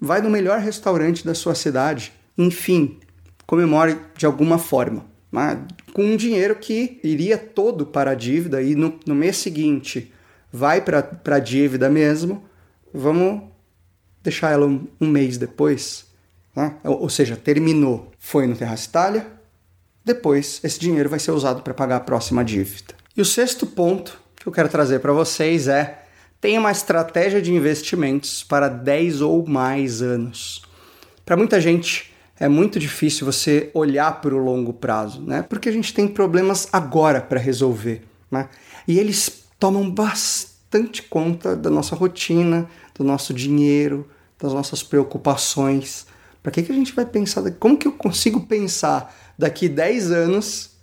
vai 0.00 0.20
no 0.20 0.28
melhor 0.28 0.58
restaurante 0.58 1.24
da 1.24 1.32
sua 1.32 1.54
cidade. 1.54 2.12
Enfim, 2.36 2.98
comemore 3.46 4.00
de 4.16 4.26
alguma 4.26 4.58
forma. 4.58 5.06
Né? 5.30 5.64
Com 5.92 6.02
um 6.02 6.16
dinheiro 6.16 6.56
que 6.56 6.98
iria 7.04 7.38
todo 7.38 7.86
para 7.86 8.10
a 8.10 8.14
dívida 8.16 8.60
e 8.60 8.74
no, 8.74 8.98
no 9.06 9.14
mês 9.14 9.36
seguinte 9.36 10.12
vai 10.52 10.80
para 10.80 11.08
a 11.24 11.38
dívida 11.38 11.88
mesmo, 11.88 12.42
vamos 12.92 13.42
deixar 14.24 14.50
ela 14.50 14.66
um, 14.66 14.88
um 15.00 15.06
mês 15.06 15.38
depois. 15.38 16.04
Né? 16.52 16.74
Ou, 16.82 17.02
ou, 17.02 17.08
seja, 17.08 17.36
terminou, 17.36 18.10
foi 18.18 18.48
no 18.48 18.56
Terraço 18.56 18.88
Itália, 18.88 19.35
depois 20.06 20.60
esse 20.62 20.78
dinheiro 20.78 21.10
vai 21.10 21.18
ser 21.18 21.32
usado 21.32 21.62
para 21.62 21.74
pagar 21.74 21.96
a 21.96 22.00
próxima 22.00 22.44
dívida. 22.44 22.94
E 23.16 23.20
o 23.20 23.24
sexto 23.24 23.66
ponto 23.66 24.16
que 24.36 24.46
eu 24.46 24.52
quero 24.52 24.68
trazer 24.68 25.00
para 25.00 25.12
vocês 25.12 25.66
é 25.66 26.04
tenha 26.40 26.60
uma 26.60 26.70
estratégia 26.70 27.42
de 27.42 27.52
investimentos 27.52 28.44
para 28.44 28.68
10 28.68 29.20
ou 29.20 29.44
mais 29.44 30.00
anos. 30.00 30.62
Para 31.24 31.36
muita 31.36 31.60
gente, 31.60 32.14
é 32.38 32.48
muito 32.48 32.78
difícil 32.78 33.26
você 33.26 33.68
olhar 33.74 34.20
para 34.20 34.32
o 34.32 34.38
longo 34.38 34.72
prazo, 34.72 35.22
né? 35.22 35.42
Porque 35.42 35.68
a 35.68 35.72
gente 35.72 35.92
tem 35.92 36.06
problemas 36.06 36.68
agora 36.72 37.20
para 37.20 37.40
resolver, 37.40 38.04
né? 38.30 38.48
E 38.86 39.00
eles 39.00 39.44
tomam 39.58 39.90
bastante 39.90 41.02
conta 41.02 41.56
da 41.56 41.68
nossa 41.68 41.96
rotina, 41.96 42.68
do 42.94 43.02
nosso 43.02 43.34
dinheiro, 43.34 44.08
das 44.38 44.52
nossas 44.52 44.84
preocupações. 44.84 46.06
Para 46.46 46.52
que, 46.52 46.62
que 46.62 46.70
a 46.70 46.74
gente 46.76 46.92
vai 46.92 47.04
pensar? 47.04 47.42
Como 47.58 47.76
que 47.76 47.88
eu 47.88 47.92
consigo 47.92 48.46
pensar 48.46 49.12
daqui 49.36 49.68
10 49.68 50.12
anos 50.12 50.76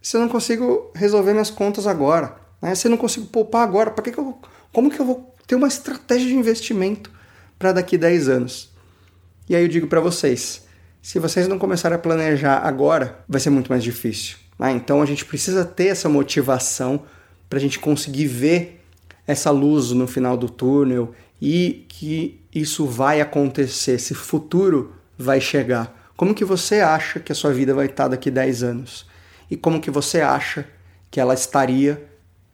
se 0.00 0.16
eu 0.16 0.20
não 0.20 0.28
consigo 0.28 0.92
resolver 0.94 1.32
minhas 1.32 1.50
contas 1.50 1.88
agora? 1.88 2.36
Né? 2.62 2.72
Se 2.76 2.86
eu 2.86 2.90
não 2.90 2.96
consigo 2.96 3.26
poupar 3.26 3.64
agora, 3.66 3.90
para 3.90 4.04
que, 4.04 4.12
que 4.12 4.18
eu, 4.18 4.38
como 4.72 4.88
que 4.88 5.00
eu 5.00 5.04
vou 5.04 5.34
ter 5.44 5.56
uma 5.56 5.66
estratégia 5.66 6.28
de 6.28 6.36
investimento 6.36 7.10
para 7.58 7.72
daqui 7.72 7.98
10 7.98 8.28
anos? 8.28 8.70
E 9.48 9.56
aí 9.56 9.62
eu 9.64 9.66
digo 9.66 9.88
para 9.88 9.98
vocês, 9.98 10.64
se 11.02 11.18
vocês 11.18 11.48
não 11.48 11.58
começarem 11.58 11.96
a 11.96 11.98
planejar 11.98 12.58
agora, 12.58 13.18
vai 13.28 13.40
ser 13.40 13.50
muito 13.50 13.72
mais 13.72 13.82
difícil. 13.82 14.36
Né? 14.56 14.70
Então 14.70 15.02
a 15.02 15.06
gente 15.06 15.24
precisa 15.24 15.64
ter 15.64 15.88
essa 15.88 16.08
motivação 16.08 17.02
para 17.50 17.58
a 17.58 17.60
gente 17.60 17.80
conseguir 17.80 18.28
ver 18.28 18.84
essa 19.26 19.50
luz 19.50 19.90
no 19.90 20.06
final 20.06 20.36
do 20.36 20.48
túnel 20.48 21.12
e 21.42 21.86
que 21.88 22.40
isso 22.54 22.86
vai 22.86 23.20
acontecer, 23.20 23.94
esse 23.94 24.14
futuro 24.14 24.96
vai 25.18 25.40
chegar. 25.40 26.12
Como 26.16 26.34
que 26.34 26.44
você 26.44 26.80
acha 26.80 27.20
que 27.20 27.32
a 27.32 27.34
sua 27.34 27.52
vida 27.52 27.74
vai 27.74 27.86
estar 27.86 28.08
daqui 28.08 28.30
10 28.30 28.62
anos? 28.62 29.06
E 29.50 29.56
como 29.56 29.80
que 29.80 29.90
você 29.90 30.20
acha 30.20 30.66
que 31.10 31.20
ela 31.20 31.34
estaria 31.34 32.08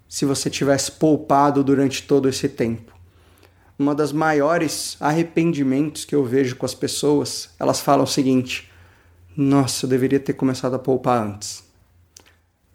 se 0.09 0.25
você 0.25 0.49
tivesse 0.49 0.93
poupado 0.93 1.63
durante 1.63 2.03
todo 2.03 2.29
esse 2.29 2.49
tempo? 2.49 2.95
uma 3.79 3.95
das 3.95 4.13
maiores 4.13 4.97
arrependimentos 5.01 6.05
que 6.05 6.15
eu 6.15 6.25
vejo 6.25 6.57
com 6.57 6.67
as 6.67 6.75
pessoas, 6.75 7.51
elas 7.59 7.81
falam 7.81 8.05
o 8.05 8.09
seguinte: 8.09 8.71
Nossa, 9.37 9.87
eu 9.87 9.91
deveria 9.91 10.21
ter 10.21 10.35
começado 10.35 10.75
a 10.75 10.79
poupar 10.79 11.23
antes. 11.23 11.65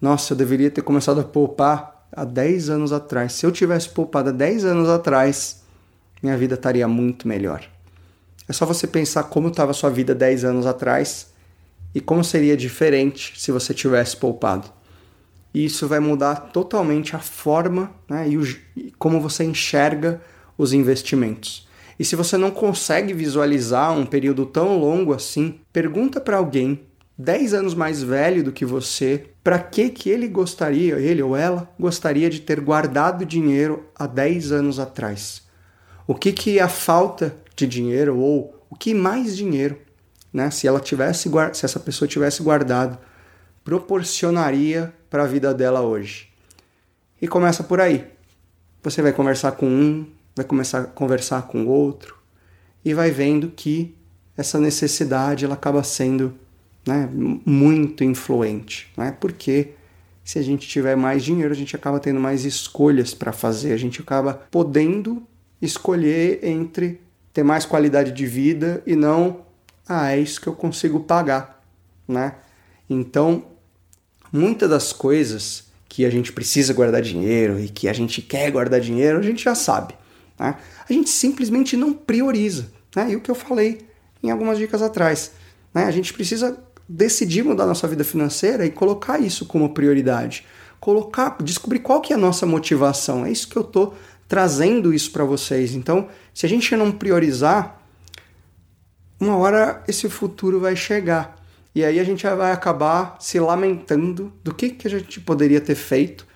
Nossa, 0.00 0.32
eu 0.32 0.36
deveria 0.36 0.70
ter 0.70 0.82
começado 0.82 1.20
a 1.20 1.24
poupar 1.24 2.06
há 2.12 2.24
10 2.24 2.70
anos 2.70 2.92
atrás. 2.92 3.32
Se 3.34 3.44
eu 3.44 3.52
tivesse 3.52 3.88
poupado 3.88 4.30
há 4.30 4.32
10 4.32 4.64
anos 4.64 4.88
atrás, 4.88 5.62
minha 6.22 6.36
vida 6.36 6.54
estaria 6.54 6.88
muito 6.88 7.28
melhor. 7.28 7.64
É 8.50 8.52
só 8.52 8.66
você 8.66 8.84
pensar 8.84 9.22
como 9.22 9.46
estava 9.46 9.72
sua 9.72 9.90
vida 9.90 10.12
10 10.12 10.44
anos 10.44 10.66
atrás 10.66 11.28
e 11.94 12.00
como 12.00 12.24
seria 12.24 12.56
diferente 12.56 13.40
se 13.40 13.52
você 13.52 13.72
tivesse 13.72 14.16
poupado. 14.16 14.68
E 15.54 15.64
isso 15.64 15.86
vai 15.86 16.00
mudar 16.00 16.50
totalmente 16.52 17.14
a 17.14 17.20
forma 17.20 17.92
né, 18.08 18.28
e, 18.28 18.36
o, 18.36 18.42
e 18.76 18.92
como 18.98 19.20
você 19.20 19.44
enxerga 19.44 20.20
os 20.58 20.72
investimentos. 20.72 21.68
E 21.96 22.04
se 22.04 22.16
você 22.16 22.36
não 22.36 22.50
consegue 22.50 23.14
visualizar 23.14 23.92
um 23.92 24.04
período 24.04 24.44
tão 24.44 24.80
longo 24.80 25.14
assim, 25.14 25.60
pergunta 25.72 26.20
para 26.20 26.38
alguém 26.38 26.80
10 27.16 27.54
anos 27.54 27.72
mais 27.72 28.02
velho 28.02 28.42
do 28.42 28.50
que 28.50 28.64
você, 28.64 29.26
para 29.44 29.60
que 29.60 29.90
que 29.90 30.10
ele 30.10 30.26
gostaria, 30.26 30.98
ele 30.98 31.22
ou 31.22 31.36
ela, 31.36 31.72
gostaria 31.78 32.28
de 32.28 32.40
ter 32.40 32.60
guardado 32.60 33.24
dinheiro 33.24 33.84
há 33.94 34.08
10 34.08 34.50
anos 34.50 34.80
atrás. 34.80 35.48
O 36.04 36.16
que 36.16 36.32
que 36.32 36.58
a 36.58 36.68
falta 36.68 37.36
de 37.60 37.66
dinheiro 37.66 38.18
ou 38.18 38.54
o 38.68 38.74
que 38.74 38.94
mais 38.94 39.36
dinheiro, 39.36 39.78
né, 40.32 40.50
se 40.50 40.66
ela 40.66 40.80
tivesse 40.80 41.28
se 41.54 41.64
essa 41.64 41.80
pessoa 41.80 42.08
tivesse 42.08 42.42
guardado, 42.42 42.98
proporcionaria 43.64 44.92
para 45.08 45.24
a 45.24 45.26
vida 45.26 45.52
dela 45.52 45.82
hoje. 45.82 46.28
E 47.20 47.28
começa 47.28 47.62
por 47.62 47.80
aí. 47.80 48.06
Você 48.82 49.02
vai 49.02 49.12
conversar 49.12 49.52
com 49.52 49.66
um, 49.66 50.06
vai 50.34 50.44
começar 50.44 50.80
a 50.80 50.84
conversar 50.84 51.42
com 51.42 51.66
outro 51.66 52.16
e 52.84 52.94
vai 52.94 53.10
vendo 53.10 53.50
que 53.50 53.94
essa 54.36 54.58
necessidade 54.58 55.44
ela 55.44 55.54
acaba 55.54 55.82
sendo 55.82 56.34
né, 56.86 57.08
muito 57.12 58.02
influente, 58.02 58.90
né? 58.96 59.14
porque 59.20 59.72
se 60.24 60.38
a 60.38 60.42
gente 60.42 60.66
tiver 60.66 60.96
mais 60.96 61.22
dinheiro, 61.22 61.52
a 61.52 61.56
gente 61.56 61.76
acaba 61.76 61.98
tendo 62.00 62.20
mais 62.20 62.44
escolhas 62.44 63.12
para 63.12 63.32
fazer, 63.32 63.72
a 63.72 63.76
gente 63.76 64.00
acaba 64.00 64.34
podendo 64.50 65.22
escolher 65.60 66.40
entre 66.42 67.00
ter 67.32 67.42
mais 67.42 67.64
qualidade 67.64 68.12
de 68.12 68.26
vida 68.26 68.82
e 68.86 68.96
não, 68.96 69.40
ah, 69.88 70.12
é 70.12 70.18
isso 70.18 70.40
que 70.40 70.46
eu 70.46 70.54
consigo 70.54 71.00
pagar, 71.00 71.62
né? 72.06 72.34
Então, 72.88 73.44
muitas 74.32 74.68
das 74.68 74.92
coisas 74.92 75.64
que 75.88 76.04
a 76.04 76.10
gente 76.10 76.32
precisa 76.32 76.72
guardar 76.72 77.02
dinheiro 77.02 77.58
e 77.58 77.68
que 77.68 77.88
a 77.88 77.92
gente 77.92 78.22
quer 78.22 78.50
guardar 78.50 78.80
dinheiro, 78.80 79.18
a 79.18 79.22
gente 79.22 79.42
já 79.42 79.54
sabe. 79.54 79.94
Né? 80.38 80.56
A 80.88 80.92
gente 80.92 81.10
simplesmente 81.10 81.76
não 81.76 81.92
prioriza. 81.92 82.68
Né? 82.94 83.10
E 83.10 83.16
o 83.16 83.20
que 83.20 83.30
eu 83.30 83.34
falei 83.34 83.86
em 84.22 84.30
algumas 84.30 84.58
dicas 84.58 84.82
atrás. 84.82 85.32
Né? 85.74 85.84
A 85.84 85.90
gente 85.90 86.12
precisa 86.12 86.58
decidir 86.88 87.44
mudar 87.44 87.66
nossa 87.66 87.86
vida 87.86 88.04
financeira 88.04 88.64
e 88.64 88.70
colocar 88.70 89.18
isso 89.20 89.46
como 89.46 89.74
prioridade. 89.74 90.46
Colocar, 90.78 91.36
descobrir 91.42 91.80
qual 91.80 92.00
que 92.00 92.12
é 92.12 92.16
a 92.16 92.18
nossa 92.18 92.46
motivação. 92.46 93.24
É 93.24 93.30
isso 93.30 93.48
que 93.48 93.56
eu 93.56 93.62
estou 93.62 93.94
trazendo 94.28 94.94
isso 94.94 95.10
para 95.10 95.24
vocês. 95.24 95.74
Então, 95.74 96.08
se 96.34 96.46
a 96.46 96.48
gente 96.48 96.74
não 96.76 96.92
priorizar, 96.92 97.80
uma 99.18 99.36
hora 99.36 99.82
esse 99.86 100.08
futuro 100.08 100.60
vai 100.60 100.74
chegar. 100.74 101.36
E 101.74 101.84
aí 101.84 102.00
a 102.00 102.04
gente 102.04 102.26
vai 102.26 102.52
acabar 102.52 103.16
se 103.20 103.38
lamentando 103.38 104.32
do 104.42 104.54
que, 104.54 104.70
que 104.70 104.86
a 104.86 104.90
gente 104.90 105.20
poderia 105.20 105.60
ter 105.60 105.74
feito, 105.74 106.26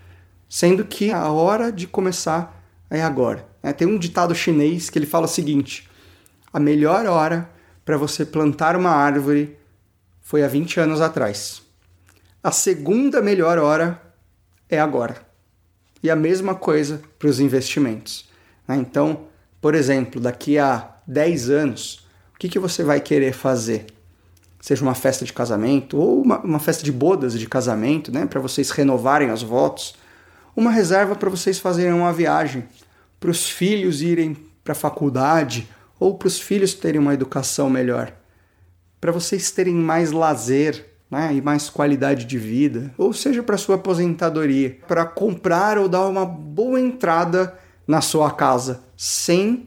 sendo 0.48 0.84
que 0.84 1.10
a 1.10 1.28
hora 1.28 1.72
de 1.72 1.86
começar 1.86 2.62
é 2.90 3.02
agora. 3.02 3.48
É, 3.62 3.72
tem 3.72 3.88
um 3.88 3.98
ditado 3.98 4.34
chinês 4.34 4.90
que 4.90 4.98
ele 4.98 5.06
fala 5.06 5.24
o 5.24 5.28
seguinte: 5.28 5.88
a 6.52 6.60
melhor 6.60 7.06
hora 7.06 7.50
para 7.84 7.96
você 7.96 8.24
plantar 8.24 8.76
uma 8.76 8.90
árvore 8.90 9.56
foi 10.20 10.44
há 10.44 10.48
20 10.48 10.80
anos 10.80 11.00
atrás. 11.00 11.62
A 12.42 12.52
segunda 12.52 13.22
melhor 13.22 13.58
hora 13.58 14.00
é 14.68 14.78
agora. 14.78 15.16
E 16.02 16.10
a 16.10 16.16
mesma 16.16 16.54
coisa 16.54 17.00
para 17.18 17.28
os 17.28 17.40
investimentos. 17.40 18.28
Né? 18.68 18.76
Então, 18.76 19.24
por 19.64 19.74
exemplo, 19.74 20.20
daqui 20.20 20.58
a 20.58 20.90
10 21.06 21.48
anos, 21.48 22.06
o 22.34 22.38
que, 22.38 22.50
que 22.50 22.58
você 22.58 22.84
vai 22.84 23.00
querer 23.00 23.32
fazer? 23.32 23.86
Seja 24.60 24.82
uma 24.82 24.94
festa 24.94 25.24
de 25.24 25.32
casamento 25.32 25.96
ou 25.96 26.20
uma, 26.20 26.38
uma 26.40 26.58
festa 26.58 26.84
de 26.84 26.92
bodas 26.92 27.32
de 27.32 27.48
casamento, 27.48 28.12
né? 28.12 28.26
para 28.26 28.40
vocês 28.40 28.68
renovarem 28.68 29.32
os 29.32 29.42
votos. 29.42 29.94
Uma 30.54 30.70
reserva 30.70 31.16
para 31.16 31.30
vocês 31.30 31.58
fazerem 31.58 31.94
uma 31.94 32.12
viagem, 32.12 32.64
para 33.18 33.30
os 33.30 33.48
filhos 33.48 34.02
irem 34.02 34.36
para 34.62 34.72
a 34.72 34.76
faculdade 34.76 35.66
ou 35.98 36.18
para 36.18 36.28
os 36.28 36.38
filhos 36.38 36.74
terem 36.74 37.00
uma 37.00 37.14
educação 37.14 37.70
melhor, 37.70 38.12
para 39.00 39.12
vocês 39.12 39.50
terem 39.50 39.74
mais 39.74 40.12
lazer 40.12 40.90
né, 41.10 41.32
e 41.32 41.40
mais 41.40 41.70
qualidade 41.70 42.26
de 42.26 42.36
vida, 42.36 42.92
ou 42.98 43.14
seja, 43.14 43.42
para 43.42 43.56
sua 43.56 43.76
aposentadoria, 43.76 44.76
para 44.86 45.06
comprar 45.06 45.78
ou 45.78 45.88
dar 45.88 46.06
uma 46.06 46.26
boa 46.26 46.78
entrada 46.78 47.58
na 47.86 48.02
sua 48.02 48.30
casa, 48.30 48.82
sem 49.04 49.66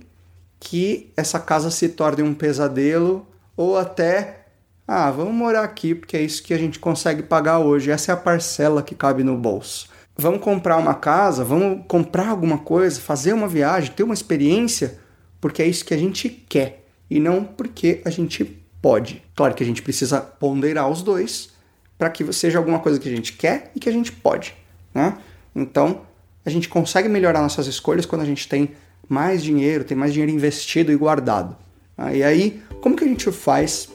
que 0.59 1.13
essa 1.15 1.39
casa 1.39 1.69
se 1.69 1.89
torne 1.89 2.23
um 2.23 2.33
pesadelo 2.33 3.23
ou 3.55 3.77
até 3.77 4.45
ah, 4.87 5.11
vamos 5.11 5.35
morar 5.35 5.61
aqui 5.61 5.93
porque 5.93 6.17
é 6.17 6.21
isso 6.23 6.41
que 6.41 6.55
a 6.55 6.57
gente 6.57 6.79
consegue 6.79 7.21
pagar 7.21 7.59
hoje, 7.59 7.91
essa 7.91 8.11
é 8.11 8.13
a 8.13 8.17
parcela 8.17 8.81
que 8.81 8.95
cabe 8.95 9.23
no 9.23 9.37
bolso. 9.37 9.89
Vamos 10.17 10.41
comprar 10.41 10.77
uma 10.77 10.95
casa, 10.95 11.43
vamos 11.43 11.85
comprar 11.87 12.29
alguma 12.29 12.57
coisa, 12.57 12.99
fazer 12.99 13.31
uma 13.33 13.47
viagem, 13.47 13.91
ter 13.91 14.01
uma 14.01 14.13
experiência, 14.15 14.97
porque 15.39 15.61
é 15.61 15.67
isso 15.67 15.85
que 15.85 15.93
a 15.93 15.97
gente 15.97 16.29
quer 16.29 16.87
e 17.07 17.19
não 17.19 17.43
porque 17.43 18.01
a 18.05 18.09
gente 18.09 18.43
pode. 18.81 19.21
Claro 19.35 19.53
que 19.53 19.61
a 19.61 19.67
gente 19.67 19.83
precisa 19.83 20.19
ponderar 20.19 20.89
os 20.89 21.03
dois 21.03 21.49
para 21.95 22.09
que 22.09 22.33
seja 22.33 22.57
alguma 22.57 22.79
coisa 22.79 22.99
que 22.99 23.07
a 23.07 23.15
gente 23.15 23.33
quer 23.33 23.71
e 23.75 23.79
que 23.79 23.87
a 23.87 23.93
gente 23.93 24.11
pode, 24.11 24.55
né? 24.95 25.15
Então, 25.55 26.01
a 26.43 26.49
gente 26.49 26.67
consegue 26.67 27.07
melhorar 27.07 27.43
nossas 27.43 27.67
escolhas 27.67 28.07
quando 28.07 28.21
a 28.21 28.25
gente 28.25 28.49
tem 28.49 28.71
mais 29.07 29.43
dinheiro, 29.43 29.83
tem 29.83 29.97
mais 29.97 30.13
dinheiro 30.13 30.31
investido 30.31 30.91
e 30.91 30.95
guardado. 30.95 31.55
Ah, 31.97 32.13
e 32.13 32.23
aí, 32.23 32.61
como 32.81 32.95
que 32.95 33.03
a 33.03 33.07
gente 33.07 33.31
faz 33.31 33.89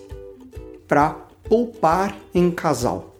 para 0.89 1.11
poupar 1.45 2.17
em 2.35 2.51
casal? 2.51 3.17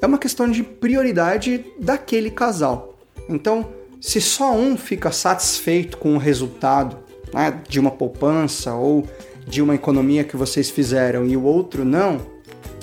É 0.00 0.06
uma 0.06 0.18
questão 0.18 0.50
de 0.50 0.62
prioridade 0.62 1.64
daquele 1.78 2.30
casal. 2.30 2.98
Então, 3.28 3.68
se 4.00 4.20
só 4.20 4.52
um 4.52 4.76
fica 4.76 5.12
satisfeito 5.12 5.96
com 5.96 6.14
o 6.14 6.18
resultado 6.18 6.98
né, 7.32 7.60
de 7.68 7.78
uma 7.78 7.90
poupança 7.90 8.74
ou 8.74 9.06
de 9.46 9.62
uma 9.62 9.74
economia 9.74 10.24
que 10.24 10.36
vocês 10.36 10.70
fizeram 10.70 11.26
e 11.26 11.36
o 11.36 11.42
outro 11.42 11.84
não, 11.84 12.20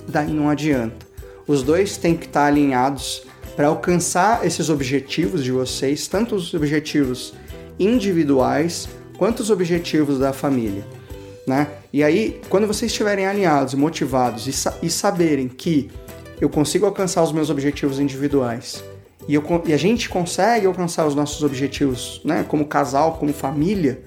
daí 0.07 0.31
não 0.31 0.49
adianta. 0.49 1.07
Os 1.47 1.63
dois 1.63 1.97
têm 1.97 2.15
que 2.15 2.25
estar 2.25 2.45
alinhados 2.45 3.23
para 3.55 3.67
alcançar 3.67 4.45
esses 4.45 4.69
objetivos 4.69 5.43
de 5.43 5.51
vocês, 5.51 6.07
tanto 6.07 6.35
os 6.35 6.53
objetivos 6.53 7.33
individuais 7.79 8.87
quanto 9.17 9.39
os 9.39 9.49
objetivos 9.49 10.19
da 10.19 10.33
família. 10.33 10.85
Né? 11.47 11.67
E 11.91 12.03
aí, 12.03 12.39
quando 12.49 12.67
vocês 12.67 12.91
estiverem 12.91 13.25
alinhados, 13.25 13.73
motivados 13.73 14.45
e, 14.47 14.53
sa 14.53 14.77
e 14.83 14.89
saberem 14.89 15.47
que 15.47 15.89
eu 16.39 16.49
consigo 16.49 16.85
alcançar 16.85 17.23
os 17.23 17.31
meus 17.31 17.49
objetivos 17.49 17.99
individuais 17.99 18.83
e, 19.27 19.33
eu, 19.35 19.43
e, 19.65 19.73
a 19.73 19.77
gente 19.77 20.09
consegue 20.09 20.65
alcançar 20.65 21.05
os 21.05 21.15
nossos 21.15 21.43
objetivos, 21.43 22.21
né, 22.23 22.45
como 22.47 22.65
casal, 22.65 23.17
como 23.17 23.33
família, 23.33 24.01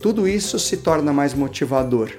tudo 0.00 0.28
isso 0.28 0.58
se 0.58 0.78
torna 0.78 1.12
mais 1.12 1.34
motivador. 1.34 2.10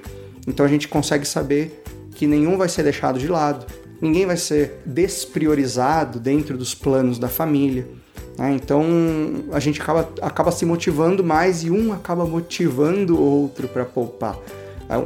Então 0.46 0.64
a 0.64 0.68
gente 0.68 0.88
consegue 0.88 1.24
saber 1.24 1.82
que 2.14 2.26
nenhum 2.26 2.56
vai 2.56 2.68
ser 2.68 2.82
deixado 2.82 3.18
de 3.18 3.28
lado, 3.28 3.66
ninguém 4.00 4.26
vai 4.26 4.36
ser 4.36 4.80
despriorizado 4.84 6.20
dentro 6.20 6.56
dos 6.56 6.74
planos 6.74 7.18
da 7.18 7.28
família. 7.28 7.86
Né? 8.36 8.52
Então 8.52 8.84
a 9.52 9.60
gente 9.60 9.80
acaba, 9.80 10.08
acaba 10.20 10.50
se 10.50 10.64
motivando 10.64 11.24
mais 11.24 11.62
e 11.64 11.70
um 11.70 11.92
acaba 11.92 12.24
motivando 12.26 13.16
o 13.16 13.42
outro 13.42 13.68
para 13.68 13.84
poupar. 13.84 14.38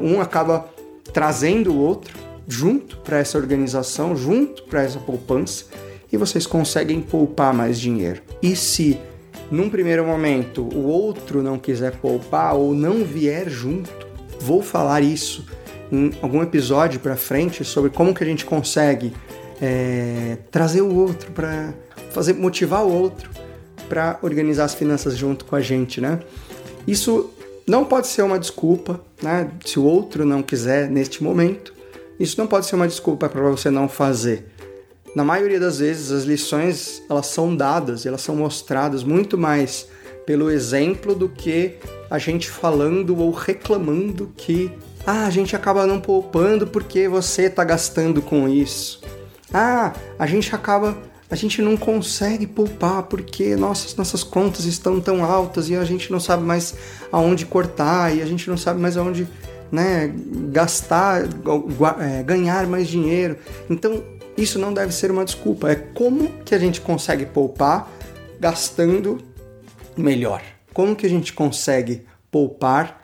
Um 0.02 0.20
acaba 0.20 0.68
trazendo 1.12 1.72
o 1.72 1.78
outro 1.78 2.16
junto 2.46 2.98
para 2.98 3.18
essa 3.18 3.38
organização, 3.38 4.16
junto 4.16 4.64
para 4.64 4.82
essa 4.82 4.98
poupança 4.98 5.66
e 6.12 6.16
vocês 6.16 6.46
conseguem 6.46 7.00
poupar 7.00 7.54
mais 7.54 7.78
dinheiro. 7.78 8.20
E 8.42 8.56
se 8.56 8.98
num 9.50 9.70
primeiro 9.70 10.04
momento 10.04 10.62
o 10.62 10.86
outro 10.86 11.42
não 11.42 11.58
quiser 11.58 11.92
poupar 11.96 12.54
ou 12.54 12.74
não 12.74 13.04
vier 13.04 13.48
junto, 13.48 13.90
vou 14.40 14.62
falar 14.62 15.02
isso 15.02 15.46
em 15.90 16.12
algum 16.22 16.42
episódio 16.42 17.00
para 17.00 17.16
frente 17.16 17.64
sobre 17.64 17.90
como 17.90 18.14
que 18.14 18.22
a 18.22 18.26
gente 18.26 18.44
consegue 18.44 19.12
é, 19.60 20.38
trazer 20.50 20.80
o 20.80 20.94
outro 20.94 21.32
para 21.32 21.74
fazer 22.10 22.34
motivar 22.34 22.84
o 22.84 22.92
outro 22.92 23.30
para 23.88 24.18
organizar 24.22 24.64
as 24.64 24.74
finanças 24.74 25.16
junto 25.16 25.44
com 25.44 25.56
a 25.56 25.60
gente, 25.60 26.00
né? 26.00 26.20
Isso 26.86 27.30
não 27.66 27.84
pode 27.84 28.06
ser 28.06 28.22
uma 28.22 28.38
desculpa, 28.38 29.00
né? 29.22 29.50
Se 29.64 29.78
o 29.78 29.84
outro 29.84 30.24
não 30.24 30.42
quiser 30.42 30.90
neste 30.90 31.22
momento, 31.22 31.72
isso 32.18 32.38
não 32.38 32.46
pode 32.46 32.66
ser 32.66 32.76
uma 32.76 32.88
desculpa 32.88 33.28
para 33.28 33.40
você 33.42 33.70
não 33.70 33.88
fazer. 33.88 34.46
Na 35.14 35.24
maioria 35.24 35.58
das 35.58 35.80
vezes, 35.80 36.12
as 36.12 36.24
lições 36.24 37.02
elas 37.08 37.26
são 37.26 37.56
dadas, 37.56 38.06
elas 38.06 38.20
são 38.20 38.36
mostradas 38.36 39.02
muito 39.02 39.36
mais 39.36 39.88
pelo 40.24 40.50
exemplo 40.50 41.14
do 41.14 41.28
que 41.28 41.76
a 42.08 42.18
gente 42.18 42.48
falando 42.48 43.18
ou 43.18 43.32
reclamando 43.32 44.32
que 44.36 44.70
ah, 45.06 45.26
a 45.26 45.30
gente 45.30 45.56
acaba 45.56 45.86
não 45.86 46.00
poupando 46.00 46.66
porque 46.66 47.08
você 47.08 47.44
está 47.44 47.64
gastando 47.64 48.20
com 48.20 48.48
isso. 48.48 49.00
Ah, 49.52 49.92
a 50.18 50.26
gente 50.26 50.54
acaba. 50.54 50.96
A 51.30 51.36
gente 51.36 51.62
não 51.62 51.76
consegue 51.76 52.46
poupar 52.46 53.04
porque 53.04 53.54
nossas, 53.54 53.94
nossas 53.94 54.24
contas 54.24 54.64
estão 54.64 55.00
tão 55.00 55.24
altas 55.24 55.68
e 55.68 55.76
a 55.76 55.84
gente 55.84 56.10
não 56.10 56.18
sabe 56.18 56.42
mais 56.42 56.74
aonde 57.12 57.46
cortar 57.46 58.14
e 58.14 58.20
a 58.20 58.26
gente 58.26 58.50
não 58.50 58.56
sabe 58.56 58.80
mais 58.80 58.96
aonde 58.96 59.28
né, 59.70 60.12
gastar, 60.50 61.22
é, 62.00 62.22
ganhar 62.24 62.66
mais 62.66 62.88
dinheiro. 62.88 63.36
Então, 63.68 64.02
isso 64.36 64.58
não 64.58 64.74
deve 64.74 64.92
ser 64.92 65.10
uma 65.10 65.24
desculpa. 65.24 65.70
É 65.70 65.76
como 65.76 66.28
que 66.44 66.54
a 66.54 66.58
gente 66.58 66.80
consegue 66.80 67.24
poupar 67.26 67.88
gastando 68.40 69.18
melhor. 69.96 70.42
Como 70.74 70.96
que 70.96 71.06
a 71.06 71.10
gente 71.10 71.32
consegue 71.32 72.06
poupar 72.30 73.00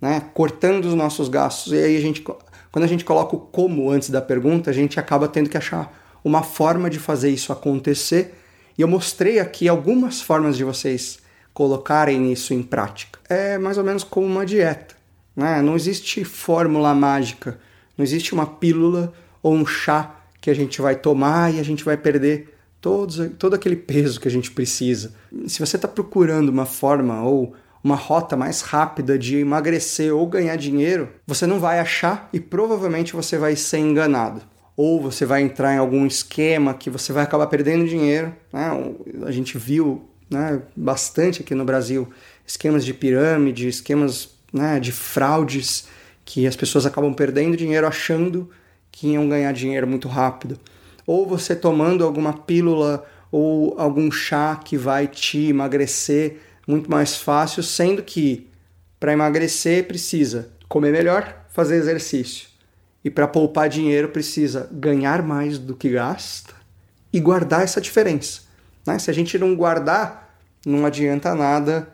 né, 0.00 0.22
cortando 0.34 0.84
os 0.86 0.94
nossos 0.94 1.28
gastos. 1.28 1.72
E 1.72 1.76
aí 1.76 1.96
a 1.96 2.00
gente, 2.00 2.22
quando 2.22 2.84
a 2.84 2.88
gente 2.88 3.04
coloca 3.04 3.36
o 3.36 3.38
como 3.38 3.90
antes 3.90 4.10
da 4.10 4.20
pergunta, 4.20 4.70
a 4.70 4.72
gente 4.72 4.98
acaba 4.98 5.28
tendo 5.28 5.48
que 5.48 5.56
achar 5.56 5.92
uma 6.28 6.42
forma 6.42 6.88
de 6.88 6.98
fazer 6.98 7.30
isso 7.30 7.52
acontecer. 7.52 8.34
E 8.76 8.82
eu 8.82 8.88
mostrei 8.88 9.40
aqui 9.40 9.66
algumas 9.68 10.20
formas 10.20 10.56
de 10.56 10.62
vocês 10.62 11.18
colocarem 11.52 12.32
isso 12.32 12.54
em 12.54 12.62
prática. 12.62 13.18
É 13.28 13.58
mais 13.58 13.78
ou 13.78 13.84
menos 13.84 14.04
como 14.04 14.26
uma 14.26 14.46
dieta. 14.46 14.94
Né? 15.34 15.60
Não 15.62 15.74
existe 15.74 16.24
fórmula 16.24 16.94
mágica, 16.94 17.58
não 17.96 18.04
existe 18.04 18.32
uma 18.32 18.46
pílula 18.46 19.12
ou 19.42 19.54
um 19.54 19.66
chá 19.66 20.14
que 20.40 20.50
a 20.50 20.54
gente 20.54 20.80
vai 20.80 20.94
tomar 20.94 21.52
e 21.52 21.58
a 21.58 21.62
gente 21.64 21.84
vai 21.84 21.96
perder 21.96 22.54
todos, 22.80 23.30
todo 23.38 23.54
aquele 23.54 23.76
peso 23.76 24.20
que 24.20 24.28
a 24.28 24.30
gente 24.30 24.50
precisa. 24.50 25.14
Se 25.46 25.58
você 25.58 25.76
está 25.76 25.88
procurando 25.88 26.48
uma 26.48 26.66
forma 26.66 27.22
ou 27.22 27.54
uma 27.82 27.96
rota 27.96 28.36
mais 28.36 28.60
rápida 28.60 29.18
de 29.18 29.38
emagrecer 29.38 30.14
ou 30.14 30.26
ganhar 30.26 30.56
dinheiro, 30.56 31.08
você 31.26 31.46
não 31.46 31.58
vai 31.58 31.78
achar 31.78 32.28
e 32.32 32.40
provavelmente 32.40 33.14
você 33.14 33.38
vai 33.38 33.56
ser 33.56 33.78
enganado. 33.78 34.42
Ou 34.78 35.02
você 35.02 35.26
vai 35.26 35.42
entrar 35.42 35.74
em 35.74 35.78
algum 35.78 36.06
esquema 36.06 36.72
que 36.72 36.88
você 36.88 37.12
vai 37.12 37.24
acabar 37.24 37.48
perdendo 37.48 37.88
dinheiro. 37.88 38.32
Né? 38.52 38.70
A 39.26 39.32
gente 39.32 39.58
viu 39.58 40.08
né, 40.30 40.62
bastante 40.76 41.42
aqui 41.42 41.52
no 41.52 41.64
Brasil 41.64 42.08
esquemas 42.46 42.84
de 42.84 42.94
pirâmide, 42.94 43.66
esquemas 43.66 44.30
né, 44.52 44.78
de 44.78 44.92
fraudes 44.92 45.88
que 46.24 46.46
as 46.46 46.54
pessoas 46.54 46.86
acabam 46.86 47.12
perdendo 47.12 47.56
dinheiro 47.56 47.88
achando 47.88 48.48
que 48.92 49.08
iam 49.08 49.28
ganhar 49.28 49.50
dinheiro 49.50 49.84
muito 49.84 50.06
rápido. 50.06 50.56
Ou 51.04 51.26
você 51.26 51.56
tomando 51.56 52.04
alguma 52.04 52.32
pílula 52.32 53.04
ou 53.32 53.74
algum 53.80 54.12
chá 54.12 54.54
que 54.54 54.76
vai 54.76 55.08
te 55.08 55.48
emagrecer 55.48 56.38
muito 56.68 56.88
mais 56.88 57.16
fácil, 57.16 57.64
sendo 57.64 58.00
que 58.00 58.48
para 59.00 59.12
emagrecer 59.12 59.88
precisa 59.88 60.52
comer 60.68 60.92
melhor, 60.92 61.46
fazer 61.48 61.74
exercício. 61.74 62.47
E 63.08 63.10
para 63.10 63.26
poupar 63.26 63.70
dinheiro 63.70 64.10
precisa 64.10 64.68
ganhar 64.70 65.22
mais 65.22 65.58
do 65.58 65.74
que 65.74 65.88
gasta 65.88 66.52
e 67.10 67.18
guardar 67.18 67.62
essa 67.62 67.80
diferença. 67.80 68.42
Né? 68.86 68.98
Se 68.98 69.10
a 69.10 69.14
gente 69.14 69.38
não 69.38 69.56
guardar, 69.56 70.36
não 70.66 70.84
adianta 70.84 71.34
nada, 71.34 71.88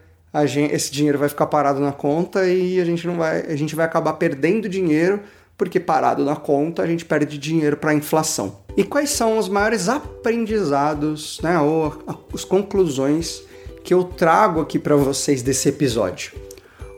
gente, 0.45 0.75
esse 0.75 0.91
dinheiro 0.91 1.17
vai 1.17 1.29
ficar 1.29 1.47
parado 1.47 1.79
na 1.79 1.93
conta 1.93 2.49
e 2.49 2.81
a 2.81 2.85
gente 2.85 3.07
não 3.07 3.15
vai, 3.15 3.47
a 3.47 3.55
gente 3.55 3.77
vai 3.77 3.87
acabar 3.87 4.15
perdendo 4.15 4.69
dinheiro 4.69 5.21
porque 5.57 5.79
parado 5.79 6.25
na 6.25 6.35
conta 6.35 6.83
a 6.83 6.87
gente 6.89 7.05
perde 7.05 7.39
dinheiro 7.39 7.77
para 7.77 7.93
a 7.93 7.95
inflação. 7.95 8.59
E 8.77 8.83
quais 8.83 9.11
são 9.11 9.39
os 9.39 9.49
maiores 9.49 9.89
aprendizados, 9.89 11.39
né, 11.45 11.57
ou 11.61 11.97
as 12.35 12.45
conclusões 12.45 13.41
que 13.85 13.95
eu 13.95 14.03
trago 14.03 14.61
aqui 14.61 14.81
para 14.81 14.97
vocês 14.97 15.43
desse 15.43 15.69
episódio. 15.69 16.33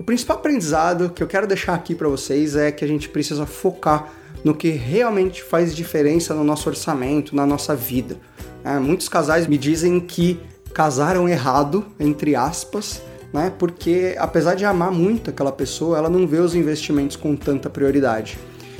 Principal 0.06 0.36
aprendizado 0.36 1.10
que 1.10 1.20
eu 1.20 1.26
quero 1.26 1.48
deixar 1.48 1.74
aqui 1.74 1.92
para 1.92 2.08
vocês 2.08 2.54
é 2.54 2.70
que 2.70 2.84
a 2.84 2.88
gente 2.88 3.08
precisa 3.08 3.44
focar 3.44 4.12
no 4.44 4.54
que 4.54 4.68
realmente 4.70 5.42
faz 5.42 5.74
diferença 5.74 6.32
no 6.32 6.44
nosso 6.44 6.68
orçamento, 6.68 7.34
na 7.34 7.44
nossa 7.44 7.74
vida. 7.74 8.16
É, 8.64 8.78
muitos 8.78 9.08
casais 9.08 9.48
me 9.48 9.58
dizem 9.58 9.98
que 9.98 10.38
casaram 10.72 11.28
errado, 11.28 11.84
entre 11.98 12.36
aspas, 12.36 13.02
né? 13.32 13.52
Porque 13.58 14.14
apesar 14.16 14.54
de 14.54 14.64
amar 14.64 14.92
muito 14.92 15.30
aquela 15.30 15.50
pessoa, 15.50 15.98
ela 15.98 16.08
não 16.08 16.24
vê 16.24 16.38
os 16.38 16.54
investimentos 16.54 17.16
com 17.16 17.34
tanta 17.34 17.68
prioridade. 17.68 18.38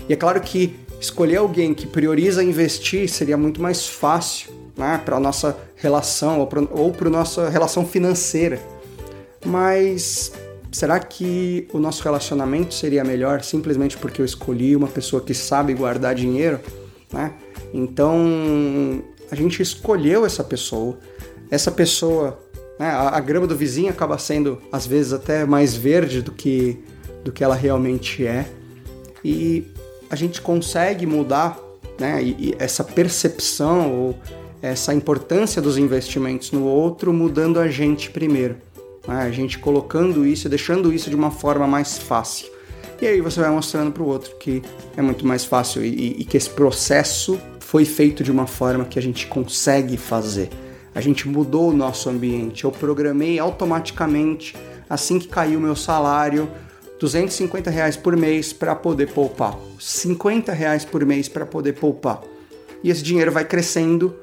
E 0.09 0.13
é 0.13 0.17
claro 0.17 0.41
que 0.41 0.77
escolher 1.01 1.39
alguém 1.39 1.75
que 1.75 1.89
prioriza 1.89 2.41
investir 2.45 3.09
seria 3.09 3.37
muito 3.37 3.61
mais 3.61 3.89
fácil, 3.89 4.53
né? 4.77 5.03
Para 5.05 5.19
nossa 5.19 5.59
relação 5.75 6.49
ou 6.71 6.93
para 6.93 7.11
nossa 7.11 7.49
relação 7.49 7.85
financeira. 7.85 8.61
Mas 9.45 10.33
será 10.73 10.99
que 10.99 11.69
o 11.73 11.79
nosso 11.79 12.03
relacionamento 12.03 12.75
seria 12.75 13.05
melhor 13.05 13.43
simplesmente 13.43 13.97
porque 13.97 14.21
eu 14.21 14.25
escolhi 14.25 14.77
uma 14.77 14.89
pessoa 14.89 15.23
que 15.23 15.35
sabe 15.35 15.75
guardar 15.75 16.15
dinheiro, 16.15 16.61
né? 17.13 17.33
Então 17.73 19.03
a 19.31 19.35
gente 19.35 19.61
escolheu 19.63 20.25
essa 20.25 20.45
pessoa 20.45 20.99
essa 21.51 21.71
pessoa, 21.71 22.39
né, 22.79 22.89
a, 22.89 23.17
a, 23.17 23.21
grama 23.21 23.47
do 23.47 23.57
vizinho 23.57 23.91
acaba 23.91 24.19
sendo 24.19 24.61
às 24.71 24.87
vezes 24.87 25.13
até 25.13 25.45
mais 25.45 25.75
verde 25.75 26.23
do 26.23 26.33
que, 26.33 26.79
do 27.25 27.33
que 27.33 27.45
ela 27.45 27.55
realmente 27.55 28.27
é. 28.27 28.47
E 29.25 29.65
a 30.11 30.17
gente 30.17 30.41
consegue 30.41 31.07
mudar 31.07 31.59
né, 31.99 32.23
e, 32.23 32.51
e 32.51 32.57
essa 32.59 32.85
percepção 32.85 33.93
ou 33.93 34.19
essa 34.61 34.93
importância 34.93 35.61
dos 35.63 35.79
investimentos 35.79 36.51
no 36.51 36.65
outro 36.65 37.13
mudando 37.13 37.61
a 37.61 37.69
gente 37.69 38.11
primeiro. 38.11 38.57
Né, 39.07 39.23
a 39.23 39.31
gente 39.31 39.59
colocando 39.59 40.27
isso, 40.27 40.49
deixando 40.49 40.93
isso 40.93 41.09
de 41.09 41.17
uma 41.17 41.31
forma 41.31 41.67
mais 41.67 41.99
fácil. 41.99 42.49
E 43.01 43.07
aí 43.07 43.21
você 43.21 43.41
vai 43.41 43.51
mostrando 43.51 43.93
para 43.93 44.03
o 44.03 44.07
outro 44.07 44.37
que 44.37 44.63
é 44.97 45.03
muito 45.03 45.27
mais 45.27 45.45
fácil 45.45 45.85
e, 45.85 46.21
e 46.21 46.25
que 46.25 46.37
esse 46.37 46.49
processo 46.49 47.39
foi 47.61 47.85
feito 47.85 48.25
de 48.25 48.31
uma 48.31 48.47
forma 48.47 48.85
que 48.85 48.99
a 48.99 49.03
gente 49.03 49.27
consegue 49.27 49.97
fazer 49.97 50.49
a 50.97 51.01
gente 51.03 51.29
mudou 51.29 51.69
o 51.69 51.77
nosso 51.77 52.09
ambiente. 52.09 52.65
Eu 52.65 52.73
programei 52.73 53.39
automaticamente, 53.39 54.57
assim 54.89 55.19
que 55.19 55.29
caiu 55.29 55.61
meu 55.61 55.77
salário, 55.77 56.49
250 56.99 57.71
reais 57.71 57.99
por 57.99 58.17
mês 58.17 58.51
para 58.51 58.75
poder 58.75 59.11
poupar, 59.13 59.59
50 59.79 60.55
reais 60.55 60.87
por 60.87 61.05
mês 61.05 61.29
para 61.29 61.45
poder 61.45 61.75
poupar. 61.75 62.23
E 62.83 62.89
esse 62.89 63.03
dinheiro 63.03 63.31
vai 63.31 63.45
crescendo, 63.45 64.17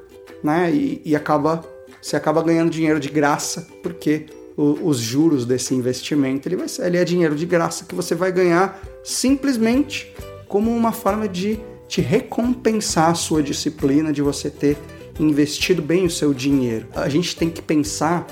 né? 0.44 0.72
E, 0.72 1.00
e 1.06 1.16
acaba, 1.16 1.64
você 2.02 2.16
acaba 2.16 2.42
ganhando 2.42 2.72
dinheiro 2.72 3.00
de 3.00 3.10
graça, 3.10 3.68
porque 3.84 4.26
o, 4.56 4.88
os 4.88 4.98
juros 4.98 5.46
desse 5.46 5.74
investimento 5.74 6.48
ele, 6.48 6.56
vai 6.56 6.68
ele 6.80 6.98
é 6.98 7.04
dinheiro 7.04 7.36
de 7.36 7.46
graça 7.46 7.86
que 7.86 7.96
você 7.96 8.16
vai 8.16 8.32
ganhar 8.32 8.82
simplesmente 9.04 10.14
como 10.48 10.76
uma 10.76 10.92
forma 10.92 11.28
de 11.28 11.60
te 11.88 12.02
recompensar 12.02 13.10
a 13.10 13.16
sua 13.16 13.44
disciplina, 13.44 14.12
de 14.12 14.22
você 14.22 14.50
ter 14.50 14.78
investido 15.20 15.82
bem 15.82 16.06
o 16.06 16.10
seu 16.10 16.34
dinheiro. 16.34 16.88
A 16.96 17.10
gente 17.10 17.36
tem 17.36 17.50
que 17.50 17.62
pensar 17.62 18.28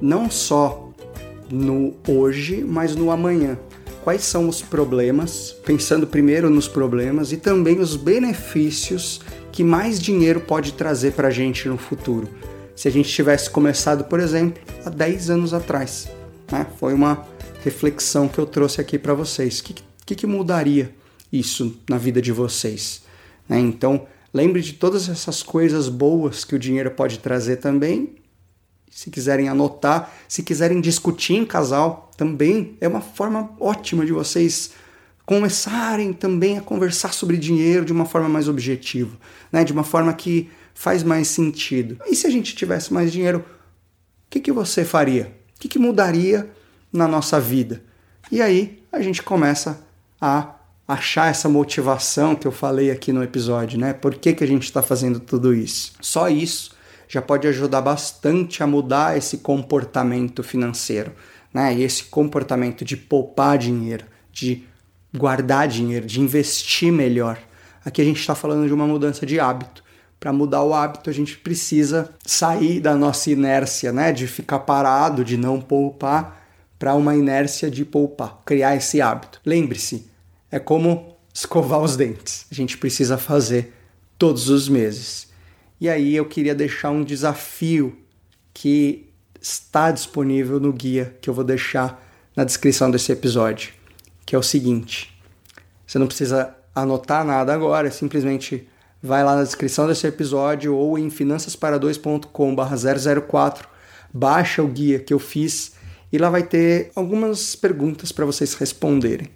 não 0.00 0.30
só 0.30 0.90
no 1.50 1.94
hoje, 2.06 2.64
mas 2.64 2.94
no 2.94 3.10
amanhã. 3.10 3.58
Quais 4.02 4.22
são 4.22 4.48
os 4.48 4.62
problemas? 4.62 5.54
Pensando 5.64 6.06
primeiro 6.06 6.48
nos 6.48 6.66
problemas 6.66 7.32
e 7.32 7.36
também 7.36 7.78
os 7.78 7.96
benefícios 7.96 9.20
que 9.52 9.62
mais 9.62 10.00
dinheiro 10.00 10.40
pode 10.40 10.72
trazer 10.72 11.12
para 11.12 11.28
a 11.28 11.30
gente 11.30 11.68
no 11.68 11.76
futuro. 11.76 12.28
Se 12.78 12.86
a 12.86 12.90
gente 12.90 13.08
tivesse 13.08 13.50
começado, 13.50 14.04
por 14.04 14.20
exemplo, 14.20 14.62
há 14.84 14.90
10 14.90 15.30
anos 15.30 15.52
atrás. 15.52 16.08
Né? 16.50 16.66
Foi 16.78 16.94
uma 16.94 17.26
reflexão 17.64 18.28
que 18.28 18.38
eu 18.38 18.46
trouxe 18.46 18.80
aqui 18.80 18.98
para 18.98 19.14
vocês. 19.14 19.58
O 19.58 19.64
que, 19.64 19.74
que, 20.06 20.14
que, 20.14 20.26
mudaria 20.26 20.94
isso 21.32 21.76
na 21.90 21.98
vida 21.98 22.22
de 22.22 22.30
vocês? 22.30 23.02
Né? 23.48 23.58
Então, 23.58 24.06
Lembre 24.32 24.60
de 24.60 24.74
todas 24.74 25.08
essas 25.08 25.42
coisas 25.42 25.88
boas 25.88 26.44
que 26.44 26.54
o 26.54 26.58
dinheiro 26.58 26.90
pode 26.90 27.18
trazer 27.18 27.56
também. 27.56 28.14
Se 28.90 29.10
quiserem 29.10 29.48
anotar, 29.48 30.12
se 30.28 30.42
quiserem 30.42 30.80
discutir 30.80 31.34
em 31.34 31.46
casal, 31.46 32.10
também 32.16 32.76
é 32.80 32.86
uma 32.86 33.00
forma 33.00 33.50
ótima 33.58 34.04
de 34.04 34.12
vocês 34.12 34.72
começarem 35.24 36.12
também 36.12 36.58
a 36.58 36.60
conversar 36.60 37.12
sobre 37.12 37.36
dinheiro 37.36 37.84
de 37.84 37.92
uma 37.92 38.06
forma 38.06 38.28
mais 38.28 38.48
objetiva, 38.48 39.16
né? 39.52 39.62
de 39.62 39.72
uma 39.72 39.84
forma 39.84 40.12
que 40.12 40.50
faz 40.78 41.02
mais 41.02 41.26
sentido. 41.26 41.98
E 42.06 42.14
se 42.14 42.24
a 42.24 42.30
gente 42.30 42.54
tivesse 42.54 42.94
mais 42.94 43.10
dinheiro, 43.10 43.40
o 43.40 44.30
que, 44.30 44.38
que 44.38 44.52
você 44.52 44.84
faria? 44.84 45.36
O 45.56 45.60
que, 45.60 45.66
que 45.66 45.76
mudaria 45.76 46.48
na 46.92 47.08
nossa 47.08 47.40
vida? 47.40 47.82
E 48.30 48.40
aí 48.40 48.80
a 48.92 49.02
gente 49.02 49.20
começa 49.20 49.84
a 50.20 50.54
achar 50.86 51.32
essa 51.32 51.48
motivação 51.48 52.36
que 52.36 52.46
eu 52.46 52.52
falei 52.52 52.92
aqui 52.92 53.12
no 53.12 53.24
episódio, 53.24 53.76
né? 53.76 53.92
Por 53.92 54.14
que, 54.14 54.32
que 54.32 54.44
a 54.44 54.46
gente 54.46 54.62
está 54.62 54.80
fazendo 54.80 55.18
tudo 55.18 55.52
isso? 55.52 55.94
Só 56.00 56.28
isso 56.28 56.76
já 57.08 57.20
pode 57.20 57.48
ajudar 57.48 57.80
bastante 57.80 58.62
a 58.62 58.66
mudar 58.66 59.18
esse 59.18 59.38
comportamento 59.38 60.44
financeiro, 60.44 61.12
né? 61.52 61.74
E 61.74 61.82
esse 61.82 62.04
comportamento 62.04 62.84
de 62.84 62.96
poupar 62.96 63.58
dinheiro, 63.58 64.04
de 64.32 64.64
guardar 65.12 65.66
dinheiro, 65.66 66.06
de 66.06 66.20
investir 66.20 66.92
melhor. 66.92 67.36
Aqui 67.84 68.00
a 68.00 68.04
gente 68.04 68.20
está 68.20 68.36
falando 68.36 68.64
de 68.64 68.72
uma 68.72 68.86
mudança 68.86 69.26
de 69.26 69.40
hábito. 69.40 69.87
Para 70.20 70.32
mudar 70.32 70.62
o 70.62 70.74
hábito, 70.74 71.08
a 71.08 71.12
gente 71.12 71.38
precisa 71.38 72.12
sair 72.24 72.80
da 72.80 72.96
nossa 72.96 73.30
inércia, 73.30 73.92
né? 73.92 74.12
De 74.12 74.26
ficar 74.26 74.60
parado, 74.60 75.24
de 75.24 75.36
não 75.36 75.60
poupar, 75.60 76.46
para 76.78 76.94
uma 76.94 77.14
inércia 77.14 77.70
de 77.70 77.84
poupar, 77.84 78.40
criar 78.44 78.76
esse 78.76 79.00
hábito. 79.00 79.40
Lembre-se, 79.44 80.08
é 80.50 80.58
como 80.58 81.16
escovar 81.32 81.80
os 81.80 81.96
dentes. 81.96 82.46
A 82.50 82.54
gente 82.54 82.76
precisa 82.78 83.16
fazer 83.16 83.74
todos 84.18 84.48
os 84.48 84.68
meses. 84.68 85.28
E 85.80 85.88
aí 85.88 86.14
eu 86.16 86.24
queria 86.24 86.54
deixar 86.54 86.90
um 86.90 87.04
desafio 87.04 87.96
que 88.52 89.08
está 89.40 89.92
disponível 89.92 90.58
no 90.58 90.72
guia 90.72 91.16
que 91.20 91.30
eu 91.30 91.34
vou 91.34 91.44
deixar 91.44 92.04
na 92.34 92.44
descrição 92.44 92.90
desse 92.90 93.12
episódio, 93.12 93.72
que 94.26 94.34
é 94.34 94.38
o 94.38 94.42
seguinte: 94.42 95.16
você 95.86 95.98
não 95.98 96.06
precisa 96.06 96.54
anotar 96.74 97.24
nada 97.24 97.52
agora, 97.52 97.90
simplesmente 97.90 98.68
vai 99.02 99.24
lá 99.24 99.36
na 99.36 99.44
descrição 99.44 99.86
desse 99.86 100.06
episódio 100.06 100.74
ou 100.74 100.98
em 100.98 101.08
finançaspara2.com/004, 101.08 103.64
baixa 104.12 104.62
o 104.62 104.68
guia 104.68 104.98
que 104.98 105.14
eu 105.14 105.18
fiz 105.18 105.72
e 106.12 106.18
lá 106.18 106.30
vai 106.30 106.42
ter 106.42 106.90
algumas 106.94 107.54
perguntas 107.54 108.12
para 108.12 108.24
vocês 108.24 108.54
responderem. 108.54 109.28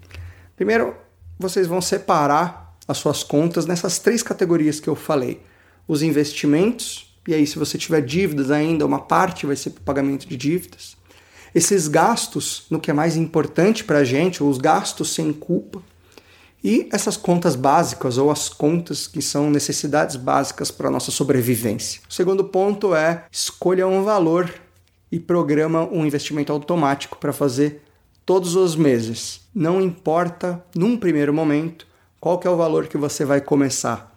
Primeiro, 0.56 0.94
vocês 1.38 1.66
vão 1.66 1.80
separar 1.80 2.76
as 2.86 2.98
suas 2.98 3.22
contas 3.22 3.66
nessas 3.66 3.98
três 3.98 4.22
categorias 4.22 4.80
que 4.80 4.88
eu 4.88 4.96
falei: 4.96 5.42
os 5.86 6.02
investimentos, 6.02 7.14
e 7.26 7.34
aí, 7.34 7.46
se 7.46 7.58
você 7.58 7.78
tiver 7.78 8.00
dívidas 8.00 8.50
ainda, 8.50 8.86
uma 8.86 9.00
parte 9.00 9.46
vai 9.46 9.56
ser 9.56 9.70
para 9.70 9.82
pagamento 9.82 10.26
de 10.26 10.36
dívidas. 10.36 10.96
Esses 11.54 11.86
gastos, 11.86 12.64
no 12.70 12.80
que 12.80 12.90
é 12.90 12.94
mais 12.94 13.16
importante 13.16 13.84
para 13.84 13.98
a 13.98 14.04
gente, 14.04 14.42
os 14.42 14.58
gastos 14.58 15.14
sem 15.14 15.32
culpa. 15.32 15.82
E 16.64 16.88
essas 16.92 17.16
contas 17.16 17.56
básicas, 17.56 18.18
ou 18.18 18.30
as 18.30 18.48
contas 18.48 19.08
que 19.08 19.20
são 19.20 19.50
necessidades 19.50 20.14
básicas 20.16 20.70
para 20.70 20.88
a 20.88 20.90
nossa 20.90 21.10
sobrevivência. 21.10 22.00
O 22.08 22.12
segundo 22.12 22.44
ponto 22.44 22.94
é 22.94 23.24
escolha 23.32 23.86
um 23.86 24.04
valor 24.04 24.52
e 25.10 25.18
programa 25.18 25.88
um 25.90 26.06
investimento 26.06 26.52
automático 26.52 27.18
para 27.18 27.32
fazer 27.32 27.82
todos 28.24 28.54
os 28.54 28.76
meses. 28.76 29.40
Não 29.52 29.82
importa, 29.82 30.64
num 30.74 30.96
primeiro 30.96 31.34
momento, 31.34 31.86
qual 32.20 32.38
que 32.38 32.46
é 32.46 32.50
o 32.50 32.56
valor 32.56 32.86
que 32.86 32.96
você 32.96 33.24
vai 33.24 33.40
começar. 33.40 34.10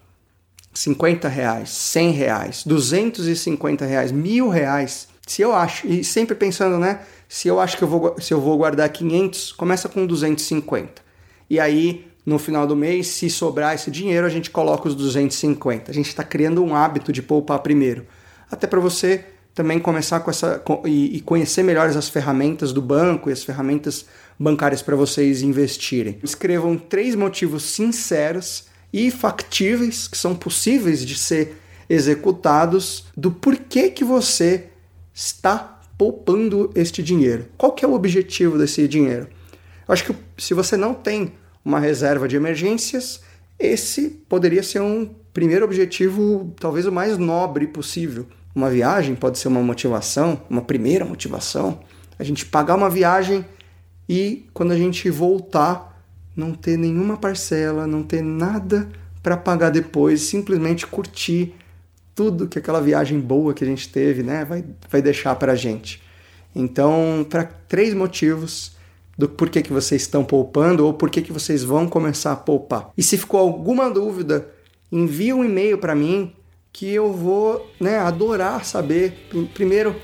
50 0.71 1.27
reais, 1.27 1.69
100 1.69 2.11
reais, 2.11 2.63
250 2.65 3.85
reais, 3.85 4.11
mil 4.11 4.49
reais. 4.49 5.07
Se 5.25 5.41
eu 5.41 5.55
acho, 5.55 5.87
e 5.87 6.03
sempre 6.03 6.35
pensando, 6.35 6.77
né? 6.77 7.01
Se 7.27 7.47
eu 7.47 7.59
acho 7.59 7.77
que 7.77 7.83
eu 7.83 7.87
vou, 7.87 8.15
se 8.21 8.33
eu 8.33 8.39
vou 8.39 8.57
guardar 8.57 8.87
500, 8.89 9.53
começa 9.53 9.89
com 9.89 10.05
250. 10.05 11.01
E 11.49 11.59
aí, 11.59 12.05
no 12.25 12.39
final 12.39 12.65
do 12.65 12.75
mês, 12.75 13.07
se 13.07 13.29
sobrar 13.29 13.75
esse 13.75 13.91
dinheiro, 13.91 14.25
a 14.25 14.29
gente 14.29 14.49
coloca 14.49 14.87
os 14.87 14.95
250. 14.95 15.91
A 15.91 15.93
gente 15.93 16.07
está 16.07 16.23
criando 16.23 16.63
um 16.63 16.75
hábito 16.75 17.11
de 17.11 17.21
poupar 17.21 17.59
primeiro. 17.59 18.05
Até 18.49 18.65
para 18.65 18.79
você 18.79 19.25
também 19.53 19.79
começar 19.79 20.19
com 20.19 20.29
essa 20.29 20.61
e, 20.85 21.21
conhecer 21.21 21.63
melhor 21.63 21.87
as 21.87 22.09
ferramentas 22.09 22.73
do 22.73 22.81
banco 22.81 23.29
e 23.29 23.33
as 23.33 23.43
ferramentas 23.43 24.05
bancárias 24.37 24.81
para 24.81 24.95
vocês 24.95 25.41
investirem. 25.41 26.19
Escrevam 26.23 26.77
três 26.77 27.15
motivos 27.15 27.63
sinceros 27.63 28.65
e 28.91 29.09
factíveis 29.11 30.07
que 30.07 30.17
são 30.17 30.35
possíveis 30.35 31.05
de 31.05 31.17
ser 31.17 31.57
executados 31.89 33.05
do 33.15 33.31
porquê 33.31 33.89
que 33.89 34.03
você 34.03 34.65
está 35.13 35.79
poupando 35.97 36.69
este 36.75 37.01
dinheiro. 37.01 37.45
Qual 37.57 37.71
que 37.71 37.85
é 37.85 37.87
o 37.87 37.93
objetivo 37.93 38.57
desse 38.57 38.85
dinheiro? 38.87 39.27
Eu 39.87 39.93
acho 39.93 40.03
que 40.03 40.15
se 40.37 40.53
você 40.53 40.75
não 40.75 40.93
tem 40.93 41.31
uma 41.65 41.79
reserva 41.79 42.27
de 42.27 42.35
emergências, 42.35 43.21
esse 43.57 44.09
poderia 44.29 44.61
ser 44.61 44.81
um 44.81 45.09
primeiro 45.33 45.65
objetivo, 45.65 46.53
talvez 46.59 46.85
o 46.85 46.91
mais 46.91 47.17
nobre 47.17 47.67
possível, 47.67 48.27
uma 48.55 48.69
viagem 48.69 49.15
pode 49.15 49.37
ser 49.37 49.49
uma 49.49 49.61
motivação, 49.61 50.41
uma 50.49 50.61
primeira 50.61 51.03
motivação. 51.03 51.81
A 52.17 52.23
gente 52.23 52.45
pagar 52.45 52.75
uma 52.75 52.89
viagem 52.89 53.43
e 54.07 54.45
quando 54.53 54.71
a 54.71 54.77
gente 54.77 55.09
voltar, 55.09 56.01
não 56.33 56.53
ter 56.53 56.77
nenhuma 56.77 57.17
parcela, 57.17 57.85
não 57.85 58.01
ter 58.01 58.21
nada 58.21 58.87
para 59.21 59.35
pagar 59.35 59.71
depois, 59.71 60.21
simplesmente 60.21 60.87
curtir 60.87 61.53
tudo 62.13 62.47
que 62.47 62.57
aquela 62.57 62.79
viagem 62.79 63.19
boa 63.19 63.53
que 63.53 63.63
a 63.63 63.67
gente 63.67 63.89
teve, 63.89 64.23
né, 64.23 64.45
vai, 64.45 64.63
vai 64.89 65.01
deixar 65.01 65.35
para 65.35 65.51
a 65.51 65.55
gente. 65.55 66.01
Então, 66.55 67.27
para 67.29 67.43
três 67.43 67.93
motivos 67.93 68.74
do 69.17 69.29
porquê 69.29 69.61
que 69.61 69.71
vocês 69.71 70.01
estão 70.01 70.23
poupando 70.23 70.85
ou 70.85 70.93
porquê 70.93 71.21
que 71.21 71.31
vocês 71.31 71.63
vão 71.63 71.87
começar 71.87 72.33
a 72.33 72.35
poupar. 72.35 72.91
E 72.97 73.03
se 73.03 73.17
ficou 73.17 73.39
alguma 73.39 73.89
dúvida, 73.89 74.49
envie 74.91 75.33
um 75.33 75.43
e-mail 75.43 75.77
para 75.77 75.95
mim 75.95 76.33
que 76.71 76.89
eu 76.93 77.13
vou 77.13 77.71
né, 77.79 77.97
adorar 77.99 78.65
saber, 78.65 79.29
primeiro, 79.53 79.95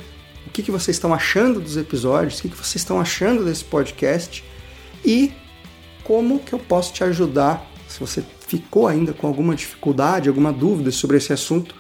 o 0.47 0.49
que, 0.51 0.63
que 0.63 0.71
vocês 0.71 0.95
estão 0.95 1.13
achando 1.13 1.59
dos 1.59 1.75
episódios, 1.75 2.39
o 2.39 2.41
que, 2.41 2.49
que 2.49 2.55
vocês 2.55 2.77
estão 2.77 2.99
achando 2.99 3.43
desse 3.43 3.63
podcast 3.63 4.43
e 5.03 5.33
como 6.03 6.39
que 6.39 6.53
eu 6.53 6.59
posso 6.59 6.93
te 6.93 7.03
ajudar 7.03 7.69
se 7.91 7.99
você 7.99 8.23
ficou 8.47 8.87
ainda 8.87 9.11
com 9.11 9.27
alguma 9.27 9.53
dificuldade, 9.53 10.29
alguma 10.29 10.53
dúvida 10.53 10.91
sobre 10.91 11.17
esse 11.17 11.33
assunto, 11.33 11.75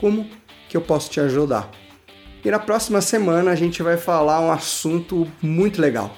como 0.00 0.26
que 0.68 0.76
eu 0.76 0.80
posso 0.80 1.10
te 1.10 1.20
ajudar. 1.20 1.70
E 2.42 2.50
na 2.50 2.58
próxima 2.58 3.00
semana 3.02 3.50
a 3.50 3.54
gente 3.54 3.82
vai 3.82 3.98
falar 3.98 4.40
um 4.40 4.50
assunto 4.50 5.30
muito 5.42 5.80
legal, 5.80 6.16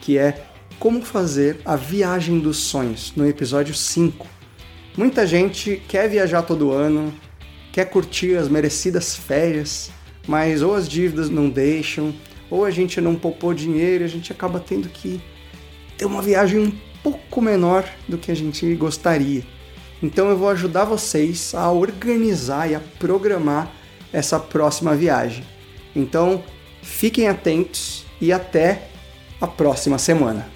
que 0.00 0.18
é 0.18 0.46
como 0.78 1.02
fazer 1.02 1.60
a 1.64 1.76
viagem 1.76 2.38
dos 2.38 2.58
sonhos, 2.58 3.12
no 3.16 3.26
episódio 3.26 3.74
5. 3.74 4.26
Muita 4.96 5.26
gente 5.26 5.82
quer 5.88 6.08
viajar 6.08 6.42
todo 6.42 6.72
ano, 6.72 7.12
quer 7.72 7.86
curtir 7.86 8.36
as 8.36 8.48
merecidas 8.48 9.14
férias, 9.14 9.90
mas 10.26 10.62
ou 10.62 10.74
as 10.74 10.88
dívidas 10.88 11.28
não 11.30 11.48
deixam, 11.48 12.14
ou 12.50 12.64
a 12.64 12.70
gente 12.70 13.00
não 13.00 13.14
poupou 13.14 13.52
dinheiro 13.52 14.04
e 14.04 14.06
a 14.06 14.08
gente 14.08 14.32
acaba 14.32 14.60
tendo 14.60 14.88
que 14.88 15.20
ter 15.96 16.04
uma 16.04 16.22
viagem 16.22 16.58
um 16.60 16.72
pouco 17.02 17.40
menor 17.40 17.84
do 18.08 18.18
que 18.18 18.30
a 18.30 18.36
gente 18.36 18.74
gostaria. 18.74 19.44
Então 20.02 20.28
eu 20.28 20.36
vou 20.36 20.48
ajudar 20.50 20.84
vocês 20.84 21.54
a 21.54 21.70
organizar 21.70 22.70
e 22.70 22.74
a 22.74 22.80
programar 22.98 23.72
essa 24.12 24.38
próxima 24.38 24.94
viagem. 24.94 25.44
Então 25.94 26.42
fiquem 26.82 27.28
atentos 27.28 28.04
e 28.20 28.32
até 28.32 28.88
a 29.40 29.46
próxima 29.46 29.98
semana. 29.98 30.55